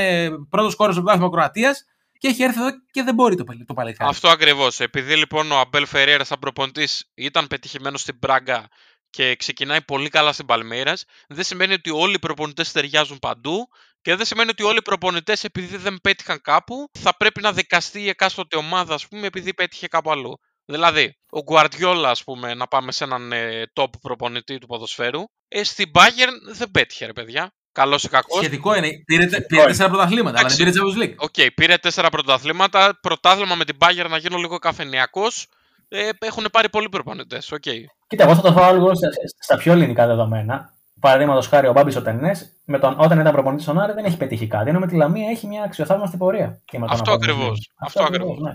πρώτος 0.50 0.76
κόρο 0.76 0.92
στο 0.92 1.02
πρωτάθλημα 1.02 1.32
Κροατίας 1.32 1.86
και 2.18 2.28
έχει 2.28 2.44
έρθει 2.44 2.60
εδώ 2.60 2.70
και 2.92 3.04
δεν 3.04 3.14
μπορεί 3.14 3.36
το, 3.36 3.44
παλι- 3.44 3.66
το 3.68 3.74
παλικάρι. 3.74 4.10
Αυτό 4.10 4.30
ακριβώς. 4.30 4.80
Επειδή 4.80 5.16
λοιπόν 5.16 5.52
ο 5.52 5.58
Αμπέλ 5.60 5.86
Φεραίρα, 5.88 6.24
σαν 6.24 6.40
προπονητής, 6.40 7.12
ήταν 7.14 7.48
πετυχημένος 7.48 8.02
στην 8.02 8.20
Πράγκα 8.20 8.68
και 9.10 9.36
ξεκινάει 9.36 9.82
πολύ 9.82 10.10
καλά 10.10 10.34
στην 10.34 10.46
Παλμέιρα, 10.46 10.94
δεν 11.28 11.44
σημαίνει 11.44 11.74
ότι 11.74 11.90
όλοι 11.90 12.14
οι 12.14 12.20
προπονητές 12.20 12.72
ταιριάζουν 12.72 13.20
παντού 13.20 13.70
και 14.02 14.16
δεν 14.16 14.26
σημαίνει 14.26 14.50
ότι 14.50 14.64
όλοι 14.64 14.78
οι 14.78 14.82
προπονητές, 14.82 15.44
επειδή 15.44 15.78
δεν 15.78 16.00
πέτυχαν 16.02 16.42
κάπου, 16.42 16.90
θα 17.00 17.18
πρέπει 17.18 17.42
να 17.42 17.52
δικαστεί 17.52 18.02
η 18.02 18.10
εκάστοτε 18.10 18.58
ομάδα, 18.58 18.94
ας 18.94 19.08
πούμε, 19.08 19.28
επειδή 19.28 19.54
πέτυχε 19.54 19.88
κάπου 19.88 20.12
αλλού. 20.12 20.40
Δηλαδή, 20.66 21.18
ο 21.30 21.42
Γκουαρτιόλα, 21.42 22.10
ας 22.10 22.24
πούμε, 22.24 22.54
να 22.54 22.68
πάμε 22.68 22.92
σε 22.92 23.04
έναν 23.04 23.32
ε, 23.32 23.64
top 23.74 23.90
προπονητή 24.02 24.58
του 24.58 24.68
ποδοσφαίρου, 24.68 25.24
ε, 25.48 25.64
στην 25.64 25.92
Bayern 25.94 26.54
δεν 26.54 26.72
πέτυχε, 26.72 27.06
ρε 27.06 27.14
παιδιά. 27.14 27.54
Καλός 27.74 28.04
ή 28.04 28.10
κακός. 28.10 28.38
Σχετικό 28.38 28.76
είναι. 28.76 28.90
Πήρε, 29.06 29.26
πήρε 29.48 29.64
τέσσερα 29.64 29.90
πρωταθλήματα, 29.90 30.40
αλλά 30.40 30.48
δεν 30.48 30.58
πήρε 30.58 30.72
Champions 30.72 31.04
League. 31.04 31.16
OK, 31.16 31.54
πήρε 31.56 31.78
τέσσερα 31.78 32.10
πρωταθλήματα. 32.10 33.00
Πρωτάθλημα 33.02 33.56
με 33.56 33.66
την 33.66 33.78
Bayern 33.80 34.10
να 34.10 34.18
γίνω 34.18 34.38
λίγο 34.38 34.58
καφενιακός. 34.58 35.48
Ε, 35.88 36.10
έχουν 36.20 36.46
πάρει 36.52 36.70
πολλοί 36.70 36.90
προπονητές. 36.90 37.52
Οκ. 37.52 37.62
Κοίτα, 38.08 38.24
εγώ 38.24 38.36
θα 38.36 38.42
το 38.42 38.52
φάω 38.52 38.74
λίγο 38.74 38.96
στα, 38.96 39.08
στα 39.40 39.58
πιο 39.58 39.72
ελληνικά 39.72 40.08
δεδομένα. 40.08 40.74
Παραδείγματος 41.02 41.48
χάρη, 41.48 41.68
ο 41.68 41.72
Μπάμπης 41.72 41.96
ο 41.96 42.02
Τεννές, 42.02 42.52
όταν 42.98 43.20
ήταν 43.20 43.32
προπονητής 43.32 43.64
στον 43.66 43.80
Άρη, 43.80 43.94
δεν 43.94 44.06
έχει 44.06 44.18
πετύχει 44.18 44.48
κάτι. 44.48 44.70
Ενώ 44.70 44.80
με 44.80 44.88
τη 44.88 44.96
Λαμία 44.96 45.30
έχει 45.30 45.48
μια 45.48 45.64
αξιοθαύμαστη 45.64 46.18
πορεία. 46.18 46.62
Και 46.66 46.80
με 46.80 46.86
τον 46.88 46.96
Αυτό 46.96 47.12
Απόλλωνα. 47.14 47.34
ακριβώς. 47.34 47.72
Αυτό 47.76 47.86
Αυτό 47.86 48.04
ακριβώς, 48.04 48.32
ακριβώς. 48.32 48.52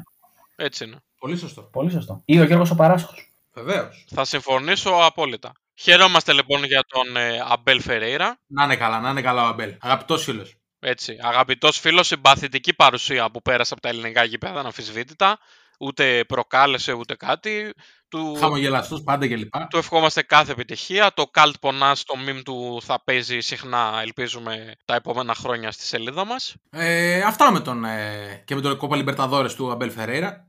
Ναι. 0.56 0.64
Έτσι 0.64 0.84
είναι. 0.84 0.96
Πολύ 1.18 1.36
σωστό. 1.36 1.62
Πολύ 1.62 1.90
σωστό. 1.90 2.22
Ή 2.24 2.40
ο 2.40 2.44
Γιώργος 2.44 2.70
ο 2.70 2.74
Παράσχος. 2.74 3.32
Βεβαίως. 3.52 4.04
Θα 4.14 4.24
συμφωνήσω 4.24 4.90
απόλυτα. 4.90 5.52
Χαιρόμαστε 5.74 6.32
λοιπόν 6.32 6.64
για 6.64 6.84
τον 6.88 7.16
ε, 7.16 7.44
Αμπέλ 7.48 7.80
Φερέιρα. 7.80 8.38
Να 8.46 8.64
είναι 8.64 8.76
καλά, 8.76 9.00
να 9.00 9.10
είναι 9.10 9.22
καλά 9.22 9.42
ο 9.42 9.46
Αμπέλ. 9.46 9.74
Αγαπητός 9.80 10.24
φίλος. 10.24 10.56
Έτσι, 10.80 11.16
αγαπητός 11.20 11.78
φίλος, 11.78 12.06
συμπαθητική 12.06 12.74
παρουσία 12.74 13.30
που 13.30 13.42
πέρασε 13.42 13.72
από 13.72 13.82
τα 13.82 13.88
ελληνικά 13.88 14.24
γήπεδα 14.24 14.60
αναμφισβήτητα. 14.60 15.38
Ούτε 15.78 16.24
προκάλεσε 16.24 16.92
ούτε 16.92 17.14
κάτι. 17.14 17.72
Του, 18.08 18.34
Χαμογελαστό 18.34 19.00
πάντα 19.00 19.28
κλπ. 19.28 19.54
του 19.68 19.76
ευχόμαστε 19.76 20.22
κάθε 20.22 20.52
επιτυχία. 20.52 21.12
Το 21.14 21.30
Cult 21.34 21.52
Ponaz, 21.60 21.94
το 22.04 22.14
meme 22.26 22.40
του 22.44 22.78
θα 22.82 23.02
παίζει 23.04 23.40
συχνά, 23.40 23.98
ελπίζουμε, 24.02 24.72
τα 24.84 24.94
επόμενα 24.94 25.34
χρόνια 25.34 25.70
στη 25.70 25.82
σελίδα 25.82 26.24
μας. 26.24 26.54
Ε, 26.70 27.20
αυτά 27.20 27.52
με 27.52 27.60
τον, 27.60 27.84
ε, 27.84 28.42
και 28.44 28.54
με 28.54 28.60
τον 28.60 28.76
Κόπα 28.76 28.96
Λιμπερταδόρες 28.96 29.54
του 29.54 29.70
Αμπέλ 29.70 29.90
Φερέιρα. 29.90 30.48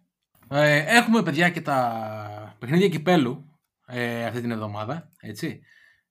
Ε, 0.50 0.98
έχουμε 0.98 1.24
παιδιά 1.24 1.50
και 1.50 1.62
τα 1.62 2.56
παιχνίδια 2.60 2.90
κυπέλου 2.90 3.60
ε, 3.88 4.26
αυτή 4.26 4.42
την 4.42 4.52
εβδομάδα, 4.52 5.12
έτσι. 5.20 5.62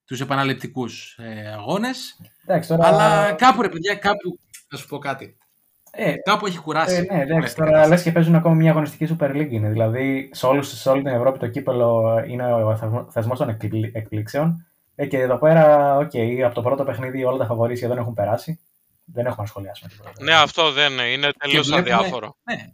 Τους 0.05 0.21
επαναληπτικούς 0.21 1.19
ε, 1.19 1.53
αγώνες. 1.53 2.21
Εντάξει, 2.45 2.69
τώρα... 2.69 2.87
Αλλά 2.87 3.33
κάπου 3.33 3.63
ρε 3.63 3.69
παιδιά, 3.69 3.95
κάπου, 3.95 4.39
θα 4.69 4.77
σου 4.77 4.87
πω 4.87 4.99
κάτι. 4.99 5.37
Ε, 5.99 6.15
Κάπου 6.25 6.47
έχει 6.47 6.59
κουράσει. 6.61 6.95
Ε, 6.95 7.01
ναι, 7.01 7.07
όλη 7.13 7.21
εντάξει, 7.23 7.39
αυτή 7.47 7.51
η 7.51 7.55
τώρα 7.55 7.67
κατάσταση. 7.71 7.91
λες 7.91 8.03
και 8.03 8.13
παίζουν 8.13 8.35
ακόμα 8.35 8.55
μια 8.55 8.71
αγωνιστική 8.71 9.17
Super 9.19 9.31
League 9.31 9.51
είναι. 9.51 9.69
Δηλαδή, 9.69 10.31
σε, 10.33 10.47
όλους, 10.47 10.81
σε 10.81 10.89
όλη 10.91 11.03
την 11.03 11.13
Ευρώπη 11.13 11.39
το 11.39 11.47
κύπελο 11.49 12.23
είναι 12.29 12.53
ο 12.53 13.07
θεσμός 13.11 13.35
των 13.35 13.49
εκπλη- 13.49 13.97
εκπλήξεων. 13.97 14.67
Ε, 14.95 15.07
και 15.07 15.19
εδώ 15.19 15.37
πέρα, 15.39 15.97
οκ, 15.97 16.11
από 16.45 16.55
το 16.55 16.63
πρώτο 16.63 16.85
παιχνίδι 16.85 17.25
όλα 17.25 17.39
τα 17.39 17.47
φαβορή 17.47 17.77
σχεδόν 17.77 17.99
έχουν 17.99 18.15
περάσει. 18.15 18.61
Δεν 19.05 19.25
έχουμε 19.27 19.43
να 19.43 19.49
σχολιάσουμε 19.49 19.91
τίποτα. 19.91 20.11
Ναι, 20.21 20.35
αυτό 20.35 20.71
δεν 20.73 20.93
είναι, 20.93 21.03
είναι 21.03 21.31
τελείως 21.39 21.67
βλέπουμε- 21.69 21.95
αδιάφορο. 21.95 22.37
Ναι. 22.43 22.65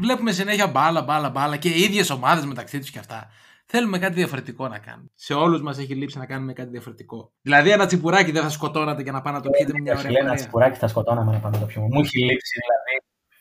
Βλέπουμε 0.00 0.32
συνέχεια 0.32 0.66
μπάλα, 0.66 1.02
μπάλα, 1.02 1.30
μπάλα 1.30 1.56
και 1.56 1.68
οι 1.68 1.80
ίδιες 1.80 2.10
ομάδες 2.10 2.44
μεταξύ 2.44 2.78
τους 2.78 2.90
και 2.90 2.98
αυτά. 2.98 3.30
Θέλουμε 3.66 3.98
κάτι 3.98 4.14
διαφορετικό 4.14 4.68
να 4.68 4.78
κάνουμε. 4.78 5.08
Σε 5.14 5.34
όλους 5.34 5.62
μας 5.62 5.78
έχει 5.78 5.94
λείψει 5.94 6.18
να 6.18 6.26
κάνουμε 6.26 6.52
κάτι 6.52 6.70
διαφορετικό. 6.70 7.32
Δηλαδή, 7.42 7.70
ένα 7.70 7.86
τσιπουράκι 7.86 8.30
δεν 8.32 8.42
θα 8.42 8.48
σκοτώνατε 8.48 9.02
για 9.02 9.12
να 9.12 9.20
πάνε 9.22 9.36
να 9.36 9.42
το 9.42 9.50
πιείτε 9.50 9.72
με 9.72 9.80
μια 9.80 9.92
Όχι, 9.92 10.00
ωραία 10.00 10.10
λέει 10.12 10.20
ένα 10.20 10.28
παρέα. 10.30 10.42
τσιπουράκι 10.44 10.78
θα 10.78 10.88
σκοτώναμε 10.88 11.32
να 11.32 11.38
πάμε 11.38 11.58
το 11.58 11.66
πιούμε. 11.66 11.86
Μου 11.90 12.00
έχει 12.00 12.18
λείψει 12.18 12.58
δηλαδή. 12.60 13.00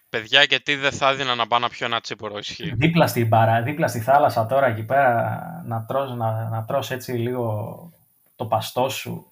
Παιδιά, 0.10 0.44
γιατί 0.44 0.76
δεν 0.76 0.92
θα 0.92 1.10
έδινα 1.10 1.36
να 1.36 1.48
πάω 1.48 1.60
να 1.60 1.70
πιω 1.70 1.86
ένα 1.86 2.02
τσίπουρο, 2.02 2.38
ισχύει. 2.38 2.74
Δίπλα 2.76 3.08
στην 3.08 3.30
παρά, 3.30 3.62
δίπλα 3.62 3.88
στη 3.88 4.00
θάλασσα 4.00 4.46
τώρα 4.46 4.66
εκεί 4.68 4.84
πέρα 4.84 5.40
να 5.66 5.86
τρως, 5.86 6.16
να, 6.16 6.50
να 6.50 6.66
τρως 6.66 6.92
έτσι 6.92 7.12
λίγο 7.12 7.90
το 8.36 8.46
παστό 8.46 8.90
σου, 8.90 9.32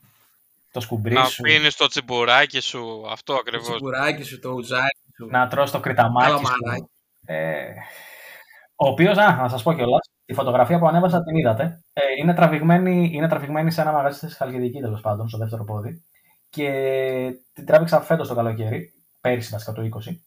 το 0.71 0.79
σκουμπρί 0.79 1.13
Να 1.13 1.25
σου, 1.25 1.41
πίνεις 1.41 1.75
το 1.75 1.87
τσιμπουράκι 1.87 2.59
σου, 2.59 3.05
αυτό 3.11 3.33
Το 3.33 3.39
ακριβώς. 3.39 3.67
τσιπουράκι 3.67 4.23
σου, 4.23 4.39
το 4.39 4.49
ουζάκι 4.49 5.01
σου. 5.17 5.27
να 5.31 5.47
τρως 5.47 5.71
το 5.71 5.79
κριταμάκι 5.79 6.29
σου. 6.31 6.41
Καλαμαράκι. 6.41 6.89
Ε, 7.25 7.63
ο 8.75 8.87
οποίος, 8.87 9.17
α, 9.17 9.35
να 9.35 9.49
σας 9.49 9.63
πω 9.63 9.73
κιόλας, 9.73 10.09
τη 10.25 10.33
φωτογραφία 10.33 10.79
που 10.79 10.87
ανέβασα 10.87 11.23
την 11.23 11.35
είδατε. 11.35 11.83
Ε, 11.93 12.01
είναι, 12.19 12.33
τραβηγμένη, 12.33 13.09
είναι 13.13 13.27
τραβηγμένη 13.27 13.71
σε 13.71 13.81
ένα 13.81 13.91
μαγαζί 13.91 14.17
στη 14.17 14.35
Χαλκιδική 14.35 14.79
τέλος 14.79 15.01
πάντων, 15.01 15.27
στο 15.29 15.37
δεύτερο 15.37 15.63
πόδι. 15.63 16.03
Και 16.49 16.69
την 17.53 17.65
τράβηξα 17.65 18.01
φέτος 18.01 18.27
το 18.27 18.35
καλοκαίρι, 18.35 18.93
πέρυσι 19.21 19.49
βασικά 19.51 19.71
το 19.71 19.81
20. 19.81 20.21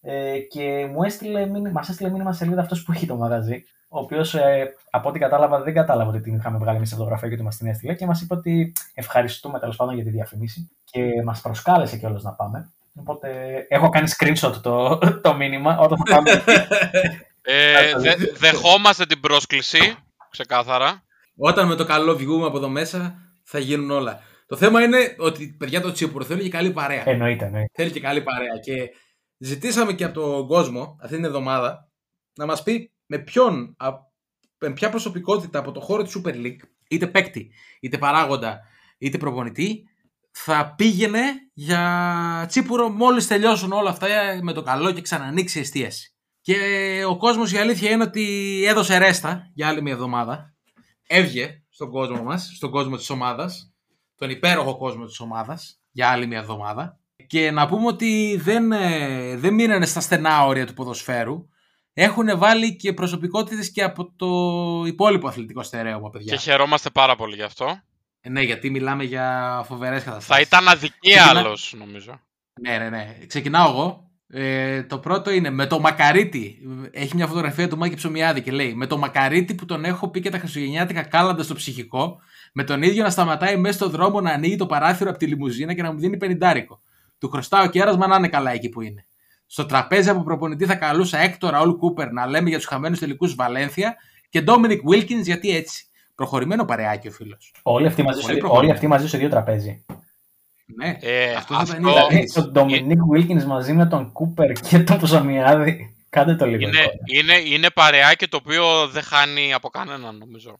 Ε, 0.00 0.38
και 0.38 0.88
μου 0.92 1.02
έστειλε, 1.02 1.46
μήνυμα- 1.46 1.70
μας 1.70 1.88
έστειλε 1.88 2.10
μήνυμα 2.10 2.32
σε 2.32 2.38
σελίδα 2.38 2.60
αυτός 2.60 2.82
που 2.82 2.92
έχει 2.92 3.06
το 3.06 3.16
μαγαζί. 3.16 3.64
Ο 3.88 3.98
οποίος, 3.98 4.34
ε, 4.34 4.74
από 4.90 5.08
ό,τι 5.08 5.18
κατάλαβα, 5.18 5.62
δεν 5.62 5.74
κατάλαβε 5.74 6.10
ότι 6.10 6.20
την 6.20 6.34
είχαμε 6.34 6.58
βγάλει 6.58 6.76
εμείς 6.76 6.88
στη 6.88 6.96
φωτογραφία 6.96 7.28
και 7.28 7.34
ότι 7.34 7.42
μας 7.42 7.56
την 7.56 7.66
έστειλε 7.66 7.94
και 7.94 8.06
μας 8.06 8.20
είπε 8.20 8.34
ότι 8.34 8.72
ευχαριστούμε 8.94 9.58
τέλος 9.58 9.76
πάντων 9.76 9.94
για 9.94 10.04
τη 10.04 10.10
διαφήμιση 10.10 10.70
και 10.84 11.22
μας 11.24 11.40
προσκάλεσε 11.40 11.96
κιόλας 11.96 12.22
να 12.22 12.32
πάμε. 12.32 12.70
Οπότε 13.00 13.28
έχω 13.68 13.88
κάνει 13.88 14.08
screenshot 14.18 14.52
το, 14.62 14.98
το 15.22 15.34
μήνυμα 15.34 15.78
όταν 15.78 15.98
θα 16.06 16.14
πάμε. 16.14 16.30
Ε, 17.50 17.94
δε- 17.98 18.14
δεχόμαστε 18.38 19.06
την 19.06 19.20
πρόσκληση, 19.20 19.96
ξεκάθαρα. 20.30 21.02
Όταν 21.36 21.66
με 21.66 21.74
το 21.74 21.84
καλό 21.84 22.16
βγούμε 22.16 22.46
από 22.46 22.56
εδώ 22.56 22.68
μέσα, 22.68 23.18
θα 23.44 23.58
γίνουν 23.58 23.90
όλα. 23.90 24.20
Το 24.46 24.56
θέμα 24.56 24.82
είναι 24.82 25.14
ότι 25.18 25.54
παιδιά 25.58 25.80
το 25.80 25.92
τσίπουρο 25.92 26.24
θέλει 26.24 26.42
και 26.42 26.48
καλή 26.48 26.70
παρέα. 26.72 27.02
εννοείται, 27.08 27.44
εννοείται. 27.44 27.70
Θέλει 27.74 27.90
και 27.90 28.00
καλή 28.00 28.22
παρέα. 28.22 28.58
Και 28.64 28.90
ζητήσαμε 29.38 29.92
και 29.92 30.04
από 30.04 30.14
τον 30.20 30.46
κόσμο 30.46 30.96
αυτή 31.02 31.14
την 31.16 31.24
εβδομάδα 31.24 31.88
να 32.34 32.46
μας 32.46 32.62
πει 32.62 32.92
με 33.06 33.18
ποιον, 33.18 33.74
α- 33.78 33.90
με 34.58 34.70
ποια 34.72 34.88
προσωπικότητα 34.90 35.58
από 35.58 35.72
το 35.72 35.80
χώρο 35.80 36.02
της 36.02 36.16
Super 36.18 36.34
League, 36.34 36.60
είτε 36.88 37.06
παίκτη, 37.06 37.50
είτε 37.80 37.98
παράγοντα, 37.98 38.60
είτε 38.98 39.18
προπονητή, 39.18 39.82
θα 40.30 40.74
πήγαινε 40.76 41.22
για 41.54 42.44
τσίπουρο 42.48 42.88
μόλις 42.88 43.26
τελειώσουν 43.26 43.72
όλα 43.72 43.90
αυτά 43.90 44.06
με 44.42 44.52
το 44.52 44.62
καλό 44.62 44.92
και 44.92 45.00
ξανανοίξει 45.00 45.58
η 45.58 45.60
εστίαση. 45.60 46.12
Και 46.48 47.04
ο 47.08 47.16
κόσμος 47.16 47.52
η 47.52 47.58
αλήθεια 47.58 47.90
είναι 47.90 48.02
ότι 48.02 48.24
έδωσε 48.66 48.98
ρέστα 48.98 49.50
για 49.54 49.68
άλλη 49.68 49.82
μια 49.82 49.92
εβδομάδα. 49.92 50.54
Έβγε 51.06 51.62
στον 51.70 51.90
κόσμο 51.90 52.22
μας, 52.22 52.52
στον 52.56 52.70
κόσμο 52.70 52.96
της 52.96 53.10
ομάδας, 53.10 53.72
τον 54.16 54.30
υπέροχο 54.30 54.76
κόσμο 54.76 55.04
της 55.04 55.20
ομάδας 55.20 55.80
για 55.90 56.08
άλλη 56.08 56.26
μια 56.26 56.38
εβδομάδα. 56.38 56.98
Και 57.26 57.50
να 57.50 57.66
πούμε 57.68 57.86
ότι 57.86 58.36
δεν, 58.42 58.72
ε, 58.72 59.36
δεν 59.36 59.54
μείνανε 59.54 59.86
στα 59.86 60.00
στενά 60.00 60.44
όρια 60.44 60.66
του 60.66 60.72
ποδοσφαίρου. 60.74 61.48
Έχουν 61.92 62.38
βάλει 62.38 62.76
και 62.76 62.92
προσωπικότητες 62.92 63.70
και 63.70 63.82
από 63.82 64.12
το 64.16 64.28
υπόλοιπο 64.86 65.28
αθλητικό 65.28 65.62
στερέωμα, 65.62 66.10
παιδιά. 66.10 66.34
Και 66.34 66.40
χαιρόμαστε 66.40 66.90
πάρα 66.90 67.16
πολύ 67.16 67.34
γι' 67.34 67.42
αυτό. 67.42 67.80
Ε, 68.20 68.28
ναι, 68.28 68.40
γιατί 68.40 68.70
μιλάμε 68.70 69.04
για 69.04 69.62
φοβερές 69.66 70.02
καταστάσεις. 70.04 70.34
Θα 70.34 70.40
ήταν 70.40 70.68
αδικία 70.68 71.22
Ξεκινά- 71.22 71.38
άλλος, 71.38 71.74
νομίζω. 71.78 72.20
Ναι, 72.60 72.78
ναι, 72.78 72.88
ναι. 72.88 73.18
Ξεκινάω 73.26 73.70
εγώ. 73.70 74.07
Ε, 74.30 74.82
το 74.82 74.98
πρώτο 74.98 75.30
είναι 75.30 75.50
με 75.50 75.66
το 75.66 75.80
Μακαρίτη. 75.80 76.58
Έχει 76.90 77.16
μια 77.16 77.26
φωτογραφία 77.26 77.68
του 77.68 77.76
Μάκη 77.76 77.94
Ψωμιάδη 77.94 78.40
και 78.42 78.50
λέει: 78.50 78.74
Με 78.74 78.86
το 78.86 78.98
Μακαρίτη 78.98 79.54
που 79.54 79.64
τον 79.64 79.84
έχω 79.84 80.08
πει 80.08 80.20
και 80.20 80.30
τα 80.30 80.38
Χριστουγεννιάτικα 80.38 81.02
κάλαντα 81.02 81.42
στο 81.42 81.54
ψυχικό, 81.54 82.18
με 82.52 82.64
τον 82.64 82.82
ίδιο 82.82 83.02
να 83.02 83.10
σταματάει 83.10 83.56
μέσα 83.56 83.74
στο 83.74 83.88
δρόμο 83.88 84.20
να 84.20 84.30
ανοίγει 84.30 84.56
το 84.56 84.66
παράθυρο 84.66 85.10
από 85.10 85.18
τη 85.18 85.26
λιμουζίνα 85.26 85.74
και 85.74 85.82
να 85.82 85.92
μου 85.92 85.98
δίνει 85.98 86.16
πενιντάρικο. 86.16 86.80
Του 87.18 87.28
χρωστάω 87.28 87.66
κέρασμα 87.66 88.06
να 88.06 88.16
είναι 88.16 88.28
καλά 88.28 88.50
εκεί 88.52 88.68
που 88.68 88.80
είναι. 88.80 89.06
Στο 89.46 89.66
τραπέζι 89.66 90.08
από 90.10 90.22
προπονητή 90.22 90.64
θα 90.64 90.74
καλούσα 90.74 91.18
Έκτο 91.18 91.48
Ραούλ 91.48 91.70
Κούπερ 91.70 92.12
να 92.12 92.26
λέμε 92.26 92.48
για 92.48 92.58
τους 92.58 92.66
χαμένους 92.66 92.98
τελικούς 92.98 93.34
Βαλένθια 93.34 93.96
και 94.28 94.40
Ντόμινικ 94.40 94.80
Βίλκινς 94.88 95.26
γιατί 95.26 95.56
έτσι. 95.56 95.86
Προχωρημένο 96.14 96.64
παρεάκι 96.64 97.08
ο 97.08 97.10
φίλος. 97.10 97.52
Όλοι 97.62 97.86
αυτοί 97.86 98.02
μαζί, 98.02 98.20
Πολύ 98.20 98.32
σε, 98.32 98.38
προχωρημένο. 98.38 98.60
όλοι 98.62 98.70
αυτοί 98.72 98.86
μαζί 98.86 99.08
σε 99.08 99.18
δύο 99.18 99.28
τραπέζι. 99.28 99.84
Ναι, 100.76 100.96
Ε, 101.00 101.34
αυτό 101.34 101.54
θα 101.54 101.60
αυτό- 101.60 101.76
ήταν 101.76 101.84
Δηλαδή, 101.84 102.14
ιδανικό. 102.14 102.32
τον 102.42 102.52
Ντομινίκ 102.52 102.98
Βίλκιν 103.10 103.42
μαζί 103.42 103.72
με 103.72 103.86
τον 103.86 104.12
Κούπερ 104.12 104.52
και 104.52 104.78
τον 104.78 104.98
Ψωμιάδη. 104.98 105.96
Κάντε 106.10 106.34
το 106.34 106.46
λίγο. 106.46 106.68
Είναι, 106.68 106.78
εικόνα. 106.78 106.92
είναι, 107.06 107.54
είναι 107.54 107.70
παρεάκι 107.70 108.28
το 108.28 108.36
οποίο 108.36 108.88
δεν 108.88 109.02
χάνει 109.02 109.52
από 109.54 109.68
κανέναν, 109.68 110.16
νομίζω. 110.16 110.58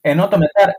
Ενώ 0.00 0.28
το 0.28 0.38
μετά, 0.38 0.72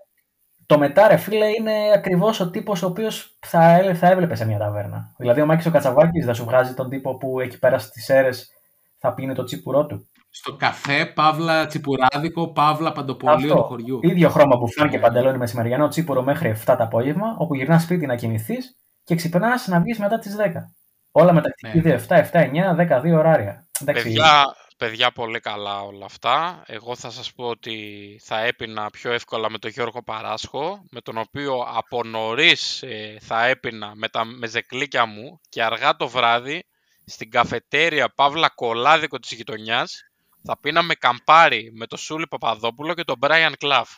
το 0.65 0.78
μετά, 0.78 1.08
ρε 1.08 1.17
φίλε, 1.17 1.45
είναι 1.48 1.91
ακριβώς 1.93 2.39
ο 2.39 2.50
τύπος 2.50 2.82
ο 2.84 2.88
οποίος 2.88 3.38
θα, 3.39 3.63
έλε- 3.72 3.98
θα 3.98 4.08
έβλεπε 4.08 4.36
σε 4.36 4.45
μια 4.45 4.58
ταβέρνα. 4.58 5.13
Δηλαδή, 5.17 5.41
ο 5.41 5.45
Μάκης 5.45 5.65
ο 5.65 5.72
Κατσαβάκης 5.72 6.26
θα 6.26 6.34
σου 6.34 6.45
βγάζει 6.45 6.74
τον 6.74 6.89
τύπο 6.89 7.17
που 7.17 7.39
εκεί 7.39 7.60
πέρα 7.60 7.80
στις 7.80 8.10
αίρες 8.10 8.50
θα 8.98 9.13
πίνει 9.13 9.34
το 9.34 9.43
τσίπουρό 9.43 9.86
του. 9.86 10.10
Στο 10.30 10.56
καφέ, 10.56 11.06
παύλα 11.06 11.65
τσιπουράδικο, 11.68 12.52
παύλα 12.52 12.92
παντοπολείο 12.92 13.56
του 13.56 13.63
χωριού. 13.63 14.00
ίδιο 14.02 14.30
χρώμα 14.30 14.58
που 14.58 14.72
φέρνει 14.72 14.92
και 14.92 14.98
Ναι. 14.98 15.04
παντελόνι 15.04 15.38
μεσημεριανό 15.38 15.88
τσίπουρο 15.88 16.22
μέχρι 16.24 16.50
7 16.50 16.76
το 16.78 16.84
απόγευμα, 16.84 17.36
όπου 17.38 17.56
γυρνάς 17.56 17.84
σπίτι 17.84 18.06
να 18.06 18.15
κοιμηθείς 18.15 18.76
και 19.04 19.15
ξυπνάς 19.15 19.68
να 19.68 19.80
βγεις 19.82 20.00
μετά 20.00 20.20
τις 20.20 20.36
10. 20.36 20.74
Όλα 21.12 21.34
μεταξύ 21.34 21.68
Ναι. 21.68 21.74
2, 21.82 21.94
7, 21.94 22.15
7, 22.18 22.39
9, 22.39 22.74
12 22.76 23.18
ωράρια. 23.18 23.68
Εντάξει, 23.82 24.04
Παιδιά, 24.04 24.44
παιδιά, 24.78 25.12
πολύ 25.12 25.39
καλά 25.39 25.82
όλα 25.82 26.06
αυτά. 26.06 26.63
Εγώ 26.65 26.96
θα 26.96 27.10
σας 27.10 27.34
πω 27.34 27.46
ότι 27.46 27.76
θα 28.24 28.39
έπινα 28.39 28.89
πιο 28.89 29.12
εύκολα 29.12 29.50
με 29.50 29.58
τον 29.58 29.72
Γιώργο 29.72 30.04
Παράσχο, 30.04 30.80
με 30.92 31.02
τον 31.02 31.18
οποίο 31.18 31.65
από 31.78 32.04
νωρίς 32.04 32.84
θα 33.20 33.46
έπινα 33.46 33.92
με 33.96 34.08
τα 34.08 34.26
μεζεκλίκια 34.26 35.06
μου 35.06 35.39
και 35.50 35.63
αργά 35.63 35.96
το 35.96 36.08
βράδυ 36.08 36.63
στην 37.06 37.30
καφετέρια 37.32 38.10
Παύλα 38.15 38.50
Κολάδικο 38.56 39.20
της 39.20 39.32
γειτονιάς 39.32 40.02
θα 40.43 40.58
πίναμε 40.60 40.93
καμπάρι 40.93 41.71
με 41.73 41.86
τον 41.88 41.97
Σούλη 41.97 42.28
Παπαδόπουλο 42.28 42.93
και 42.93 43.04
τον 43.04 43.17
Μπράιαν 43.17 43.56
Κλαφ. 43.58 43.89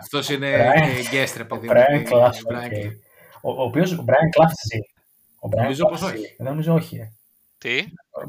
Αυτός 0.00 0.28
είναι 0.28 0.72
Brian- 0.74 1.08
guest, 1.08 1.42
ρε 1.42 1.46
παιδί. 1.46 1.68
Brian 1.70 1.98
μου. 1.98 2.02
Clough, 2.08 2.52
Brian 2.52 2.64
OK. 2.64 2.72
Clough. 2.72 2.92
Ο, 3.40 3.50
ο 3.50 3.62
οποίος 3.62 3.92
ο 3.92 4.04
Brian 4.08 4.40
Clough 4.40 4.50
ζει. 4.72 4.78
Ο 5.38 5.48
Brian 5.52 5.62
Νομίζω 5.62 5.84
Clough 5.86 5.90
πως 5.90 5.98
ζει. 5.98 6.06
όχι. 6.06 6.34
Δεν 6.38 6.46
νομίζω 6.46 6.74
όχι. 6.74 6.96
ε. 6.96 7.12
Τι; 7.58 7.84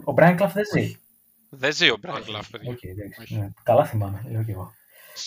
Ο 0.05 0.13
Brian 0.17 0.39
Clough 0.39 0.51
δεν 0.53 0.63
ζει. 0.73 0.95
Δεν 1.49 1.73
ζει 1.73 1.89
ο 1.89 1.97
Μπράιαν 2.01 2.23
Κλαφ, 2.23 2.49
παιδιά. 2.49 2.71
Οκ, 2.71 2.83
εντάξει. 2.83 3.21
Όχι. 3.21 3.35
Ναι, 3.35 3.49
Καλά 3.63 3.85
θυμάμαι, 3.85 4.25
λέω 4.29 4.43
κι 4.43 4.51
εγώ. 4.51 4.73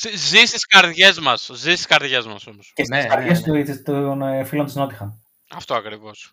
Ζ- 0.01 0.17
Ζει 0.17 0.45
στις 0.45 0.67
καρδιές 0.67 1.19
μας. 1.19 1.51
Ζει 1.55 1.71
στις 1.71 1.87
καρδιές 1.87 2.27
μας 2.27 2.47
όμως. 2.47 2.73
Και 2.75 2.83
Ναι, 2.89 3.01
στις 3.01 3.09
ναι, 3.09 3.15
καρδιές 3.15 3.65
του 3.75 3.83
των 3.83 4.23
ε, 4.23 4.45
φίλων 4.45 4.67
της 4.67 4.75
Νότιγχαμ. 4.75 5.11
Αυτό 5.51 5.75
ακριβώς. 5.75 6.33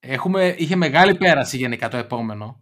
Έχουμε, 0.00 0.54
είχε 0.58 0.76
μεγάλη 0.76 1.14
πέραση 1.16 1.56
γενικά 1.56 1.88
το 1.88 1.96
επόμενο. 1.96 2.60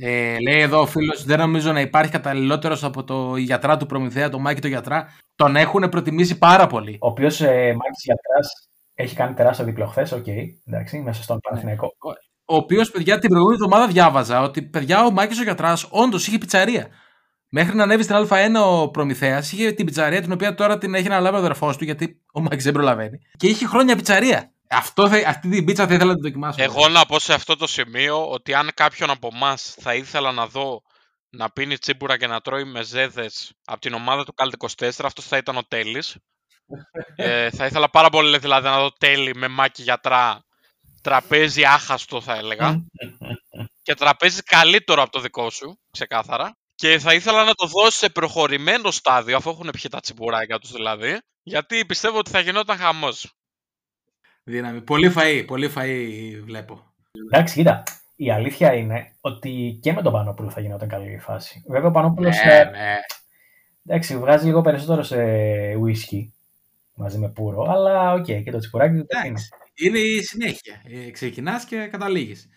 Ε, 0.00 0.36
λέει 0.40 0.60
εδώ 0.60 0.80
ο 0.80 0.86
φίλος: 0.86 1.24
Δεν 1.24 1.38
νομίζω 1.38 1.72
να 1.72 1.80
υπάρχει 1.80 2.10
καταλληλότερος 2.10 2.84
από 2.84 3.04
τον 3.04 3.36
Γιατρά 3.36 3.76
του 3.76 3.86
Προμηθέα, 3.86 4.28
τον 4.28 4.40
Μάκη 4.40 4.60
τον 4.60 4.68
Γιατρά. 4.68 5.06
Τον 5.34 5.56
έχουν 5.56 5.88
προτιμήσει 5.88 6.38
πάρα 6.38 6.66
πολύ. 6.66 6.98
Ο 7.00 7.06
οποίος 7.08 7.40
ε, 7.40 7.46
Μάκης 7.54 8.04
Γιατράς 8.04 8.68
έχει 8.94 9.14
κάνει 9.14 9.34
τεράστιο 9.34 9.64
διπλό 9.64 9.86
χθες. 9.86 10.12
Οκ, 10.12 10.26
εντάξει, 10.26 10.98
μέσα 10.98 11.18
Ναι. 11.18 11.22
στον 11.24 11.38
Παναθηναϊκό. 11.40 11.92
Ο 12.44 12.56
οποίος, 12.56 12.90
παιδιά, 12.90 13.18
την 13.18 13.28
προηγούμενη 13.28 13.62
εβδομάδα 13.62 13.92
διάβαζα 13.92 14.42
ότι 14.42 14.62
παιδιά 14.62 15.04
ο 15.04 15.10
Μάκης 15.10 15.38
ο 15.38 15.42
Γιατράς 15.42 15.86
όντως 15.90 16.26
είχε 16.26 16.38
πιτσαρία. 16.38 16.88
Μέχρι 17.48 17.76
να 17.76 17.82
ανέβει 17.82 18.02
στην 18.02 18.16
Α1 18.16 18.54
ο 18.66 18.90
Προμηθέας, 18.90 19.52
είχε 19.52 19.72
την 19.72 19.84
πιτσαρία 19.86 20.20
την 20.22 20.32
οποία 20.32 20.54
τώρα 20.54 20.78
την 20.78 20.94
έχει 20.94 21.06
αναλάβει 21.06 21.34
ο 21.36 21.38
αδερφός 21.38 21.76
του, 21.76 21.84
γιατί 21.84 22.22
ο 22.32 22.40
Μάκης 22.40 22.64
δεν 22.64 22.72
προλαβαίνει. 22.72 23.18
Και 23.36 23.46
είχε 23.46 23.66
χρόνια 23.66 23.96
πιτσαρία. 23.96 24.50
Αυτό 24.70 25.08
θα, 25.08 25.28
αυτή 25.28 25.48
την 25.48 25.64
πίτσα 25.64 25.86
θα 25.86 25.94
ήθελα 25.94 26.10
να 26.10 26.14
την 26.14 26.22
δοκιμάσω. 26.22 26.62
Εγώ 26.62 26.88
να 26.88 27.06
πω 27.06 27.18
σε 27.18 27.34
αυτό 27.34 27.56
το 27.56 27.66
σημείο 27.66 28.30
ότι 28.30 28.54
αν 28.54 28.70
κάποιον 28.74 29.10
από 29.10 29.28
εμάς 29.34 29.76
θα 29.80 29.94
ήθελα 29.94 30.32
να 30.32 30.46
δω 30.46 30.82
να 31.30 31.50
πίνει 31.50 31.78
τσίπουρα 31.78 32.16
και 32.16 32.26
να 32.26 32.40
τρώει 32.40 32.64
μεζέδες 32.64 33.52
από 33.64 33.80
την 33.80 33.94
ομάδα 33.94 34.24
του 34.24 34.34
Καλτ 34.34 34.54
24, 34.56 34.90
αυτός 35.02 35.26
θα 35.26 35.36
ήταν 35.36 35.56
ο 35.56 35.62
Τέλης. 35.68 36.16
ε, 37.16 37.50
θα 37.50 37.66
ήθελα 37.66 37.90
πάρα 37.90 38.08
πολύ 38.08 38.38
δηλαδή 38.38 38.68
να 38.68 38.78
δω 38.80 38.92
Τέλη 38.98 39.34
με 39.34 39.48
μάκι 39.48 39.82
γιατρά, 39.82 40.44
τραπέζι 41.02 41.64
άχαστο 41.64 42.20
θα 42.20 42.34
έλεγα. 42.34 42.84
και 43.82 43.94
τραπέζι 43.94 44.42
καλύτερο 44.42 45.02
από 45.02 45.10
το 45.10 45.20
δικό 45.20 45.50
σου, 45.50 45.78
ξεκάθαρα. 45.90 46.56
Και 46.74 46.98
θα 46.98 47.14
ήθελα 47.14 47.44
να 47.44 47.54
το 47.54 47.66
δώσει 47.66 47.98
σε 47.98 48.08
προχωρημένο 48.08 48.90
στάδιο, 48.90 49.36
αφού 49.36 49.50
έχουν 49.50 49.70
πιει 49.72 49.90
τα 49.90 50.00
τσιμπουράκια 50.00 50.58
τους 50.58 50.72
δηλαδή, 50.72 51.18
γιατί 51.42 51.86
πιστεύω 51.86 52.18
ότι 52.18 52.30
θα 52.30 52.40
γινόταν 52.40 52.78
χαμός. 52.78 53.32
Δύναμη. 54.48 54.80
Πολύ 54.80 55.12
φαΐ, 55.16 55.44
πολύ 55.46 55.70
φαΐ 55.76 56.42
βλέπω. 56.44 56.80
Εντάξει, 57.30 57.54
κοίτα. 57.54 57.82
Η 58.16 58.30
αλήθεια 58.30 58.74
είναι 58.74 59.12
ότι 59.20 59.78
και 59.82 59.92
με 59.92 60.02
τον 60.02 60.12
Πανόπουλο 60.12 60.50
θα 60.50 60.60
γινόταν 60.60 60.88
καλή 60.88 61.12
η 61.12 61.18
φάση. 61.18 61.62
Βέβαια, 61.68 61.88
ο 61.88 61.90
Πανόπουλος. 61.90 62.36
Ναι, 62.44 62.54
ναι. 62.54 62.96
Εντάξει, 63.86 64.16
βγάζει 64.16 64.46
λίγο 64.46 64.60
περισσότερο 64.60 65.02
σε 65.02 65.16
ουίσκι 65.84 66.28
μαζί 66.94 67.18
με 67.18 67.28
πούρο, 67.28 67.62
αλλά 67.62 68.12
οκ, 68.12 68.24
και 68.24 68.50
το 68.50 68.58
τσιπουράκι 68.58 68.96
του 68.96 69.06
το 69.06 69.26
είναι. 69.26 69.40
Είναι 69.74 69.98
η 69.98 70.22
συνέχεια. 70.22 70.82
Ε, 71.06 71.10
Ξεκινάς 71.10 71.64
και 71.64 71.88
καταλήγεις. 71.90 72.48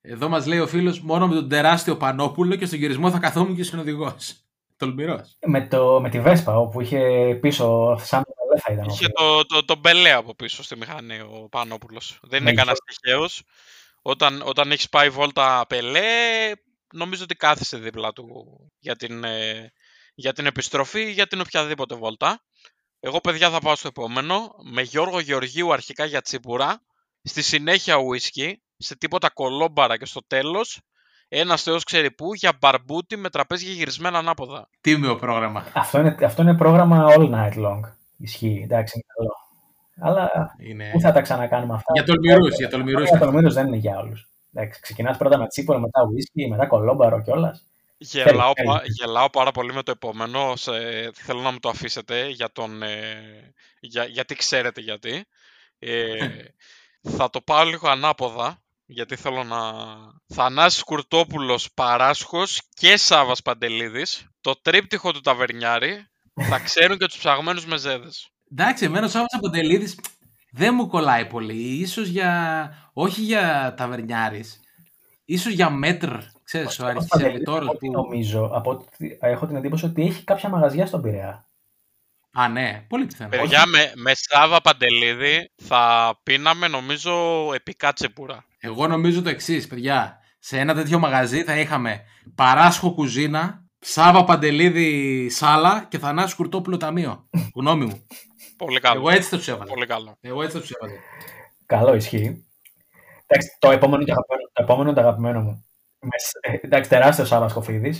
Εδώ 0.00 0.28
μας 0.28 0.46
λέει 0.46 0.58
ο 0.58 0.66
φίλος, 0.66 1.00
μόνο 1.00 1.28
με 1.28 1.34
τον 1.34 1.48
τεράστιο 1.48 1.96
Πανόπουλο 1.96 2.56
και 2.56 2.66
στον 2.66 2.78
γυρισμό 2.78 3.10
θα 3.10 3.18
καθόμουν 3.18 3.56
και 3.56 3.62
συνοδηγός. 3.62 4.44
Τολμηρός. 4.76 5.38
Με, 5.46 5.66
το, 5.66 6.00
με 6.00 6.08
τη 6.08 6.20
Βέσπα, 6.20 6.58
όπου 6.58 6.80
είχε 6.80 7.00
πίσω 7.40 7.96
σαν 8.00 8.22
θα 8.58 8.72
ήταν. 8.72 8.88
Είχε 8.88 9.08
το, 9.08 9.46
το, 9.46 9.64
το 9.64 9.76
μπελέ 9.76 10.12
από 10.12 10.34
πίσω 10.34 10.62
στη 10.62 10.76
μηχανή 10.76 11.20
ο 11.20 11.48
Πανόπουλος. 11.50 12.18
Δεν 12.22 12.40
είναι 12.40 12.50
Ναι, 12.50 12.56
κανένας 12.56 12.78
τυχαίος. 12.78 13.42
Όταν, 14.02 14.42
όταν 14.44 14.70
έχεις 14.70 14.88
πάει 14.88 15.10
βόλτα 15.10 15.64
πελέ, 15.68 16.52
νομίζω 16.92 17.22
ότι 17.22 17.34
κάθισε 17.34 17.76
δίπλα 17.76 18.12
του 18.12 18.26
για 18.78 18.96
την, 18.96 19.24
ε, 19.24 19.72
για 20.14 20.32
την 20.32 20.46
επιστροφή 20.46 21.00
ή 21.00 21.10
για 21.10 21.26
την 21.26 21.40
οποιαδήποτε 21.40 21.94
βόλτα. 21.94 22.42
Εγώ, 23.00 23.20
παιδιά, 23.20 23.50
θα 23.50 23.60
πάω 23.60 23.76
στο 23.76 23.88
επόμενο. 23.88 24.54
Με 24.72 24.82
Γιώργο 24.82 25.20
Γεωργίου 25.20 25.72
αρχικά 25.72 26.04
για 26.04 26.20
τσίπουρα. 26.20 26.82
Στη 27.22 27.42
συνέχεια 27.42 27.96
whisky. 27.96 28.52
Σε 28.76 28.96
τίποτα 28.96 29.30
κολόμπαρα 29.30 29.96
και 29.96 30.06
στο 30.06 30.20
τέλος 30.26 30.80
ένας 31.28 31.62
θεός 31.62 31.84
ξέρει 31.84 32.10
πού 32.10 32.34
για 32.34 32.52
μπαρμπούτι 32.60 33.16
με 33.16 33.30
τραπέζια 33.30 33.72
γυρισμένα 33.72 34.18
ανάποδα. 34.18 34.68
Τίμιο 34.80 35.16
πρόγραμμα. 35.16 35.64
Αυτό 35.72 35.98
είναι, 35.98 36.16
αυτό 36.24 36.42
είναι 36.42 36.54
πρόγραμμα 36.54 37.06
all 37.08 37.30
night 37.30 37.54
long. 37.54 37.80
Ισχύει, 38.24 38.60
εντάξει, 38.64 38.92
είναι 38.98 39.06
καλό. 39.16 39.34
Αλλά 40.10 40.30
Είναι... 40.58 40.90
πού 40.92 41.00
θα 41.00 41.12
τα 41.12 41.20
ξανακάνουμε 41.20 41.74
αυτά; 41.74 41.92
Για 41.94 42.04
τολμηρούς, 42.04 42.56
για 42.56 42.68
τολμηρούς. 42.68 43.08
Για 43.08 43.18
τολμηρούς 43.18 43.54
δεν 43.54 43.66
είναι 43.66 43.76
για 43.76 43.98
όλους. 43.98 44.28
Ξεκινάς 44.80 45.16
πρώτα 45.16 45.38
με 45.38 45.46
τσίπορο, 45.46 45.78
μετά 45.78 46.00
whisky, 46.02 46.48
μετά 46.48 46.66
κολόμπαρο 46.66 47.22
κιόλας. 47.22 47.66
Γελάω, 47.98 48.52
Θέλει, 48.56 48.68
πα- 48.68 48.78
θέλει. 48.78 48.92
γελάω 48.92 49.30
πάρα 49.30 49.50
πολύ 49.50 49.72
με 49.72 49.82
το 49.82 49.90
επόμενο. 49.90 50.56
Σε, 50.56 50.72
θέλω 51.14 51.40
να 51.40 51.50
μου 51.50 51.58
το 51.60 51.68
αφήσετε 51.68 52.28
για 52.28 52.52
τον, 52.52 52.82
ε, 52.82 53.52
για, 53.80 54.04
γιατί 54.04 54.34
ξέρετε 54.34 54.80
γιατί. 54.80 55.24
Ε, 55.78 56.16
θα 57.16 57.30
το 57.30 57.40
πάω 57.40 57.64
λίγο 57.64 57.88
ανάποδα, 57.88 58.62
γιατί 58.86 59.16
θέλω 59.16 59.44
να... 59.44 59.60
Θανάσης 60.34 60.82
Κουρτόπουλος 60.82 61.72
Παράσχος 61.74 62.60
και 62.74 62.96
Σάβας 62.96 63.42
Παντελίδης, 63.42 64.28
το 64.40 64.54
τρίπτυχο 64.62 65.12
του 65.12 65.20
Ταβερνιάρη, 65.20 66.06
θα 66.34 66.58
ξέρουν 66.58 66.98
και 66.98 67.06
τους 67.06 67.18
ψαγμένους 67.18 67.66
μεζέδες. 67.66 68.28
Εντάξει, 68.52 68.84
εμένα 68.84 69.06
ο 69.06 69.08
Σάββας 69.08 69.34
Αποτελίδης 69.34 69.98
δεν 70.50 70.74
μου 70.74 70.86
κολλάει 70.86 71.26
πολύ. 71.26 71.80
Ίσως 71.80 72.08
για... 72.08 72.90
όχι 72.92 73.20
για 73.20 73.74
ταβερνιάρης. 73.76 74.60
Ίσως 75.24 75.52
για 75.52 75.70
μέτρ. 75.70 76.16
Ξέρεις, 76.44 76.78
ο 76.78 76.86
αριστοτέλητόρος 76.86 77.68
Ό,τι 77.68 77.86
που... 77.86 77.92
νομίζω, 77.92 78.50
από 78.54 78.70
ότι 78.70 79.18
έχω 79.20 79.46
την 79.46 79.56
εντύπωση 79.56 79.84
ότι 79.84 80.02
έχει 80.02 80.24
κάποια 80.24 80.48
μαγαζιά 80.48 80.86
στον 80.86 81.02
Πειραιά. 81.02 81.48
Α, 82.32 82.48
ναι, 82.48 82.84
πολύ 82.88 83.06
πιθανό. 83.06 83.30
Παιδιά, 83.30 83.66
με, 83.66 83.92
με 83.94 84.12
Σάβα 84.14 84.60
Παντελίδη 84.60 85.50
θα 85.62 86.14
πίναμε 86.22 86.68
νομίζω 86.68 87.12
επικά 87.54 87.92
τσεπούρα. 87.92 88.44
Εγώ 88.58 88.86
νομίζω 88.86 89.22
το 89.22 89.28
εξής, 89.28 89.66
παιδιά. 89.66 90.18
Σε 90.38 90.58
ένα 90.58 90.74
τέτοιο 90.74 90.98
μαγαζί 90.98 91.44
θα 91.44 91.58
είχαμε 91.58 92.04
Παράσχο 92.34 92.94
κουζίνα, 92.94 93.63
Σάβα 93.86 94.24
Παντελίδη 94.24 95.28
σάλα 95.30 95.86
και 95.88 95.98
Θανάσης 95.98 96.34
Κουρτόπουλο 96.34 96.76
ταμείο. 96.76 97.28
Γνώμη 97.54 97.84
μου. 97.84 98.06
Πολύ 98.56 98.80
καλό. 98.80 98.98
Εγώ 99.00 99.10
έτσι 99.10 99.28
θα 99.28 99.36
τους 99.36 99.48
έβαλα. 99.48 99.70
Πολύ 99.70 99.86
καλό. 99.86 100.16
Εγώ 100.20 100.42
έτσι 100.42 100.54
θα 100.56 100.60
τους 100.62 100.70
έβαλα. 100.70 100.98
Καλό 101.66 101.94
ισχύει. 101.94 102.44
Εντάξει, 103.26 103.56
το 103.58 103.70
επόμενο 103.70 104.02
είναι 104.02 104.04
το 104.04 104.12
αγαπημένο, 104.12 104.50
το 104.52 104.62
επόμενο 104.62 104.88
είναι 104.90 105.00
το 105.00 105.06
αγαπημένο 105.06 105.40
μου. 105.40 105.64
Με, 106.00 106.18
σ- 106.18 106.38
ε, 106.40 106.66
εντάξει, 106.66 106.90
τεράστιος 106.90 107.28
Σάβα 107.28 107.52
Κοφίδη. 107.52 107.94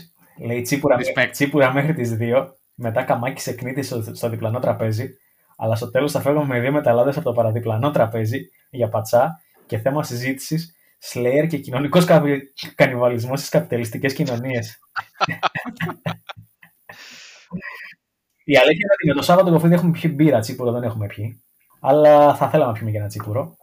Λέει 0.47 0.61
τσίπουρα, 0.63 0.97
Respect. 0.99 1.29
τσίπουρα 1.31 1.73
μέχρι 1.73 1.95
τις 1.95 2.17
2. 2.21 2.47
Μετά 2.75 3.03
καμάκι 3.03 3.41
σε 3.41 3.53
κνίτη 3.53 3.83
στο, 3.83 4.15
στο 4.15 4.29
διπλανό 4.29 4.59
τραπέζι. 4.59 5.09
Αλλά 5.57 5.77
στο 5.77 5.91
τέλος 5.91 6.13
θα 6.13 6.21
φεύγουμε 6.21 6.47
με 6.47 6.61
δύο 6.61 6.73
μεταλλάδες 6.73 7.17
από 7.17 7.25
το 7.25 7.33
παραδιπλανό 7.33 7.91
τραπέζι 7.91 8.41
για 8.71 8.89
πατσά 8.89 9.41
και 9.67 9.79
θέμα 9.79 10.03
συζήτησης 10.03 10.75
Slayer 11.13 11.47
και 11.49 11.59
κοινωνικός 11.59 12.05
κανιβαλισμός 12.75 13.39
στις 13.39 13.51
καπιταλιστικές 13.51 14.15
κοινωνίες. 14.15 14.79
Η 18.45 18.57
αλήθεια 18.57 18.79
είναι 18.85 18.93
ότι 18.93 19.07
με 19.07 19.15
το 19.15 19.23
Σάββατο 19.23 19.51
Κοφίδη 19.51 19.75
έχουμε 19.75 19.91
πιει 19.91 20.13
μπύρα, 20.15 20.41
τσίπουρο 20.41 20.73
δεν 20.73 20.83
έχουμε 20.83 21.07
πιει. 21.07 21.43
Αλλά 21.81 22.35
θα 22.35 22.49
θέλαμε 22.49 22.71
να 22.71 22.77
πιούμε 22.77 22.91
και 22.91 22.99
ένα 22.99 23.07
τσίπουρο. 23.07 23.57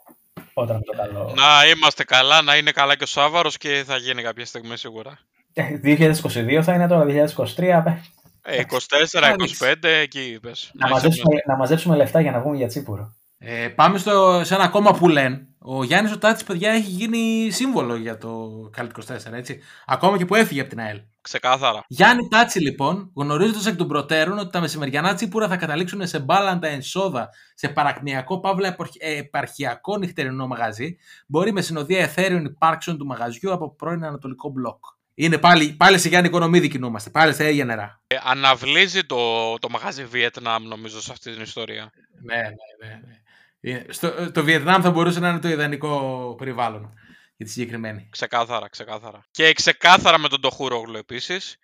Όταν 0.54 0.76
με 0.76 0.82
το 0.82 0.94
καλό. 0.98 1.34
Να 1.36 1.70
είμαστε 1.70 2.04
καλά, 2.04 2.42
να 2.42 2.58
είναι 2.58 2.72
καλά 2.72 2.96
και 2.96 3.04
ο 3.04 3.08
Σάβαρος 3.08 3.58
και 3.58 3.84
θα 3.86 3.98
γίνει 3.98 4.22
κάποια 4.22 4.46
στιγμή 4.46 4.78
σίγουρα. 4.78 5.20
Ε, 5.54 5.80
2022 5.84 6.62
θα 6.64 6.74
είναι 6.74 6.88
τώρα, 6.88 7.06
2023. 7.06 7.82
παι. 7.84 8.02
Ε, 8.44 8.62
24, 8.62 9.22
Άνοιξε. 9.22 9.78
25, 9.82 9.84
εκεί 9.84 10.20
είπες. 10.20 10.72
Να, 10.74 10.90
Να 10.90 10.96
είσαι 10.96 11.06
μαζέψουμε, 11.06 11.42
να 11.48 11.56
μαζέψουμε 11.56 11.96
λεφτά 11.96 12.22
για 12.22 12.32
να 12.32 12.40
βγούμε 12.40 12.58
για 12.58 12.68
τσίπουρο. 12.68 13.16
Ε, 13.38 13.68
πάμε 13.68 13.98
στο, 13.98 14.42
σε 14.44 14.54
ένα 14.54 14.64
ακόμα 14.64 14.94
που 14.94 15.08
λένε. 15.08 15.48
Ο 15.64 15.84
Γιάννης 15.84 16.12
ο 16.14 16.18
Τάτσι, 16.18 16.46
παιδιά, 16.46 16.72
έχει 16.72 16.90
γίνει 16.90 17.50
σύμβολο 17.52 17.96
για 17.96 18.18
το 18.18 18.50
Καλτ 18.72 18.92
24, 18.98 19.34
έτσι. 19.34 19.60
Ακόμα 19.86 20.18
και 20.18 20.26
που 20.26 20.36
έφυγε 20.36 20.62
από 20.62 20.70
την 20.70 20.80
ΑΕΛ. 20.80 21.02
Ξεκάθαρα. 21.22 21.84
Γιάννη 21.88 22.28
Τάτσι, 22.28 22.60
λοιπόν, 22.60 23.12
γνωρίζοντας 23.16 23.66
εκ 23.66 23.76
των 23.76 23.88
προτέρων 23.88 24.38
ότι 24.38 24.50
τα 24.52 24.60
μεσημεριανά 24.60 25.14
τσίπουρα 25.14 25.48
θα 25.48 25.58
καταλήξουν 25.58 26.08
σε 26.08 26.20
μπάλαντα 26.20 26.68
ενσόδα 26.68 27.30
σε 27.54 27.70
παρακμιακό 27.70 28.40
παύλα 28.40 28.68
επαρχ- 28.68 28.96
ε, 29.00 29.18
επαρχιακό 29.18 29.98
νυχτερινό 29.98 30.48
μαγαζί, 30.48 30.98
μπορεί 31.28 31.52
με 31.52 31.62
συνοδεία 31.62 32.00
εθέριων 32.00 32.46
υπάρξεων 32.46 32.98
του 32.98 33.06
μαγαζιού 33.06 33.54
από 33.54 33.76
πρώην 33.76 34.06
Ανατολικό 34.06 34.50
μπλοκ. 34.50 34.86
Είναι 35.14 35.38
πάλι, 35.38 35.74
πάλι 35.74 35.98
σε 35.98 36.10
Γιάννη 36.10 36.28
Οικονομίδη 36.28 36.68
κινούμαστε, 36.68 37.10
πάλι 37.10 37.34
σε 37.34 37.46
Αίγια 37.46 37.66
νερά. 37.66 38.02
Ε, 38.08 38.16
αναβλύζει 38.24 39.04
το, 39.04 39.56
το 39.60 39.70
μαγαζί 39.70 40.06
Βιετνάμ 40.06 40.68
νομίζω 40.68 41.02
σε 41.02 41.12
αυτή 41.12 41.34
την 41.34 41.42
ιστορία. 41.42 41.92
Ναι, 42.24 42.36
ναι, 42.36 42.88
ναι. 42.88 43.00
ναι. 43.08 43.21
Είναι- 43.62 43.86
Στο, 43.90 44.32
το 44.32 44.44
Βιετνάμ 44.44 44.82
θα 44.82 44.92
μπορούσε 44.92 45.20
να 45.20 45.30
είναι 45.30 45.40
το 45.40 45.48
ιδανικό 45.48 46.36
περιβάλλον 46.38 46.94
για 47.38 47.46
τη 47.46 47.52
συγκεκριμένη. 47.52 48.08
Ξεκάθαρα, 48.12 48.70
ξεκάθαρα. 48.70 49.26
Και 49.32 49.54
ξεκάθαρα 49.54 50.20
με 50.20 50.28
τον 50.28 50.42
Τοχούρογλου 50.42 50.98
επίσης. 50.98 51.56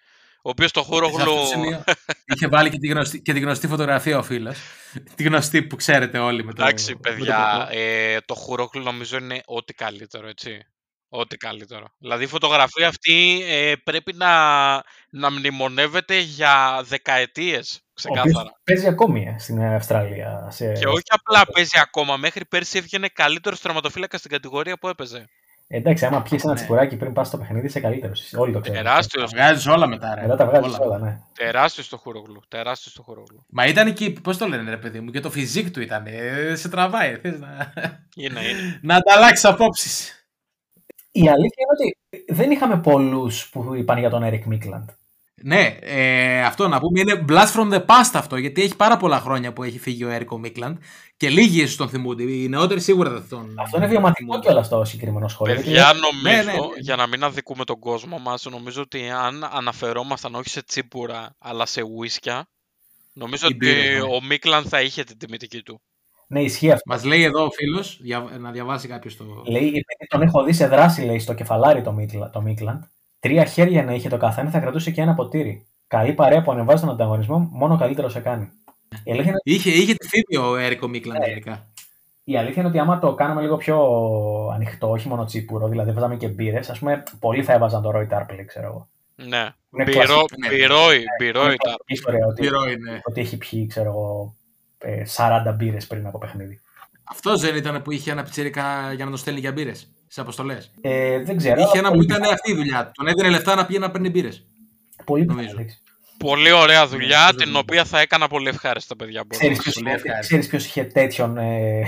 Ο 0.43 0.49
οποίος 0.49 0.71
το 0.71 0.79
Σε 0.83 0.85
αυτό 0.93 1.05
Χούρογλου. 1.07 1.33
το 1.39 1.45
σημείο 1.45 1.83
είχε 2.35 2.47
βάλει 2.47 2.69
και 2.69 2.77
τη, 2.77 2.87
γνωστή, 2.87 3.21
και 3.21 3.33
τη 3.33 3.39
γνωστή 3.39 3.67
φωτογραφία 3.67 4.17
ο 4.17 4.23
φίλος. 4.23 4.57
τη 5.15 5.23
γνωστή 5.23 5.63
που 5.63 5.75
ξέρετε 5.75 6.17
όλοι 6.17 6.43
με 6.43 6.53
το. 6.53 6.63
Εντάξει, 6.63 6.87
με 6.91 6.93
το 6.93 6.99
παιδιά, 7.09 7.57
ποτό. 7.59 7.79
ε, 7.79 8.17
το 8.25 8.33
Χούρογλου 8.33 8.83
νομίζω 8.83 9.17
είναι 9.17 9.41
ό,τι 9.45 9.73
καλύτερο, 9.73 10.27
έτσι. 10.27 10.59
Ό,τι 11.09 11.37
καλύτερο. 11.37 11.85
Δηλαδή 11.97 12.23
η 12.23 12.27
φωτογραφία 12.27 12.87
αυτή 12.87 13.41
ε, 13.47 13.73
πρέπει 13.83 14.13
να, 14.13 14.29
να 15.09 15.31
μνημονεύεται 15.31 16.17
για 16.19 16.81
δεκαετίες. 16.85 17.81
Ο 18.05 18.11
Ξεκάθαρα. 18.11 18.39
οποίος 18.39 18.53
παίζει 18.63 18.87
ακόμη 18.87 19.25
ε, 19.35 19.39
στην 19.39 19.63
Αυστραλία. 19.63 20.47
Σε... 20.51 20.71
Και 20.71 20.87
όχι 20.87 21.03
απλά 21.07 21.45
παίζει 21.53 21.79
ακόμα. 21.81 22.17
Μέχρι 22.17 22.45
πέρσι 22.45 22.77
έβγαινε 22.77 23.07
καλύτερο 23.13 23.55
τερματοφύλακα 23.61 24.17
στην 24.17 24.31
κατηγορία 24.31 24.77
που 24.77 24.87
έπαιζε. 24.87 25.25
Εντάξει, 25.69 26.05
άμα 26.05 26.21
πιεις 26.21 26.43
ένα 26.43 26.53
Ναι. 26.53 26.59
τσιπουράκι 26.59 26.95
πριν 26.95 27.13
πας 27.13 27.27
στο 27.27 27.37
παιχνίδι, 27.37 27.65
είσαι 27.65 27.79
καλύτερος. 27.79 28.33
Όλοι 28.33 28.53
το 28.53 28.59
ξέρουν. 28.59 28.83
Τεράστιος. 28.83 29.31
Τα 29.31 29.37
βγάζεις 29.37 29.65
όλα 29.67 29.87
μετά, 29.87 30.15
ρε. 30.15 30.21
Μετά 30.21 30.35
τα 30.35 30.45
βγάζεις 30.45 30.77
όλα, 30.77 30.97
ναι. 30.99 31.19
Τεράστιος 31.33 31.89
το 31.89 31.97
Χούρογλου. 31.97 32.41
Τεράστιος 32.47 32.93
το 32.93 33.01
Χούρογλου. 33.01 33.45
Μα 33.49 33.65
ήταν 33.65 33.93
και. 33.93 34.09
Πώς 34.09 34.37
το 34.37 34.47
λένε, 34.47 34.69
ρε 34.69 34.77
παιδί 34.77 34.99
μου, 34.99 35.11
και 35.11 35.19
το 35.19 35.29
φυσικ 35.31 35.71
του 35.71 35.81
ήταν. 35.81 36.03
Ε, 36.07 36.55
σε 36.55 36.69
τραβάει. 36.69 37.17
Θες 37.17 37.39
να, 37.39 37.73
Είναι, 38.15 38.39
είναι. 38.41 38.79
να 38.81 38.95
ανταλλάξεις 38.95 39.45
απόψεις. 39.45 40.11
Η 41.11 41.29
αλήθεια 41.29 41.63
είναι 41.63 41.73
ότι 41.79 41.97
δεν 42.33 42.51
είχαμε 42.51 42.77
πολλούς 42.79 43.49
που 43.49 43.75
είπαν 43.75 43.97
για 43.97 44.09
τον 44.09 44.23
Eric 44.25 44.43
Μίκλαντ. 44.45 44.89
Ναι, 45.43 45.77
ε, 45.81 46.43
αυτό 46.43 46.67
να 46.67 46.79
πούμε 46.79 46.99
είναι 46.99 47.25
blast 47.29 47.53
from 47.55 47.73
the 47.73 47.79
past 47.85 48.11
αυτό, 48.13 48.37
γιατί 48.37 48.61
έχει 48.61 48.75
πάρα 48.75 48.97
πολλά 48.97 49.19
χρόνια 49.19 49.53
που 49.53 49.63
έχει 49.63 49.79
φύγει 49.79 50.03
ο 50.03 50.09
Έρικο 50.09 50.37
Μίκλαντ 50.39 50.77
και 51.17 51.29
λίγοι 51.29 51.61
ίσω 51.61 51.77
τον 51.77 51.89
θυμούνται. 51.89 52.23
Οι 52.23 52.47
νεότεροι 52.49 52.79
σίγουρα 52.81 53.09
δεν 53.09 53.23
τον. 53.29 53.53
Αυτό 53.59 53.77
είναι 53.77 53.87
βιωματικό 53.87 54.39
κιόλας 54.39 54.65
στο 54.65 54.83
συγκεκριμένο 54.85 55.27
σχόλιο. 55.27 55.55
Παιδιά, 55.55 55.71
γιατί- 55.71 55.97
νομίζω, 55.99 56.21
Ναι, 56.37 56.51
ναι, 56.51 56.51
ναι. 56.57 56.67
για 56.79 56.95
να 56.95 57.07
μην 57.07 57.23
αδικούμε 57.23 57.63
τον 57.63 57.79
κόσμο 57.79 58.17
μας, 58.19 58.45
νομίζω 58.51 58.81
ότι 58.81 59.09
αν 59.09 59.43
αναφερόμασταν 59.51 60.35
όχι 60.35 60.49
σε 60.49 60.63
τσίπουρα, 60.63 61.35
αλλά 61.39 61.65
σε 61.65 61.81
ουίσκια, 61.81 62.47
νομίζω 63.13 63.47
Η 63.49 63.53
ότι 63.53 63.55
μπύρα, 63.55 63.93
ναι. 63.93 64.01
ο 64.01 64.21
Μίκλαν 64.23 64.63
θα 64.63 64.81
είχε 64.81 65.03
την 65.03 65.17
τιμητική 65.17 65.61
του. 65.61 65.81
Ναι, 66.27 66.41
ισχύει 66.41 66.71
αυτό. 66.71 66.83
Μας 66.85 67.03
λέει 67.03 67.23
εδώ 67.23 67.43
ο 67.43 67.49
φίλος, 67.51 67.99
να 68.39 68.51
διαβάσει 68.51 68.87
κάποιος 68.87 69.17
το. 69.17 69.23
Λέει, 69.47 69.67
επειδή 69.67 70.07
τον 70.07 70.21
έχω 70.21 70.43
δει 70.43 70.53
σε 70.53 70.67
δράση, 70.67 71.01
λέει, 71.01 71.19
στο 71.19 71.33
κεφαλάρι 71.33 71.81
το, 71.81 71.91
Μίκλα- 71.91 72.29
το 72.29 72.41
Μίκλαντ. 72.41 72.83
Τρία 73.27 73.45
χέρια 73.45 73.83
να 73.83 73.93
είχε 73.93 74.09
το 74.09 74.17
καθένα, 74.17 74.49
θα 74.49 74.59
κρατούσε 74.59 74.91
και 74.91 75.01
ένα 75.01 75.13
ποτήρι. 75.13 75.65
Καλή 75.87 76.13
παρέα 76.13 76.41
που 76.41 76.51
ανεβάζει 76.51 76.81
τον 76.81 76.89
ανταγωνισμό, 76.91 77.49
μόνο 77.51 77.73
ο 77.73 77.77
καλύτερο 77.77 78.09
σε 78.09 78.19
κάνει. 78.19 78.49
Η 79.03 79.11
αλήθεια, 79.11 79.29
είναι, 79.29 79.39
Είχε, 79.43 79.69
είχε 79.69 79.93
τη 79.93 80.07
φήμη 80.07 80.45
ο 80.47 80.55
Έρικο 80.57 80.87
Μίκλαν 80.87 81.17
Ναι. 81.17 81.25
τελικά. 81.25 81.67
η 82.23 82.37
αλήθεια 82.37 82.55
είναι 82.61 82.67
ότι 82.69 82.79
άμα 82.79 82.99
το 82.99 83.13
κάναμε 83.13 83.41
λίγο 83.41 83.57
πιο 83.57 83.77
ανοιχτό, 84.53 84.89
όχι 84.91 85.07
μόνο 85.07 85.25
τσίπουρο, 85.25 85.67
δηλαδή 85.67 85.91
βάζαμε 85.91 86.15
και 86.15 86.27
μπύρες, 86.27 86.69
ας 86.69 86.79
πούμε, 86.79 87.03
πολλοί 87.19 87.43
θα 87.43 87.53
έβαζαν 87.53 87.81
το 87.81 87.91
Roy 87.95 88.07
Tarpley, 88.13 88.43
ξέρω 88.47 88.67
εγώ. 88.67 88.87
Ναι. 89.15 89.49
Είναι 89.73 89.83
Πυρό, 89.83 90.01
κλασική- 90.01 90.39
ναι. 90.39 90.47
πυρόι, 90.49 91.03
πυρόι 91.17 91.43
Είναι 91.43 91.53
ήταν. 91.53 91.57
κλασική 91.57 91.93
ιστορία 91.93 92.25
ότι, 92.25 92.41
Πυρό 92.41 92.63
είναι. 92.69 93.01
ότι 93.03 93.21
έχει 93.21 93.37
πιει, 93.37 93.67
ξέρω 93.67 93.89
εγώ, 93.89 94.35
ε, 94.77 95.03
40 95.05 95.51
μπύρες 95.55 95.87
πριν 95.87 96.07
από 96.07 96.17
παιχνίδι. 96.17 96.59
Αυτό 97.03 97.37
δεν 97.37 97.55
ήταν 97.55 97.81
που 97.81 97.91
είχε 97.91 98.11
ένα 98.11 98.23
πιτσίρικα 98.23 98.93
για 98.95 99.05
να 99.05 99.11
το 99.11 99.17
στέλνει 99.17 99.39
για 99.39 99.51
μπύρες 99.51 99.91
στι 100.07 100.21
αποστολές. 100.21 100.71
Ε, 100.81 101.19
δεν 101.23 101.37
ξέρω. 101.37 101.55
Είχε 101.61 101.69
αλλά 101.69 101.79
ένα 101.79 101.87
που 101.89 101.95
πολύ- 101.95 102.07
ήταν 102.07 102.23
αυτή 102.33 102.51
η 102.51 102.55
δουλειά 102.55 102.85
του. 102.85 102.91
Τον 102.93 103.07
έδινε 103.07 103.29
λεφτά 103.29 103.55
να 103.55 103.65
πήγε 103.65 103.79
να 103.79 103.91
παίρνει 103.91 104.09
μπύρες. 104.09 104.45
Πολύ 105.05 105.25
νομίζω. 105.25 105.45
πιθανό, 105.47 105.61
εντάξει. 105.61 105.81
Πολύ 106.17 106.51
ωραία 106.51 106.87
δουλειά, 106.87 107.19
αυτό 107.23 107.35
την 107.35 107.45
δεν 107.51 107.55
οποία 107.55 107.85
θα 107.85 107.99
έκανα 107.99 108.27
πολύ 108.27 108.47
ευχάριστα, 108.47 108.95
παιδιά. 108.95 109.23
μπορώ 109.23 109.39
Ξέρεις 109.39 109.57
να 109.57 109.63
ποιος, 109.63 109.73
σας 109.73 109.83
πολύ 109.83 109.95
πω. 109.95 110.01
ευχάριστο. 110.01 110.27
ξέρεις 110.27 110.47
ποιος 110.47 110.65
είχε 110.65 110.83
τέτοιον 110.83 111.37
ε, 111.37 111.79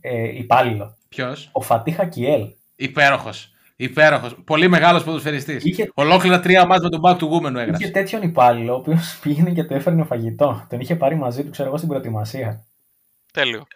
ε, 0.00 0.36
υπάλληλο; 0.36 0.96
Ποιος; 1.08 1.48
Ο 1.52 1.60
Φατίχα 1.62 2.06
Κιέλ. 2.06 2.42
Υπέροχος. 2.76 3.46
Υπέροχος. 3.76 4.36
Πολύ 4.44 4.68
μεγάλος 4.68 5.04
ποδοσφαιριστής. 5.04 5.64
Είχε- 5.64 5.90
Ολόκληρα 5.94 6.40
τρία 6.40 6.66
μάτια 6.66 6.88
με 6.92 6.98
τον 6.98 7.00
Back 7.04 7.18
του 7.18 7.30
Women 7.42 7.50
Είχε 7.50 7.60
έγραψε. 7.60 7.88
τέτοιον 7.88 8.22
υπάλληλο, 8.22 8.72
ο 8.72 8.76
οποίος 8.76 9.18
πήγαινε 9.22 9.50
και 9.50 9.64
το 9.64 9.74
έφερνε 9.74 10.04
φαγητό. 10.04 10.66
Τον 10.70 10.80
είχε 10.80 10.96
πάρει 10.96 11.14
μαζί 11.16 11.44
του, 11.44 11.50
ξέρω 11.50 11.68
εγώ, 11.68 11.76
στην 11.76 11.88
προετοιμασία. 11.88 12.64
Τέλειο. 13.32 13.66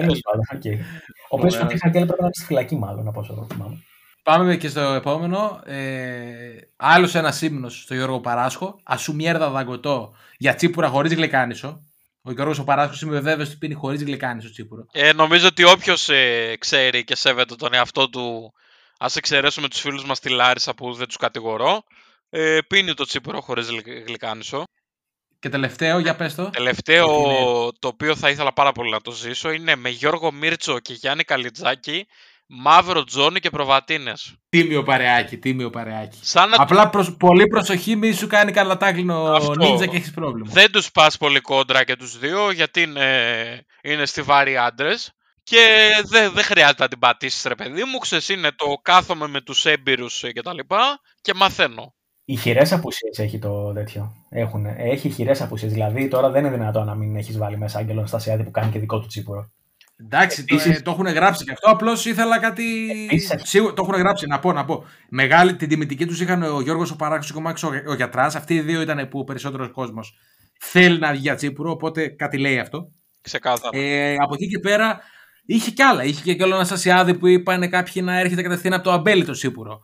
Τέλος 0.00 0.20
πάντων, 0.20 0.44
οκ. 0.54 0.64
Ο 0.64 1.36
οποίος 1.36 1.54
Ωραίος. 1.54 1.56
Φατίχ 1.56 1.90
Ακιέλ 1.90 2.04
πρέπει 2.04 2.20
να 2.20 2.26
είναι 2.26 2.34
στη 2.34 2.44
φυλακή, 2.44 2.76
μάλλον, 2.76 3.08
από 3.08 3.20
όσο 3.20 3.32
εγώ 3.32 3.46
θυμάμαι. 3.52 3.82
Πάμε 4.22 4.56
και 4.56 4.68
στο 4.68 4.80
επόμενο. 4.80 5.60
Ε, 5.64 6.56
Άλλος 6.76 7.14
ένας 7.14 7.42
ύμνος 7.42 7.82
στο 7.82 7.94
Γιώργο 7.94 8.20
Παράσχο. 8.20 8.80
Ασουμιέρδα 8.82 9.50
δαγκωτό 9.50 10.14
για 10.36 10.54
τσίπουρα 10.54 10.88
χωρίς 10.88 11.14
γλυκάνισο. 11.14 11.82
Ο 12.22 12.32
Γιώργος 12.32 12.58
ο 12.58 12.64
Παράσχος 12.64 13.00
είμαι 13.00 13.20
βέβαιος 13.20 13.48
ότι 13.48 13.56
πίνει 13.56 13.74
χωρίς 13.74 14.02
γλυκάνισο 14.02 14.50
τσίπουρο. 14.50 14.86
Ε, 14.92 15.12
νομίζω 15.12 15.46
ότι 15.46 15.64
όποιος 15.64 16.10
ξέρει 16.58 17.04
και 17.04 17.16
σέβεται 17.16 17.54
τον 17.54 17.74
εαυτό 17.74 18.08
του, 18.08 18.52
ας 18.98 19.16
εξαιρέσουμε 19.16 19.68
τους 19.68 19.80
φίλους 19.80 20.04
μας 20.04 20.16
στη 20.16 20.28
Λάρισα 20.28 20.74
που 20.74 20.92
δεν 20.92 21.06
τους 21.06 21.16
κατηγορώ, 21.16 21.82
ε, 22.30 22.58
πίνει 22.68 22.94
το 22.94 23.04
τσίπουρο 23.04 23.40
χωρίς 23.40 23.68
γλυκάνισο. 24.06 24.64
Και 25.40 25.48
τελευταίο, 25.48 25.98
για 25.98 26.16
πες 26.16 26.34
το. 26.34 26.50
Τελευταίο 26.50 27.06
Γιατί 27.06 27.22
είναι- 27.28 27.70
το 27.78 27.88
οποίο 27.88 28.16
θα 28.16 28.30
ήθελα 28.30 28.52
πάρα 28.52 28.72
πολύ 28.72 28.90
να 28.90 29.00
το 29.00 29.10
ζήσω 29.10 29.50
είναι 29.50 29.76
με 29.76 29.88
Γιώργο 29.88 30.32
Μίρτσο 30.32 30.78
και 30.78 30.92
Γιάννη 30.92 31.22
Καλιτζάκη, 31.24 32.06
Μαύρο 32.46 33.04
Τζόνι 33.04 33.40
και 33.40 33.50
Προβατίνες. 33.50 34.34
Τίμιο 34.48 34.82
παρεάκι, 34.82 35.36
τίμιο 35.38 35.70
παρεάκι. 35.70 36.18
Σαν 36.22 36.48
να 36.48 36.56
Απλά 36.58 36.88
προσ- 36.90 37.16
πολύ 37.16 37.46
προσοχή, 37.46 37.96
μη 37.96 38.12
σου 38.12 38.26
κάνει 38.26 38.52
καλατάκλινο 38.52 39.24
Αυτό. 39.24 39.52
νίντζα 39.54 39.86
και 39.86 39.96
έχεις 39.96 40.10
πρόβλημα. 40.10 40.50
δεν 40.52 40.70
τους 40.72 40.90
πας 40.90 41.16
πολύ 41.16 41.40
κόντρα 41.40 41.84
και 41.84 41.96
τους 41.96 42.18
δύο 42.18 42.50
γιατί 42.50 42.82
είναι, 42.82 43.64
είναι 43.82 44.06
στιβάροι 44.06 44.56
άντρες. 44.56 45.12
Και 45.42 45.88
δεν 46.04 46.32
δεν 46.32 46.44
χρειάζεται 46.44 46.82
να 46.82 46.88
την 46.88 46.98
πατήσεις, 46.98 47.44
ρε 47.44 47.54
παιδί 47.54 47.84
μου. 47.84 47.98
Ξέρεις, 47.98 48.28
είναι 48.28 48.50
το 48.52 48.66
κάθομαι 48.82 49.28
με 49.28 49.40
τους 49.40 49.66
έμπειρους 49.66 50.22
ε, 50.24 50.32
και 50.32 50.42
τα 50.42 50.54
λοιπά 50.54 51.00
και 51.20 51.34
μαθαίνω. 51.34 51.94
Ηχηρέ 52.30 52.62
απουσίες 52.70 53.18
έχει 53.18 53.38
το 53.38 53.72
τέτοιο. 53.72 54.12
Έχουν. 54.28 54.66
Έχει 54.66 55.08
ηχηρέ 55.08 55.32
απουσίες. 55.40 55.72
Δηλαδή 55.72 56.08
τώρα 56.08 56.30
δεν 56.30 56.44
είναι 56.44 56.56
δυνατόν 56.56 56.86
να 56.86 56.94
μην 56.94 57.16
έχεις 57.16 57.38
βάλει 57.38 57.58
μέσα 57.58 57.78
Άγγελο 57.78 58.06
Στασιάδη 58.06 58.44
που 58.44 58.50
κάνει 58.50 58.70
και 58.70 58.78
δικό 58.78 59.00
του 59.00 59.06
τσίπουρο. 59.06 59.50
Εντάξει, 59.96 60.44
το, 60.44 60.54
Επίσης- 60.54 60.78
ε, 60.78 60.82
το 60.82 60.90
έχουν 60.90 61.06
γράψει 61.06 61.44
και 61.44 61.52
αυτό. 61.52 61.70
Απλώς 61.70 62.06
ήθελα 62.06 62.38
κάτι. 62.38 62.64
Επίσης- 63.04 63.48
Σίγουρα 63.48 63.72
το 63.72 63.82
έχουν 63.88 63.98
γράψει. 63.98 64.26
Να 64.26 64.38
πω, 64.38 64.52
να 64.52 64.64
πω. 64.64 64.84
Μεγάλη 65.08 65.56
την 65.56 65.68
τιμητική 65.68 66.06
τους 66.06 66.20
είχαν 66.20 66.42
ο 66.42 66.60
Γιώργος 66.60 66.90
ο 66.90 66.96
Παράξο 66.96 67.32
και 67.32 67.38
ο 67.38 67.42
Μάξο 67.42 67.68
ο, 67.68 67.90
ο 67.90 67.94
Γιατράς. 67.94 68.34
Αυτοί 68.34 68.54
οι 68.54 68.60
δύο 68.60 68.80
ήταν 68.80 69.08
που 69.08 69.18
ο 69.18 69.24
περισσότερος 69.24 69.70
κόσμος 69.70 70.18
θέλει 70.60 70.98
να 70.98 71.10
βγει 71.10 71.20
για 71.20 71.34
Τσίπουρο. 71.34 71.70
Οπότε 71.70 72.08
κάτι 72.08 72.38
λέει 72.38 72.58
αυτό. 72.58 72.88
Ξεκάθαρα. 73.20 73.78
Ε, 73.78 74.14
από 74.18 74.34
εκεί 74.34 74.48
και 74.48 74.58
πέρα 74.58 75.00
είχε 75.46 75.70
κι 75.70 75.82
άλλα. 75.82 76.04
Είχε 76.04 76.34
και 76.34 76.42
όλο 76.42 76.54
ένα 76.54 76.64
Στασιάδη 76.64 77.14
που 77.14 77.26
είπαν 77.26 77.70
κάποιοι 77.70 78.02
να 78.04 78.18
έρχεται 78.18 78.42
κατευθείαν 78.42 78.72
από 78.74 78.82
το 78.84 78.92
αμπέλι 78.92 79.24
το 79.24 79.32
Τσίπουρο. 79.32 79.80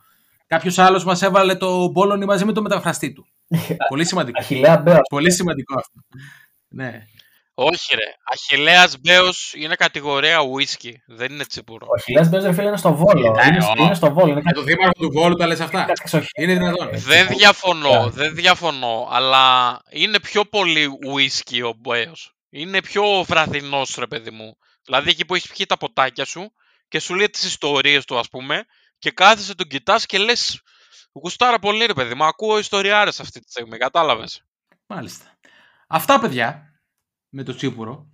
Κάποιος 0.47 0.77
άλλος 0.77 1.03
μας 1.03 1.21
έβαλε 1.21 1.55
το 1.55 1.87
Μπόλονι 1.87 2.25
μαζί 2.25 2.45
με 2.45 2.51
το 2.53 2.61
μεταφραστή 2.61 3.13
του. 3.13 3.27
Πολύ 3.89 4.05
σημαντικό. 4.05 4.39
Αχηλέα 4.39 4.77
Μπέος. 4.77 4.99
Πολύ 5.09 5.31
σημαντικό 5.31 5.73
αυτό. 5.77 5.99
Ναι. 6.67 7.03
Όχι 7.57 7.95
ρε. 7.95 8.03
Αχιλέας 8.33 8.97
Μπέος 8.99 9.53
είναι 9.57 9.75
κατηγορία 9.75 10.39
whisky. 10.39 10.91
Δεν 11.07 11.31
είναι 11.31 11.45
τσίπουρο. 11.45 11.87
Ο 11.89 11.93
Αχηλέα 11.97 12.23
Μπέος, 12.29 12.43
ρε 12.43 12.53
φίλε, 12.53 12.67
είναι 12.67 12.77
στο 12.77 12.93
βόλο. 12.95 13.35
Ε, 13.39 13.47
είναι, 13.47 13.65
ω. 13.65 13.83
είναι 13.83 13.93
στο 13.93 14.13
βόλο. 14.13 14.31
Είναι 14.31 14.41
Για 14.43 14.53
το 14.53 14.61
δήμαρχο 14.61 14.91
του 14.91 15.09
Βόλου 15.11 15.35
τα 15.35 15.47
λες 15.47 15.59
αυτά. 15.59 15.79
κάτι 15.83 16.01
εξοχή. 16.03 16.27
Είναι 16.35 16.53
δυνατόν. 16.53 16.89
Δεν 16.93 17.27
διαφωνώ, 17.27 18.05
Yeah. 18.05 18.11
δεν 18.11 18.35
διαφωνώ, 18.35 19.07
αλλά 19.11 19.79
είναι 19.89 20.19
πιο 20.19 20.45
πολύ 20.45 20.87
whisky 21.13 21.61
ο 21.69 21.73
Μπέος. 21.77 22.35
Είναι 22.49 22.81
πιο 22.81 23.23
βραδινός 23.27 23.95
ρε 23.99 24.07
παιδί 24.07 24.31
μου. 24.31 24.57
Δηλαδή 24.85 25.09
εκεί 25.09 25.25
που 25.25 25.35
έχεις 25.35 25.51
πιει 25.51 25.65
τα 25.65 25.77
ποτάκια 25.77 26.25
σου 26.25 26.51
και 26.87 26.99
σου 26.99 27.13
λέει 27.15 27.29
τις 27.29 27.43
ιστορίες 27.43 28.05
του 28.05 28.17
ας 28.19 28.29
πούμε 28.29 28.63
και 29.05 29.11
κάθεσαι 29.11 29.55
τον 29.55 29.67
κοιτάς 29.67 30.05
και 30.05 30.17
λες 30.17 30.61
γουστάρα 31.13 31.59
πολύ 31.59 31.85
ρε 31.85 31.93
παιδί 31.93 32.15
μου, 32.15 32.23
ακούω 32.25 32.57
ιστοριάρες 32.57 33.19
αυτή 33.19 33.39
τη 33.39 33.49
στιγμή, 33.51 33.77
κατάλαβες. 33.77 34.43
Μάλιστα. 34.87 35.25
Αυτά 35.87 36.19
παιδιά 36.19 36.63
με 37.29 37.43
το 37.43 37.55
Τσίπουρο 37.55 38.07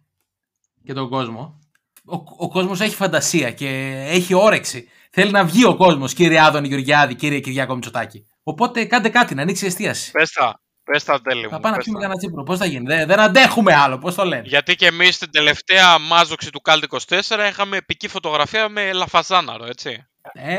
και 0.83 0.93
τον 0.93 1.09
κόσμο. 1.09 1.59
Ο, 2.05 2.15
ο 2.37 2.49
κόσμος 2.49 2.79
έχει 2.79 2.95
φαντασία 2.95 3.51
και 3.51 3.67
έχει 4.07 4.33
όρεξη. 4.33 4.89
Θέλει 5.11 5.31
να 5.31 5.45
βγει 5.45 5.65
ο 5.65 5.75
κόσμος, 5.75 6.13
κύριε 6.13 6.39
Άδωνη 6.41 6.67
Γεωργιάδη, 6.67 7.15
κύριε 7.15 7.39
Κυριάκο 7.39 7.73
Μητσοτάκη. 7.73 8.25
Οπότε 8.43 8.85
κάντε 8.85 9.09
κάτι, 9.09 9.35
να 9.35 9.41
ανοίξει 9.41 9.63
η 9.63 9.67
εστίαση. 9.67 10.11
Πες 10.11 10.31
τα, 10.31 10.61
πες 10.83 11.03
τα 11.03 11.21
τέλη 11.21 11.47
Θα 11.47 11.55
μου. 11.55 11.61
πάμε 11.61 11.69
να 11.69 11.75
πες 11.75 11.83
πιούμε 11.83 11.99
τα. 11.99 12.03
κανένα 12.05 12.19
Τσίπουρο. 12.19 12.43
Πώς 12.43 12.57
θα 12.57 12.65
γίνει. 12.65 12.85
Δεν, 12.85 13.07
δεν 13.07 13.19
αντέχουμε 13.19 13.73
άλλο. 13.75 13.97
Πώς 13.97 14.15
το 14.15 14.25
λένε. 14.25 14.43
Γιατί 14.45 14.75
και 14.75 14.85
εμείς 14.85 15.15
στην 15.15 15.31
τελευταία 15.31 15.99
μάζοξη 15.99 16.49
του 16.49 16.61
Κάλτ 16.61 16.83
24 17.07 17.47
είχαμε 17.49 17.77
επική 17.77 18.07
φωτογραφία 18.07 18.69
με 18.69 18.93
Λαφαζάναρο, 18.93 19.65
έτσι. 19.65 20.05
Ε, 20.33 20.55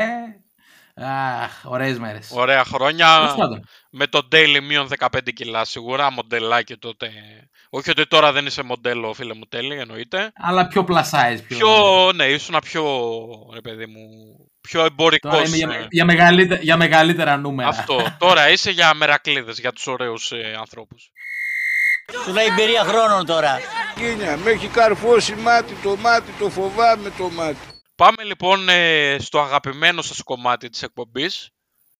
αχ, 1.05 1.51
ωραίες 1.63 1.99
μέρες. 1.99 2.31
Ωραία 2.33 2.63
χρόνια. 2.63 3.17
Τέλος 3.17 3.35
πάντων. 3.35 3.67
με 3.89 4.07
το 4.07 4.27
daily 4.31 4.59
μείον 4.61 4.87
15 4.99 5.33
κιλά 5.33 5.65
σίγουρα, 5.65 6.11
μοντελάκι 6.11 6.77
τότε. 6.77 7.11
Όχι 7.69 7.89
ότι 7.89 8.07
τώρα 8.07 8.31
δεν 8.31 8.45
είσαι 8.45 8.63
μοντέλο, 8.63 9.13
φίλε 9.13 9.33
μου, 9.33 9.45
τέλει, 9.49 9.79
εννοείται. 9.79 10.31
Αλλά 10.35 10.67
πιο 10.67 10.85
plus 10.89 10.93
size. 10.93 11.39
Πιο... 11.47 11.57
Πιο, 11.57 12.11
ναι, 12.15 12.25
ήσουν 12.25 12.59
πιο, 12.63 12.83
ρε 13.53 13.61
παιδί 13.61 13.85
μου, 13.85 13.99
πιο 14.61 14.85
εμπορικός. 14.85 15.31
Τώρα 15.31 15.47
είμαι 15.47 15.55
για, 15.57 15.69
ε, 15.69 15.87
για, 15.89 16.05
μεγαλύτερα, 16.05 16.61
για 16.61 16.77
μεγαλύτερα 16.77 17.37
νούμερα. 17.37 17.69
Αυτό. 17.69 18.15
Τώρα 18.17 18.49
είσαι 18.49 18.71
για 18.71 18.93
μερακλείδες, 18.93 19.59
για 19.59 19.71
τους 19.71 19.87
ωραίους 19.87 20.31
ε, 20.31 20.55
ανθρώπους. 20.59 21.11
Σου 22.23 22.33
λέει 22.33 22.45
εμπειρία 22.45 22.83
χρόνων 22.83 23.25
τώρα. 23.25 23.59
Κίνια, 23.95 24.37
με 24.37 24.51
έχει 24.51 24.67
καρφώσει 24.67 25.35
μάτι 25.35 25.73
το 25.83 25.95
μάτι, 25.95 26.31
το 26.39 26.49
φοβάμαι 26.49 27.11
το 27.17 27.29
μάτι. 27.29 27.72
Πάμε 28.03 28.23
λοιπόν 28.23 28.69
ε, 28.69 29.15
στο 29.19 29.39
αγαπημένο 29.39 30.01
σας 30.01 30.21
κομμάτι 30.21 30.69
της 30.69 30.81
εκπομπής. 30.83 31.49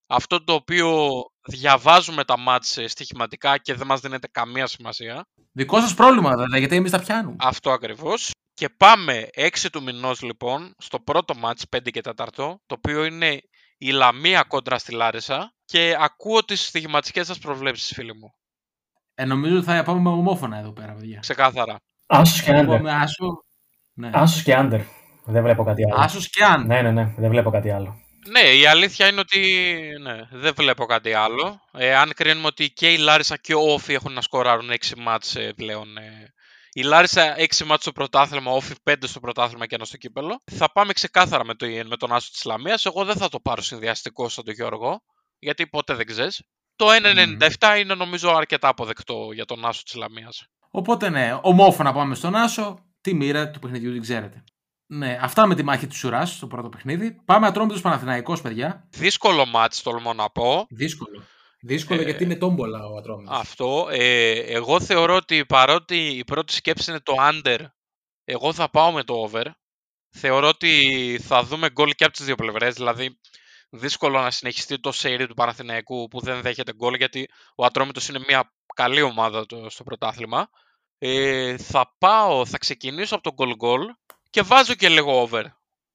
Αυτό 0.07 0.43
το 0.43 0.53
οποίο 0.53 1.21
διαβάζουμε 1.47 2.23
τα 2.23 2.37
μάτς 2.37 2.77
ε, 2.77 2.87
στοιχηματικά 2.87 3.57
και 3.57 3.73
δεν 3.73 3.87
μας 3.87 3.99
δίνεται 3.99 4.27
καμία 4.27 4.67
σημασία. 4.67 5.25
Δικό 5.51 5.79
σας 5.79 5.93
πρόβλημα 5.93 6.29
βέβαια, 6.29 6.57
γιατί 6.59 6.75
εμείς 6.75 6.91
τα 6.91 6.99
πιάνουμε. 6.99 7.35
Αυτό 7.39 7.71
ακριβώς. 7.71 8.31
Και 8.53 8.69
πάμε 8.69 9.27
6 9.35 9.69
του 9.71 9.83
μηνός 9.83 10.21
λοιπόν 10.21 10.73
στο 10.77 10.99
πρώτο 10.99 11.35
μάτς 11.35 11.65
5 11.75 11.79
και 11.91 12.01
4 12.15 12.27
το 12.35 12.57
οποίο 12.67 13.05
είναι 13.05 13.41
η 13.77 13.91
Λαμία 13.91 14.43
κόντρα 14.43 14.77
στη 14.77 14.91
Λάρισα 14.91 15.53
και 15.65 15.95
ακούω 15.99 16.45
τις 16.45 16.65
στοιχηματικές 16.65 17.27
σας 17.27 17.39
προβλέψεις 17.39 17.93
φίλοι 17.93 18.15
μου. 18.15 18.33
Ε, 19.13 19.25
νομίζω 19.25 19.55
ότι 19.55 19.65
θα 19.65 19.83
πάμε 19.83 19.99
με 19.99 20.09
ομόφωνα 20.09 20.57
εδώ 20.57 20.71
πέρα, 20.71 20.93
παιδιά. 20.93 21.19
Ξεκάθαρα. 21.19 21.77
Άσο 22.05 22.43
και 22.43 22.51
Θα 22.51 22.57
άντερ. 22.57 22.77
πούμε 22.77 22.91
άσο. 22.91 23.43
Ναι. 23.93 24.09
Άσο 24.13 24.41
και 24.43 24.55
άντερ. 24.55 24.81
Δεν 25.25 25.43
βλέπω 25.43 25.63
κάτι 25.63 25.83
άλλο. 25.83 26.01
Άσος 26.03 26.29
και 26.29 26.43
αν. 26.43 26.65
Ναι, 26.65 26.81
ναι, 26.81 26.91
ναι. 26.91 27.13
Δεν 27.17 27.29
βλέπω 27.29 27.49
κάτι 27.49 27.71
άλλο. 27.71 28.03
Ναι, 28.29 28.39
η 28.39 28.65
αλήθεια 28.65 29.07
είναι 29.07 29.19
ότι 29.19 29.39
ναι, 30.01 30.27
δεν 30.31 30.53
βλέπω 30.55 30.85
κάτι 30.85 31.13
άλλο. 31.13 31.61
Ε, 31.71 31.95
αν 31.95 32.13
κρίνουμε 32.15 32.47
ότι 32.47 32.69
και 32.69 32.93
η 32.93 32.97
Λάρισα 32.97 33.37
και 33.37 33.53
ο 33.53 33.73
Όφη 33.73 33.93
έχουν 33.93 34.13
να 34.13 34.21
σκοράρουν 34.21 34.69
6 34.69 34.75
μάτς 34.97 35.35
ε, 35.35 35.53
πλέον. 35.55 35.97
Ε, 35.97 36.33
η 36.73 36.81
Λάρισα 36.81 37.35
6 37.37 37.65
μάτς 37.65 37.81
στο 37.81 37.91
πρωτάθλημα, 37.91 38.51
ο 38.51 38.55
Όφη 38.55 38.73
5 38.89 38.93
στο 39.01 39.19
πρωτάθλημα 39.19 39.65
και 39.65 39.75
ένα 39.75 39.85
στο 39.85 39.97
κύπελο. 39.97 40.41
Θα 40.51 40.71
πάμε 40.71 40.93
ξεκάθαρα 40.93 41.45
με, 41.45 41.53
το, 41.53 41.65
με 41.85 41.97
τον 41.97 42.13
Άσο 42.13 42.31
της 42.31 42.43
Λαμίας. 42.43 42.85
Εγώ 42.85 43.05
δεν 43.05 43.15
θα 43.15 43.29
το 43.29 43.39
πάρω 43.39 43.61
συνδυαστικό 43.61 44.29
σαν 44.29 44.43
τον 44.43 44.53
Γιώργο, 44.53 45.01
γιατί 45.39 45.67
ποτέ 45.67 45.93
δεν 45.93 46.05
ξέρεις. 46.05 46.43
Το 46.75 46.85
1,97 47.59 47.79
είναι 47.79 47.95
νομίζω 47.95 48.35
αρκετά 48.35 48.67
αποδεκτό 48.67 49.29
για 49.33 49.45
τον 49.45 49.65
Άσο 49.65 49.83
της 49.83 49.93
Λαμίας. 49.93 50.47
Οπότε 50.71 51.09
ναι, 51.09 51.39
ομόφωνα 51.41 51.93
πάμε 51.93 52.15
στον 52.15 52.35
Άσο. 52.35 52.77
Τη 53.01 53.13
μοίρα 53.13 53.49
του 53.49 53.59
παιχνιδιού 53.59 53.91
την 53.91 54.01
ξέρετε. 54.01 54.43
Ναι, 54.97 55.17
αυτά 55.21 55.47
με 55.47 55.55
τη 55.55 55.63
μάχη 55.63 55.87
του 55.87 55.95
Σουράς 55.95 56.29
στο 56.35 56.47
πρώτο 56.47 56.69
παιχνίδι. 56.69 57.11
Πάμε 57.25 57.47
να 57.47 57.53
τρώμε 57.53 57.71
τους 57.71 57.81
Παναθηναϊκούς, 57.81 58.41
παιδιά. 58.41 58.87
Δύσκολο 58.89 59.45
μάτς 59.45 59.81
τολμώ 59.81 60.13
να 60.13 60.29
πω. 60.29 60.65
Δύσκολο. 60.69 61.23
Δύσκολο 61.61 62.01
Ε, 62.01 62.03
γιατί 62.03 62.23
είναι 62.23 62.35
τόμπολα 62.35 62.85
ο 62.85 62.97
Ατρόμητος. 62.97 63.37
Αυτό. 63.39 63.87
Ε, 63.91 64.31
εγώ 64.31 64.79
θεωρώ 64.81 65.15
ότι 65.15 65.45
παρότι 65.45 65.95
η 66.07 66.23
πρώτη 66.23 66.53
σκέψη 66.53 66.89
είναι 66.91 66.99
το 66.99 67.13
under, 67.19 67.57
εγώ 68.23 68.53
θα 68.53 68.69
πάω 68.69 68.91
με 68.91 69.03
το 69.03 69.13
over. 69.13 69.45
Θεωρώ 70.09 70.47
ότι 70.47 70.71
θα 71.23 71.43
δούμε 71.43 71.69
γκολ 71.69 71.91
και 71.91 72.03
από 72.03 72.13
τις 72.13 72.25
δύο 72.25 72.35
πλευρές, 72.35 72.73
δηλαδή 72.73 73.19
δύσκολο 73.69 74.21
να 74.21 74.31
συνεχιστεί 74.31 74.79
το 74.79 74.91
σερί 74.91 75.27
του 75.27 75.33
Παναθηναϊκού 75.33 76.07
που 76.07 76.19
δεν 76.19 76.41
δέχεται 76.41 76.73
γκολ 76.73 76.93
γιατί 76.93 77.29
ο 77.55 77.65
Ατρόμητος 77.65 78.07
είναι 78.09 78.19
μια 78.27 78.53
καλή 78.75 79.01
ομάδα 79.01 79.45
το- 79.45 79.69
στο 79.69 79.83
πρωτάθλημα. 79.83 80.49
Ε, 80.97 81.57
θα 81.57 81.95
πάω, 81.97 82.45
θα 82.45 82.57
ξεκινήσω 82.57 83.15
από 83.15 83.33
τον 83.33 83.35
goal 83.37 83.65
goal 83.65 83.89
και 84.33 84.41
βάζω 84.41 84.73
και 84.73 84.89
λίγο 84.89 85.21
over. 85.21 85.43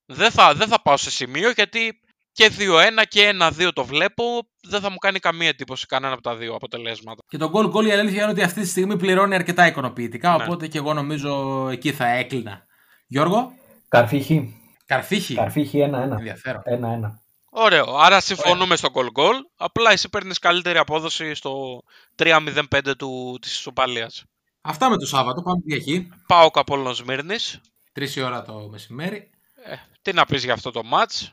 Δεν 0.06 0.30
θα, 0.30 0.54
δεν 0.54 0.68
θα 0.68 0.82
πάω 0.82 0.96
σε 0.96 1.10
σημείο 1.10 1.50
γιατί 1.50 2.00
και 2.32 2.50
2-1 2.58 3.02
και 3.08 3.36
1-2 3.40 3.68
το 3.72 3.84
βλέπω. 3.84 4.24
Δεν 4.68 4.80
θα 4.80 4.90
μου 4.90 4.96
κάνει 4.96 5.18
καμία 5.18 5.48
εντύπωση 5.48 5.86
κανένα 5.86 6.12
από 6.12 6.22
τα 6.22 6.36
δύο 6.36 6.54
αποτελέσματα. 6.54 7.22
Και 7.28 7.36
το 7.36 7.50
goal 7.54 7.72
goal 7.72 7.86
η 7.86 7.92
αλήθεια 7.92 8.22
είναι 8.22 8.30
ότι 8.30 8.42
αυτή 8.42 8.60
τη 8.60 8.66
στιγμή 8.66 8.96
πληρώνει 8.96 9.34
αρκετά 9.34 9.66
ικανοποιητικά. 9.66 10.36
Ναι. 10.36 10.44
Οπότε 10.44 10.66
και 10.66 10.78
εγώ 10.78 10.92
νομίζω 10.94 11.68
εκεί 11.68 11.92
θα 11.92 12.06
έκλεινα. 12.06 12.66
Γιώργο, 13.06 13.52
Καρφίχη. 13.88 14.54
καρφίχη. 14.86 15.34
Καρφίχη 15.34 15.90
1-1. 15.92 15.92
Ενδιαφέρον. 15.92 16.62
1-1. 16.64 17.20
Ωραίο. 17.50 17.96
Άρα 17.96 18.20
συμφωνούμε 18.20 18.76
στο 18.76 18.88
goal 18.92 19.20
goal. 19.20 19.34
Απλά 19.56 19.92
εσύ 19.92 20.08
παίρνεις 20.08 20.38
καλύτερη 20.38 20.78
απόδοση 20.78 21.34
στο 21.34 21.82
3-0-5 22.16 22.96
του, 22.98 23.38
της 23.40 23.52
ισοπαλίας. 23.52 24.24
Αυτά 24.60 24.90
με 24.90 24.96
το 24.96 25.06
Σάββατο. 25.06 25.42
Πάμε 25.42 25.60
Κυριακή. 25.60 26.08
Πάω 26.26 26.50
Καπόλων 26.50 26.94
Σμύρνης. 26.94 27.60
Τρεις 27.98 28.16
η 28.16 28.22
ώρα 28.22 28.42
το 28.42 28.68
μεσημέρι. 28.70 29.30
Ε, 29.64 29.74
τι 30.02 30.12
να 30.12 30.24
πεις 30.26 30.44
για 30.44 30.52
αυτό 30.52 30.70
το 30.70 30.80
match. 30.92 31.26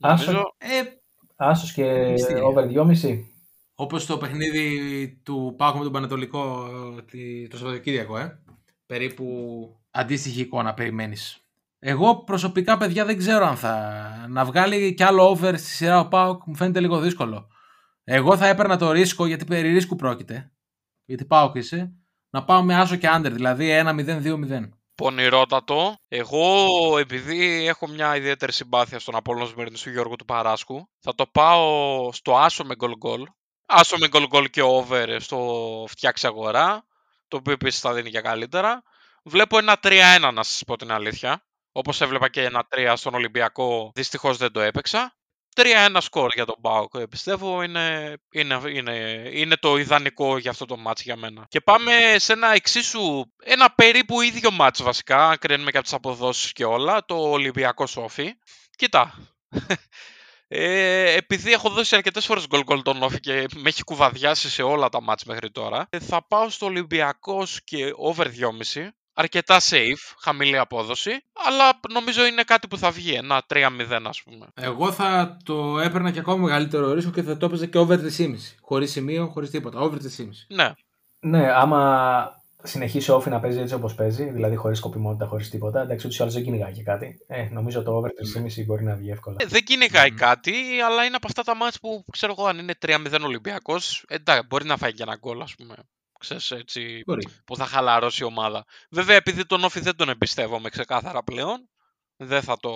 Άσο. 0.00 0.24
Νομίζω, 0.30 0.54
Ε, 0.58 0.66
Άσος 1.36 1.72
και 1.72 2.08
Μυστήρια. 2.10 2.42
over 2.44 2.66
2,5. 2.66 3.18
Όπως 3.74 4.06
το 4.06 4.18
παιχνίδι 4.18 5.20
του 5.24 5.54
Πάκου 5.56 5.76
με 5.78 5.82
τον 5.84 5.92
Πανετολικό 5.92 6.66
ε, 6.98 7.02
τη- 7.02 7.48
το 7.48 7.56
Σαββατοκύριακο, 7.56 8.18
ε. 8.18 8.38
Περίπου 8.86 9.24
αντίστοιχη 9.90 10.40
εικόνα 10.40 10.74
περιμένεις. 10.74 11.44
Εγώ 11.78 12.16
προσωπικά, 12.24 12.76
παιδιά, 12.76 13.04
δεν 13.04 13.16
ξέρω 13.18 13.46
αν 13.46 13.56
θα. 13.56 14.02
Να 14.28 14.44
βγάλει 14.44 14.94
κι 14.94 15.02
άλλο 15.02 15.28
over 15.28 15.54
στη 15.56 15.70
σειρά 15.70 16.00
ο 16.00 16.08
Πάουκ 16.08 16.42
μου 16.46 16.54
φαίνεται 16.56 16.80
λίγο 16.80 17.00
δύσκολο. 17.00 17.48
Εγώ 18.04 18.36
θα 18.36 18.46
έπαιρνα 18.46 18.76
το 18.76 18.90
ρίσκο, 18.92 19.26
γιατί 19.26 19.44
περί 19.44 19.72
ρίσκου 19.72 19.96
πρόκειται. 19.96 20.52
Γιατί 21.04 21.24
Πάουκ 21.24 21.54
είσαι. 21.54 21.92
Να 22.30 22.44
πάω 22.44 22.62
με 22.62 22.74
άσο 22.74 22.96
και 22.96 23.08
άντερ, 23.08 23.32
δηλαδή 23.32 23.68
1-0-2-0. 23.84 24.68
Πονηρότατο. 25.00 25.96
Εγώ, 26.08 26.98
επειδή 26.98 27.66
έχω 27.66 27.86
μια 27.86 28.16
ιδιαίτερη 28.16 28.52
συμπάθεια 28.52 28.98
στον 28.98 29.16
Απόλλωνα 29.16 29.46
Σμύρνης 29.46 29.82
του 29.82 29.90
Γιώργου 29.90 30.16
του 30.16 30.24
Παράσκου, 30.24 30.88
θα 31.00 31.14
το 31.14 31.26
πάω 31.26 32.12
στο 32.12 32.36
άσο 32.36 32.64
με 32.64 32.74
γκολ 32.74 32.96
γκολ. 32.96 33.24
Άσο 33.66 33.96
με 33.98 34.08
γκολ 34.08 34.26
γκολ 34.26 34.50
και 34.50 34.62
over 34.62 35.16
στο 35.20 35.38
φτιάξει 35.88 36.26
αγορά, 36.26 36.86
το 37.28 37.36
οποίο 37.36 37.52
επίσης 37.52 37.80
θα 37.80 37.92
δίνει 37.92 38.10
και 38.10 38.20
καλύτερα. 38.20 38.82
Βλέπω 39.24 39.58
ένα 39.58 39.78
3-1 39.82 40.30
να 40.32 40.42
σας 40.42 40.62
πω 40.66 40.76
την 40.76 40.92
αλήθεια. 40.92 41.44
Όπως 41.72 42.00
έβλεπα 42.00 42.28
και 42.28 42.44
ένα 42.44 42.66
3 42.68 42.92
στον 42.96 43.14
Ολυμπιακό, 43.14 43.90
δυστυχώς 43.94 44.36
δεν 44.36 44.52
το 44.52 44.60
έπαιξα. 44.60 45.16
3-1 45.62 45.96
σκορ 46.00 46.30
για 46.34 46.44
τον 46.44 46.56
Μπάουκ, 46.58 46.94
ε, 46.94 47.06
πιστεύω 47.06 47.62
είναι, 47.62 48.16
είναι, 48.30 48.60
είναι, 48.72 49.22
είναι 49.32 49.56
το 49.56 49.76
ιδανικό 49.76 50.38
για 50.38 50.50
αυτό 50.50 50.64
το 50.64 50.76
μάτς 50.76 51.02
για 51.02 51.16
μένα. 51.16 51.46
Και 51.48 51.60
πάμε 51.60 51.92
σε 52.16 52.32
ένα 52.32 52.54
εξίσου, 52.54 53.24
ένα 53.44 53.70
περίπου 53.74 54.20
ίδιο 54.20 54.50
μάτς 54.50 54.82
βασικά, 54.82 55.28
αν 55.28 55.38
κρίνουμε 55.38 55.70
και 55.70 55.76
από 55.76 55.86
τις 55.86 55.94
αποδόσεις 55.94 56.52
και 56.52 56.64
όλα, 56.64 57.04
το 57.04 57.14
Ολυμπιακό 57.14 57.86
Σόφι. 57.86 58.34
Κοίτα, 58.76 59.14
ε, 60.48 61.14
επειδή 61.14 61.52
έχω 61.52 61.68
δώσει 61.68 61.96
αρκετές 61.96 62.26
φορές 62.26 62.46
γκολ 62.46 62.62
γκολ 62.62 62.82
τον 62.82 63.02
Όφη 63.02 63.20
και 63.20 63.46
με 63.54 63.68
έχει 63.68 63.82
κουβαδιάσει 63.82 64.50
σε 64.50 64.62
όλα 64.62 64.88
τα 64.88 65.02
μάτς 65.02 65.24
μέχρι 65.24 65.50
τώρα, 65.50 65.86
ε, 65.90 65.98
θα 65.98 66.26
πάω 66.26 66.48
στο 66.48 66.66
Ολυμπιακός 66.66 67.64
και 67.64 67.92
over 67.96 68.26
2,5. 68.26 68.88
Αρκετά 69.20 69.60
safe, 69.60 70.14
χαμηλή 70.20 70.58
απόδοση, 70.58 71.10
αλλά 71.46 71.80
νομίζω 71.92 72.26
είναι 72.26 72.42
κάτι 72.42 72.68
που 72.68 72.78
θα 72.78 72.90
βγει, 72.90 73.12
ένα 73.12 73.42
3-0 73.46 73.58
ας 74.04 74.22
πούμε. 74.22 74.46
Εγώ 74.54 74.92
θα 74.92 75.36
το 75.44 75.78
έπαιρνα 75.78 76.10
και 76.10 76.18
ακόμα 76.18 76.42
μεγαλύτερο 76.42 76.92
ρίσκο 76.92 77.10
και 77.10 77.22
θα 77.22 77.36
το 77.36 77.46
έπαιζα 77.46 77.66
και 77.66 77.78
over 77.78 77.98
3,5. 77.98 78.34
Χωρίς 78.60 78.90
σημείο, 78.90 79.26
χωρίς 79.26 79.50
τίποτα. 79.50 79.80
Over 79.80 79.98
3,5. 79.98 80.28
Ναι, 80.48 80.72
Ναι, 81.20 81.52
άμα 81.52 82.40
συνεχίσει 82.62 83.10
ο 83.10 83.14
Όφη 83.14 83.28
να 83.28 83.40
παίζει 83.40 83.60
έτσι 83.60 83.74
όπως 83.74 83.94
παίζει, 83.94 84.24
δηλαδή 84.24 84.56
χωρίς 84.56 84.78
σκοπιμότητα, 84.78 85.26
χωρίς 85.26 85.50
τίποτα, 85.50 85.80
εντάξει, 85.80 86.06
ούτως 86.06 86.18
ή 86.18 86.22
άλλως 86.22 86.34
δεν 86.34 86.44
κυνηγάει 86.44 86.72
και 86.72 86.82
κάτι. 86.82 87.24
Ε, 87.26 87.48
νομίζω 87.50 87.82
το 87.82 87.92
over 87.92 88.08
3,5 88.08 88.64
μπορεί 88.66 88.84
να 88.84 88.94
βγει 88.94 89.10
εύκολα. 89.10 89.36
Ε, 89.40 89.46
δεν 89.46 89.64
κυνηγάει 89.64 90.10
κάτι, 90.10 90.54
αλλά 90.86 91.04
είναι 91.04 91.16
από 91.16 91.26
αυτά 91.26 91.42
τα 91.42 91.56
μάτς 91.56 91.80
που 91.80 92.04
ξέρω 92.12 92.34
εγώ 92.38 92.46
αν 92.46 92.58
είναι 92.58 92.74
3-0 92.86 93.24
Ολυμπιακός, 93.24 94.04
εντάξει, 94.08 94.46
μπορεί 94.48 94.64
να 94.64 94.76
φάει 94.76 94.92
και 94.92 95.02
ένα 95.02 95.16
γκολ 95.16 95.40
ας 95.40 95.54
πούμε. 95.54 95.74
Ξέρεις, 96.20 96.50
έτσι, 96.50 97.02
Μπορεί. 97.06 97.26
που 97.44 97.56
θα 97.56 97.66
χαλαρώσει 97.66 98.22
η 98.22 98.26
ομάδα. 98.26 98.64
Βέβαια, 98.90 99.16
επειδή 99.16 99.46
τον 99.46 99.64
Όφη 99.64 99.80
δεν 99.80 99.96
τον 99.96 100.08
εμπιστεύομαι 100.08 100.68
ξεκάθαρα 100.68 101.22
πλέον, 101.22 101.68
δεν 102.16 102.42
θα 102.42 102.56
το, 102.56 102.70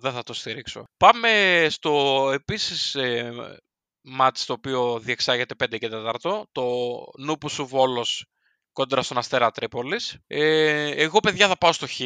δεν 0.00 0.12
θα 0.12 0.22
το 0.22 0.32
στηρίξω. 0.32 0.84
Πάμε 0.96 1.66
στο 1.70 2.30
επίσης 2.34 2.94
ε, 2.94 3.32
μάτς 4.00 4.44
το 4.46 4.52
οποίο 4.52 4.98
διεξάγεται 4.98 5.54
5 5.64 5.78
και 5.78 5.88
4, 6.22 6.42
το 6.52 6.64
Νούπους 7.18 7.52
σου 7.52 7.66
Βόλος 7.66 8.26
κόντρα 8.72 9.02
στον 9.02 9.18
Αστέρα 9.18 9.50
Τρίπολης. 9.50 10.18
Ε, 10.26 10.90
εγώ, 11.02 11.20
παιδιά, 11.20 11.48
θα 11.48 11.58
πάω 11.58 11.72
στο 11.72 11.86
Χ. 11.86 12.00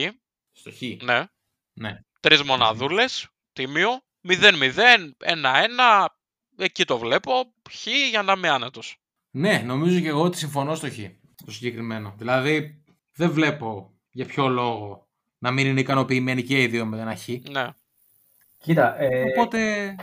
Στο 0.53 0.70
Χ. 0.72 1.03
Ναι, 1.03 1.24
Ναι. 1.72 1.99
τρεις 2.20 2.43
μοναδούλες, 2.43 3.28
τίμιο, 3.53 4.01
0-0, 4.28 5.14
1-1, 5.18 6.07
εκεί 6.57 6.84
το 6.84 6.99
βλέπω, 6.99 7.53
Χ 7.70 7.87
για 8.11 8.22
να 8.22 8.32
είμαι 8.32 8.49
άνετος. 8.49 8.97
Ναι, 9.37 9.62
νομίζω 9.66 10.01
και 10.01 10.09
εγώ 10.09 10.22
ότι 10.22 10.37
συμφωνώ 10.37 10.74
στο 10.74 10.91
Χ. 10.91 10.99
Το 11.45 11.51
συγκεκριμένο. 11.51 12.14
Δηλαδή, 12.16 12.82
δεν 13.14 13.30
βλέπω 13.30 13.91
για 14.11 14.26
ποιο 14.26 14.49
λόγο 14.49 15.07
να 15.39 15.51
μην 15.51 15.66
είναι 15.66 15.80
ικανοποιημένοι 15.80 16.43
και 16.43 16.62
οι 16.62 16.66
δύο 16.66 16.87
με 16.87 17.01
ένα 17.01 17.16
Χ. 17.16 17.28
Ναι. 17.51 17.68
Κοίτα, 18.59 19.01
ε, 19.01 19.22
Οπότε, 19.22 19.95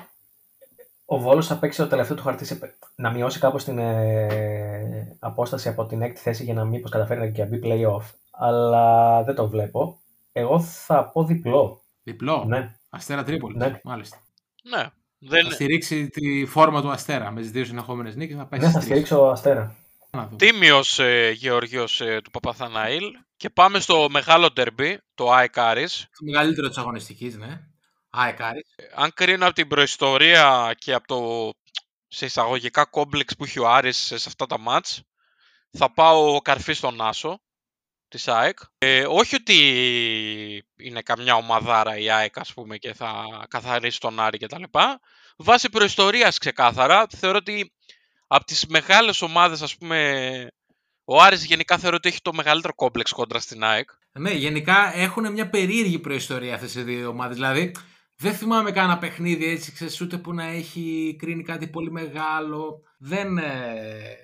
ο 1.05 1.19
Βόλος 1.19 1.47
θα 1.47 1.57
παίξει 1.57 1.77
το 1.77 1.87
τελευταίο 1.87 2.15
του 2.15 2.23
χαρτί 2.23 2.45
σε, 2.45 2.77
να 2.95 3.11
μειώσει 3.11 3.39
κάπως 3.39 3.63
την 3.63 3.77
ε, 3.77 5.17
απόσταση 5.19 5.69
από 5.69 5.85
την 5.85 6.01
έκτη 6.01 6.19
θέση 6.19 6.43
για 6.43 6.53
να 6.53 6.65
μήπως 6.65 6.91
καταφέρει 6.91 7.31
και 7.31 7.43
να 7.43 7.49
μπει 7.49 7.59
play-off. 7.63 8.05
Αλλά 8.31 9.23
δεν 9.23 9.35
το 9.35 9.47
βλέπω. 9.47 9.99
Εγώ 10.31 10.59
θα 10.59 11.09
πω 11.09 11.23
διπλό. 11.23 11.81
διπλό. 12.03 12.43
Ναι. 12.47 12.75
Αστέρα 12.89 13.23
Τρίπολη. 13.23 13.57
Ναι. 13.57 13.79
Μάλιστα. 13.83 14.17
Ναι. 14.63 14.87
Δεν... 15.25 15.43
Θα 15.45 15.51
στηρίξει 15.51 16.09
τη 16.09 16.45
φόρμα 16.45 16.81
του 16.81 16.91
Αστέρα 16.91 17.31
με 17.31 17.41
τις 17.41 17.51
δύο 17.51 17.65
συνεχόμενες 17.65 18.15
νίκες. 18.15 18.37
Θα 18.37 18.45
πάει 18.45 18.59
Ναι, 18.59 18.65
θα 18.65 18.71
στις 18.71 18.85
τρεις. 18.87 18.99
στηρίξω 19.07 19.29
αστέρα. 19.31 19.75
Να 20.11 20.23
δούμε. 20.25 20.35
Τίμιος 20.37 20.99
ε, 20.99 21.31
Γεωργίος 21.35 22.01
ε, 22.01 22.21
του 22.23 22.31
Παπαθαναήλ. 22.31 23.03
Και 23.37 23.49
πάμε 23.49 23.79
στο 23.79 24.07
μεγάλο 24.09 24.49
ντερμπι, 24.53 24.99
το 25.15 25.31
ΑΕΚ 25.31 25.57
Άρης. 25.57 25.99
Το 26.01 26.25
μεγαλύτερο 26.25 26.67
της 26.67 26.77
αγωνιστικής, 26.77 27.37
ναι. 27.37 27.59
Αεκάρη. 28.09 28.65
Ε, 28.75 28.83
Αν 28.95 29.11
κρίνω 29.13 29.45
από 29.45 29.55
την 29.55 29.67
προϊστορία 29.67 30.75
και 30.77 30.93
από 30.93 31.07
το 31.07 31.51
σε 32.07 32.25
εισαγωγικά 32.25 32.85
κόμπλεξ 32.85 33.35
που 33.35 33.43
έχει 33.43 33.59
ο 33.59 33.69
Άρης 33.69 33.97
σε 33.97 34.15
αυτά 34.15 34.45
τα 34.45 34.59
μάτς, 34.59 35.01
θα 35.71 35.91
πάω 35.93 36.41
καρφί 36.41 36.73
στον 36.73 37.01
Άσο 37.01 37.41
της 38.13 38.27
ΑΕΚ. 38.27 38.57
Ε, 38.77 39.05
όχι 39.07 39.35
ότι 39.35 39.57
είναι 40.77 41.01
καμιά 41.01 41.35
ομαδάρα 41.35 41.97
η 41.97 42.09
ΑΕΚ 42.09 42.39
ας 42.39 42.53
πούμε 42.53 42.77
και 42.77 42.93
θα 42.93 43.13
καθαρίσει 43.49 43.99
τον 43.99 44.19
Άρη 44.19 44.37
και 44.37 44.47
τα 44.47 44.59
λοιπά. 44.59 44.99
Βάσει 45.37 45.69
προϊστορίας 45.69 46.37
ξεκάθαρα, 46.37 47.07
θεωρώ 47.17 47.37
ότι 47.37 47.73
από 48.27 48.45
τις 48.45 48.65
μεγάλες 48.65 49.21
ομάδες 49.21 49.61
ας 49.61 49.77
πούμε 49.77 50.47
ο 51.05 51.21
Άρης 51.21 51.45
γενικά 51.45 51.77
θεωρώ 51.77 51.95
ότι 51.95 52.09
έχει 52.09 52.21
το 52.21 52.33
μεγαλύτερο 52.33 52.73
κόμπλεξ 52.73 53.11
κόντρα 53.11 53.39
στην 53.39 53.63
ΑΕΚ. 53.63 53.89
Ναι, 54.11 54.31
γενικά 54.31 54.97
έχουν 54.97 55.31
μια 55.31 55.49
περίεργη 55.49 55.99
προϊστορία 55.99 56.55
αυτές 56.55 56.75
οι 56.75 56.81
δύο 56.81 57.09
ομάδες. 57.09 57.35
Δηλαδή, 57.35 57.71
δεν 58.15 58.33
θυμάμαι 58.33 58.71
κανένα 58.71 58.97
παιχνίδι 58.97 59.45
έτσι, 59.45 59.71
ξέρεις, 59.71 60.01
ούτε 60.01 60.17
που 60.17 60.33
να 60.33 60.45
έχει 60.45 61.15
κρίνει 61.19 61.43
κάτι 61.43 61.67
πολύ 61.67 61.91
μεγάλο. 61.91 62.81
Δεν. 62.97 63.37
ε, 63.37 64.17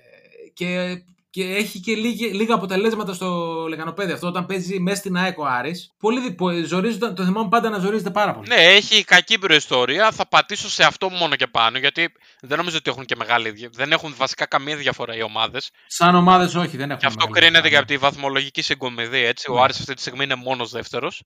και, 0.52 1.02
και 1.30 1.44
έχει 1.44 1.80
και 1.80 1.94
λίγη, 1.94 2.26
λίγα 2.32 2.54
αποτελέσματα 2.54 3.14
στο 3.14 3.26
λεγανοπέδι 3.68 4.12
αυτό 4.12 4.26
όταν 4.26 4.46
παίζει 4.46 4.80
μέσα 4.80 4.96
στην 4.96 5.16
ΑΕΚ 5.16 5.38
ο 5.38 5.44
Άρης. 5.46 5.94
Πολύ 5.98 6.20
δι- 6.20 6.34
πο- 6.36 6.52
ζορίζονταν, 6.64 7.14
το 7.14 7.24
θυμάμαι 7.24 7.48
πάντα 7.48 7.68
να 7.68 7.78
ζορίζεται 7.78 8.10
πάρα 8.10 8.34
πολύ. 8.34 8.48
Ναι, 8.48 8.54
έχει 8.54 9.04
κακή 9.04 9.38
προϊστορία. 9.38 10.10
Θα 10.12 10.26
πατήσω 10.28 10.68
σε 10.70 10.84
αυτό 10.84 11.10
μόνο 11.10 11.36
και 11.36 11.46
πάνω 11.46 11.78
γιατί 11.78 12.12
δεν 12.40 12.56
νομίζω 12.58 12.76
ότι 12.76 12.90
έχουν 12.90 13.04
και 13.04 13.16
μεγάλη. 13.16 13.50
δια- 13.50 13.70
Δεν 13.72 13.92
έχουν 13.92 14.14
βασικά 14.16 14.46
καμία 14.46 14.76
διαφορά 14.76 15.16
οι 15.16 15.22
ομάδες. 15.22 15.70
Σαν 15.86 16.14
ομάδες, 16.14 16.54
όχι, 16.54 16.76
δεν 16.76 16.88
έχουν. 16.88 17.00
Και 17.00 17.06
αυτό 17.06 17.26
μεγάλη 17.26 17.40
κρίνεται 17.40 17.68
και 17.68 17.68
διαφορά. 17.68 17.78
από 17.78 18.08
τη 18.10 18.16
βαθμολογική 18.16 18.62
συγκομιδή. 18.62 19.24
Έτσι. 19.24 19.50
Ο 19.50 19.54
Ναι. 19.54 19.60
Άρης 19.60 19.78
αυτή 19.80 19.94
τη 19.94 20.00
στιγμή 20.00 20.24
είναι 20.24 20.34
μόνος 20.34 20.70
δεύτερος. 20.70 21.22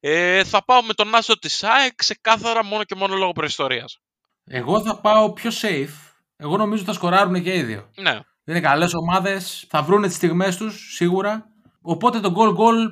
Ε, 0.00 0.44
θα 0.44 0.64
πάω 0.64 0.82
με 0.82 0.92
τον 0.92 1.14
Άσο 1.14 1.38
της 1.38 1.62
ΑΕΚ 1.64 1.94
ξεκάθαρα 1.94 2.64
μόνο 2.64 2.84
και 2.84 2.94
μόνο 2.94 3.16
λόγω 3.16 3.32
προϊστορίας. 3.32 3.98
Εγώ 4.44 4.82
θα 4.82 5.00
πάω 5.00 5.32
πιο 5.32 5.50
safe. 5.62 6.12
Εγώ 6.36 6.56
νομίζω 6.56 6.84
θα 6.84 6.92
σκοράρουν 6.92 7.42
και 7.42 7.54
οι 7.54 7.62
δύο. 7.62 7.90
Ναι. 7.96 8.18
Είναι 8.44 8.60
καλές 8.60 8.94
ομάδες, 8.94 9.66
θα 9.68 9.82
βρουν 9.82 10.02
τις 10.02 10.14
στιγμές 10.14 10.56
τους 10.56 10.94
σίγουρα. 10.94 11.46
Οπότε 11.80 12.20
το 12.20 12.34
goal 12.36 12.56
goal 12.56 12.90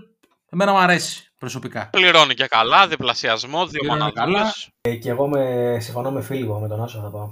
εμένα 0.51 0.73
μου 0.73 0.79
αρέσει 0.79 1.33
προσωπικά. 1.39 1.89
Πληρώνει 1.93 2.35
και 2.35 2.47
καλά, 2.47 2.89
διπλασιασμό, 2.89 3.67
δύο 3.67 3.81
Πληρώνει 3.81 4.13
καλά. 4.13 4.29
μοναδούλες. 4.29 4.69
Ε, 4.81 4.95
και 4.95 5.11
εγώ 5.11 5.29
με, 5.29 5.77
συμφωνώ 5.81 6.11
με 6.11 6.23
Φίλιππο, 6.23 6.59
με 6.59 6.69
τον 6.69 6.83
Άσο 6.83 7.01
θα 7.01 7.11
πάω. 7.11 7.31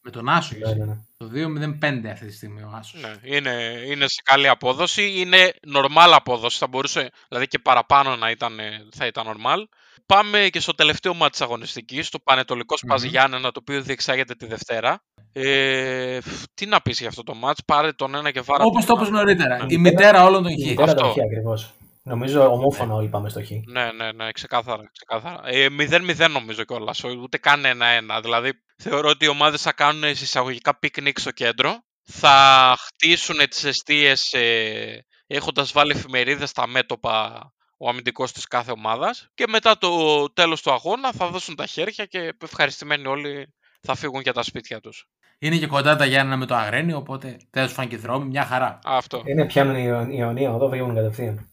Με 0.00 0.10
τον 0.10 0.28
Άσο. 0.28 0.54
Ναι, 0.58 0.74
ναι, 0.74 0.84
ναι. 0.84 0.98
Το 1.24 1.30
2-0-5 1.34 2.06
αυτή 2.12 2.26
τη 2.26 2.32
στιγμή 2.32 2.62
ο 2.62 2.70
Άσος. 2.78 3.00
Ναι, 3.00 3.36
είναι, 3.36 3.82
είναι 3.86 4.04
σε 4.08 4.22
καλή 4.24 4.48
απόδοση. 4.48 5.12
Είναι 5.20 5.52
normal 5.74 6.12
απόδοση. 6.14 6.58
Θα 6.58 6.66
μπορούσε, 6.66 7.10
δηλαδή 7.28 7.46
και 7.46 7.58
παραπάνω 7.58 8.16
να 8.16 8.30
ήταν, 8.30 8.58
ε, 8.58 8.86
θα 8.96 9.06
ήταν 9.06 9.26
normal. 9.26 9.58
Πάμε 10.06 10.48
και 10.50 10.60
στο 10.60 10.74
τελευταίο 10.74 11.14
ματς 11.14 11.30
της 11.30 11.40
αγωνιστικής, 11.40 12.08
το 12.08 12.18
Παναιτωλικός 12.18 12.76
ΠΑΣ 12.76 13.02
Γιάννενα, 13.02 13.50
το 13.50 13.60
οποίο 13.60 13.82
διεξάγεται 13.82 14.34
τη 14.34 14.46
Δευτέρα. 14.46 15.02
Ε, 15.32 16.20
φ, 16.20 16.42
τι 16.54 16.66
να 16.66 16.80
πεις 16.80 16.98
για 16.98 17.08
αυτό 17.08 17.22
το 17.22 17.34
ματς, 17.34 17.64
πάρε 17.64 17.92
τον 17.92 18.14
ένα 18.14 18.30
και 18.30 18.40
βάρα 18.40 18.64
Όπως 18.64 18.84
το 18.84 18.94
τον 18.94 18.96
είπες 19.02 19.08
άλλο. 19.08 19.18
νωρίτερα. 19.18 19.56
Ναι. 19.56 19.74
Η 19.74 19.78
μητέρα 19.78 20.24
όλων 20.24 20.42
των 20.42 20.52
Η 20.52 20.62
χ. 20.62 20.68
μητέρα 20.68 20.94
το 20.94 21.06
Αυτό. 21.06 21.70
Έχει 22.14 22.22
ακριβώ. 22.24 22.42
Νομίζω 22.44 22.52
ομόφωνα 22.52 22.94
όλοι 22.94 23.08
πάμε 23.08 23.28
στο 23.28 23.44
χ. 23.44 23.50
Ναι, 23.50 23.92
ναι, 23.92 24.12
ναι, 24.12 24.32
ξεκάθαρα. 24.32 24.82
ξεκάθαρα. 24.92 25.40
Ε, 25.44 25.66
0-0 25.68 26.28
νομίζω 26.30 26.64
κιόλας, 26.64 27.04
ούτε 27.04 27.38
καν 27.38 27.62
1-1. 27.64 28.20
Δηλαδή, 28.22 28.52
θεωρώ 28.76 29.08
ότι 29.08 29.24
οι 29.24 29.28
ομάδες 29.28 29.62
θα 29.62 29.72
κάνουν 29.72 30.02
εισαγωγικά 30.02 30.78
πικνίκ 30.78 31.18
στο 31.18 31.30
κέντρο. 31.30 31.74
Θα 32.12 32.76
χτίσουν 32.78 33.36
τις 33.48 33.64
εστίες 33.64 34.32
ε, 34.32 35.04
έχοντας 35.26 35.72
βάλει 35.72 35.92
εφημερίδες 35.92 36.48
στα 36.50 36.66
μέτωπα 36.66 37.40
ο 37.78 37.88
αμυντικός 37.88 38.32
της 38.32 38.46
κάθε 38.46 38.70
ομάδας. 38.70 39.28
Και 39.34 39.44
μετά 39.48 39.78
το 39.78 40.24
τέλος 40.32 40.62
του 40.62 40.72
αγώνα 40.72 41.12
θα 41.12 41.26
δώσουν 41.28 41.54
τα 41.56 41.66
χέρια 41.66 42.04
και 42.04 42.32
ευχαριστημένοι 42.42 43.06
όλοι 43.06 43.54
θα 43.80 43.94
φύγουν 43.94 44.20
για 44.20 44.32
τα 44.32 44.42
σπίτια 44.42 44.80
τους. 44.80 45.06
Είναι 45.38 45.56
και 45.56 45.66
κοντά 45.66 45.96
τα 45.96 46.04
Γιάννενα 46.04 46.36
με 46.36 46.46
το 46.46 46.54
Αγρένιο, 46.54 46.96
οπότε 46.96 47.36
τέλος 47.50 47.72
φαν 47.72 47.88
και 47.88 47.96
δρόμοι, 47.96 48.24
μια 48.26 48.44
χαρά. 48.44 48.78
Αυτό. 48.84 49.22
Είναι 49.26 49.46
πιάνουν 49.46 49.76
η 49.76 49.82
Ιω- 49.86 50.08
η 50.10 50.16
Ιωνία 50.16 50.48
εδώ, 50.50 50.68
βγαίνουν 50.68 50.94
κατευθείαν. 50.94 51.48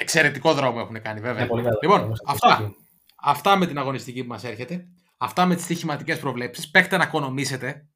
Εξαιρετικό 0.00 0.54
δρόμο 0.54 0.78
έχουν 0.80 1.02
κάνει, 1.02 1.20
βέβαια. 1.20 1.38
Είναι 1.38 1.48
πολύ 1.48 1.62
καλό. 1.62 1.78
Λοιπόν, 1.82 2.00
Όμως, 2.00 2.22
αυτά. 2.26 2.48
αυτή. 2.48 2.76
Αυτά 3.16 3.56
με 3.56 3.66
την 3.66 3.78
αγωνιστική 3.78 4.22
που 4.22 4.28
μας 4.28 4.44
έρχεται. 4.44 4.86
Αυτά 5.16 5.46
με 5.46 5.54
τις 5.54 5.64
στοιχηματικές 5.64 6.18
προβλέψεις. 6.18 6.70
Παίχτε 6.70 6.96
να 6.96 7.04
οικονομήσετε. 7.04 7.86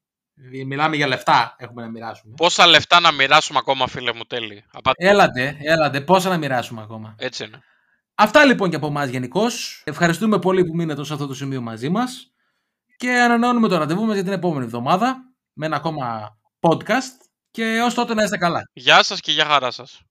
Μιλάμε 0.65 0.95
για 0.95 1.07
λεφτά, 1.07 1.55
έχουμε 1.57 1.81
να 1.81 1.89
μοιράσουμε. 1.89 2.33
Πόσα 2.37 2.67
λεφτά 2.67 2.99
να 2.99 3.11
μοιράσουμε 3.11 3.59
ακόμα, 3.59 3.87
φίλε 3.87 4.13
μου, 4.13 4.23
τέλει. 4.27 4.63
Απα... 4.71 4.91
Έλατε, 4.95 5.57
έλατε, 5.61 6.01
πόσα 6.01 6.29
να 6.29 6.37
μοιράσουμε 6.37 6.81
ακόμα. 6.81 7.15
Έτσι 7.17 7.43
είναι. 7.43 7.63
Αυτά 8.15 8.45
λοιπόν 8.45 8.69
και 8.69 8.75
από 8.75 8.87
εμάς 8.87 9.09
γενικώς. 9.09 9.81
Ευχαριστούμε 9.85 10.39
πολύ 10.39 10.65
που 10.65 10.75
μείνετε 10.75 11.03
σε 11.03 11.13
αυτό 11.13 11.27
το 11.27 11.33
σημείο 11.33 11.61
μαζί 11.61 11.89
μας. 11.89 12.31
Και 12.97 13.11
ανανεώνουμε 13.11 13.67
το 13.67 13.77
ραντεβού 13.77 14.05
μας 14.05 14.13
για 14.13 14.23
την 14.23 14.33
επόμενη 14.33 14.65
εβδομάδα 14.65 15.17
με 15.53 15.65
ένα 15.65 15.75
ακόμα 15.75 16.37
podcast. 16.59 17.15
Και 17.51 17.81
ως 17.85 17.93
τότε 17.93 18.13
να 18.13 18.23
είστε 18.23 18.37
καλά. 18.37 18.69
Γεια 18.73 19.03
σας 19.03 19.19
και 19.19 19.31
για 19.31 19.45
χαρά 19.45 19.71
σας. 19.71 20.01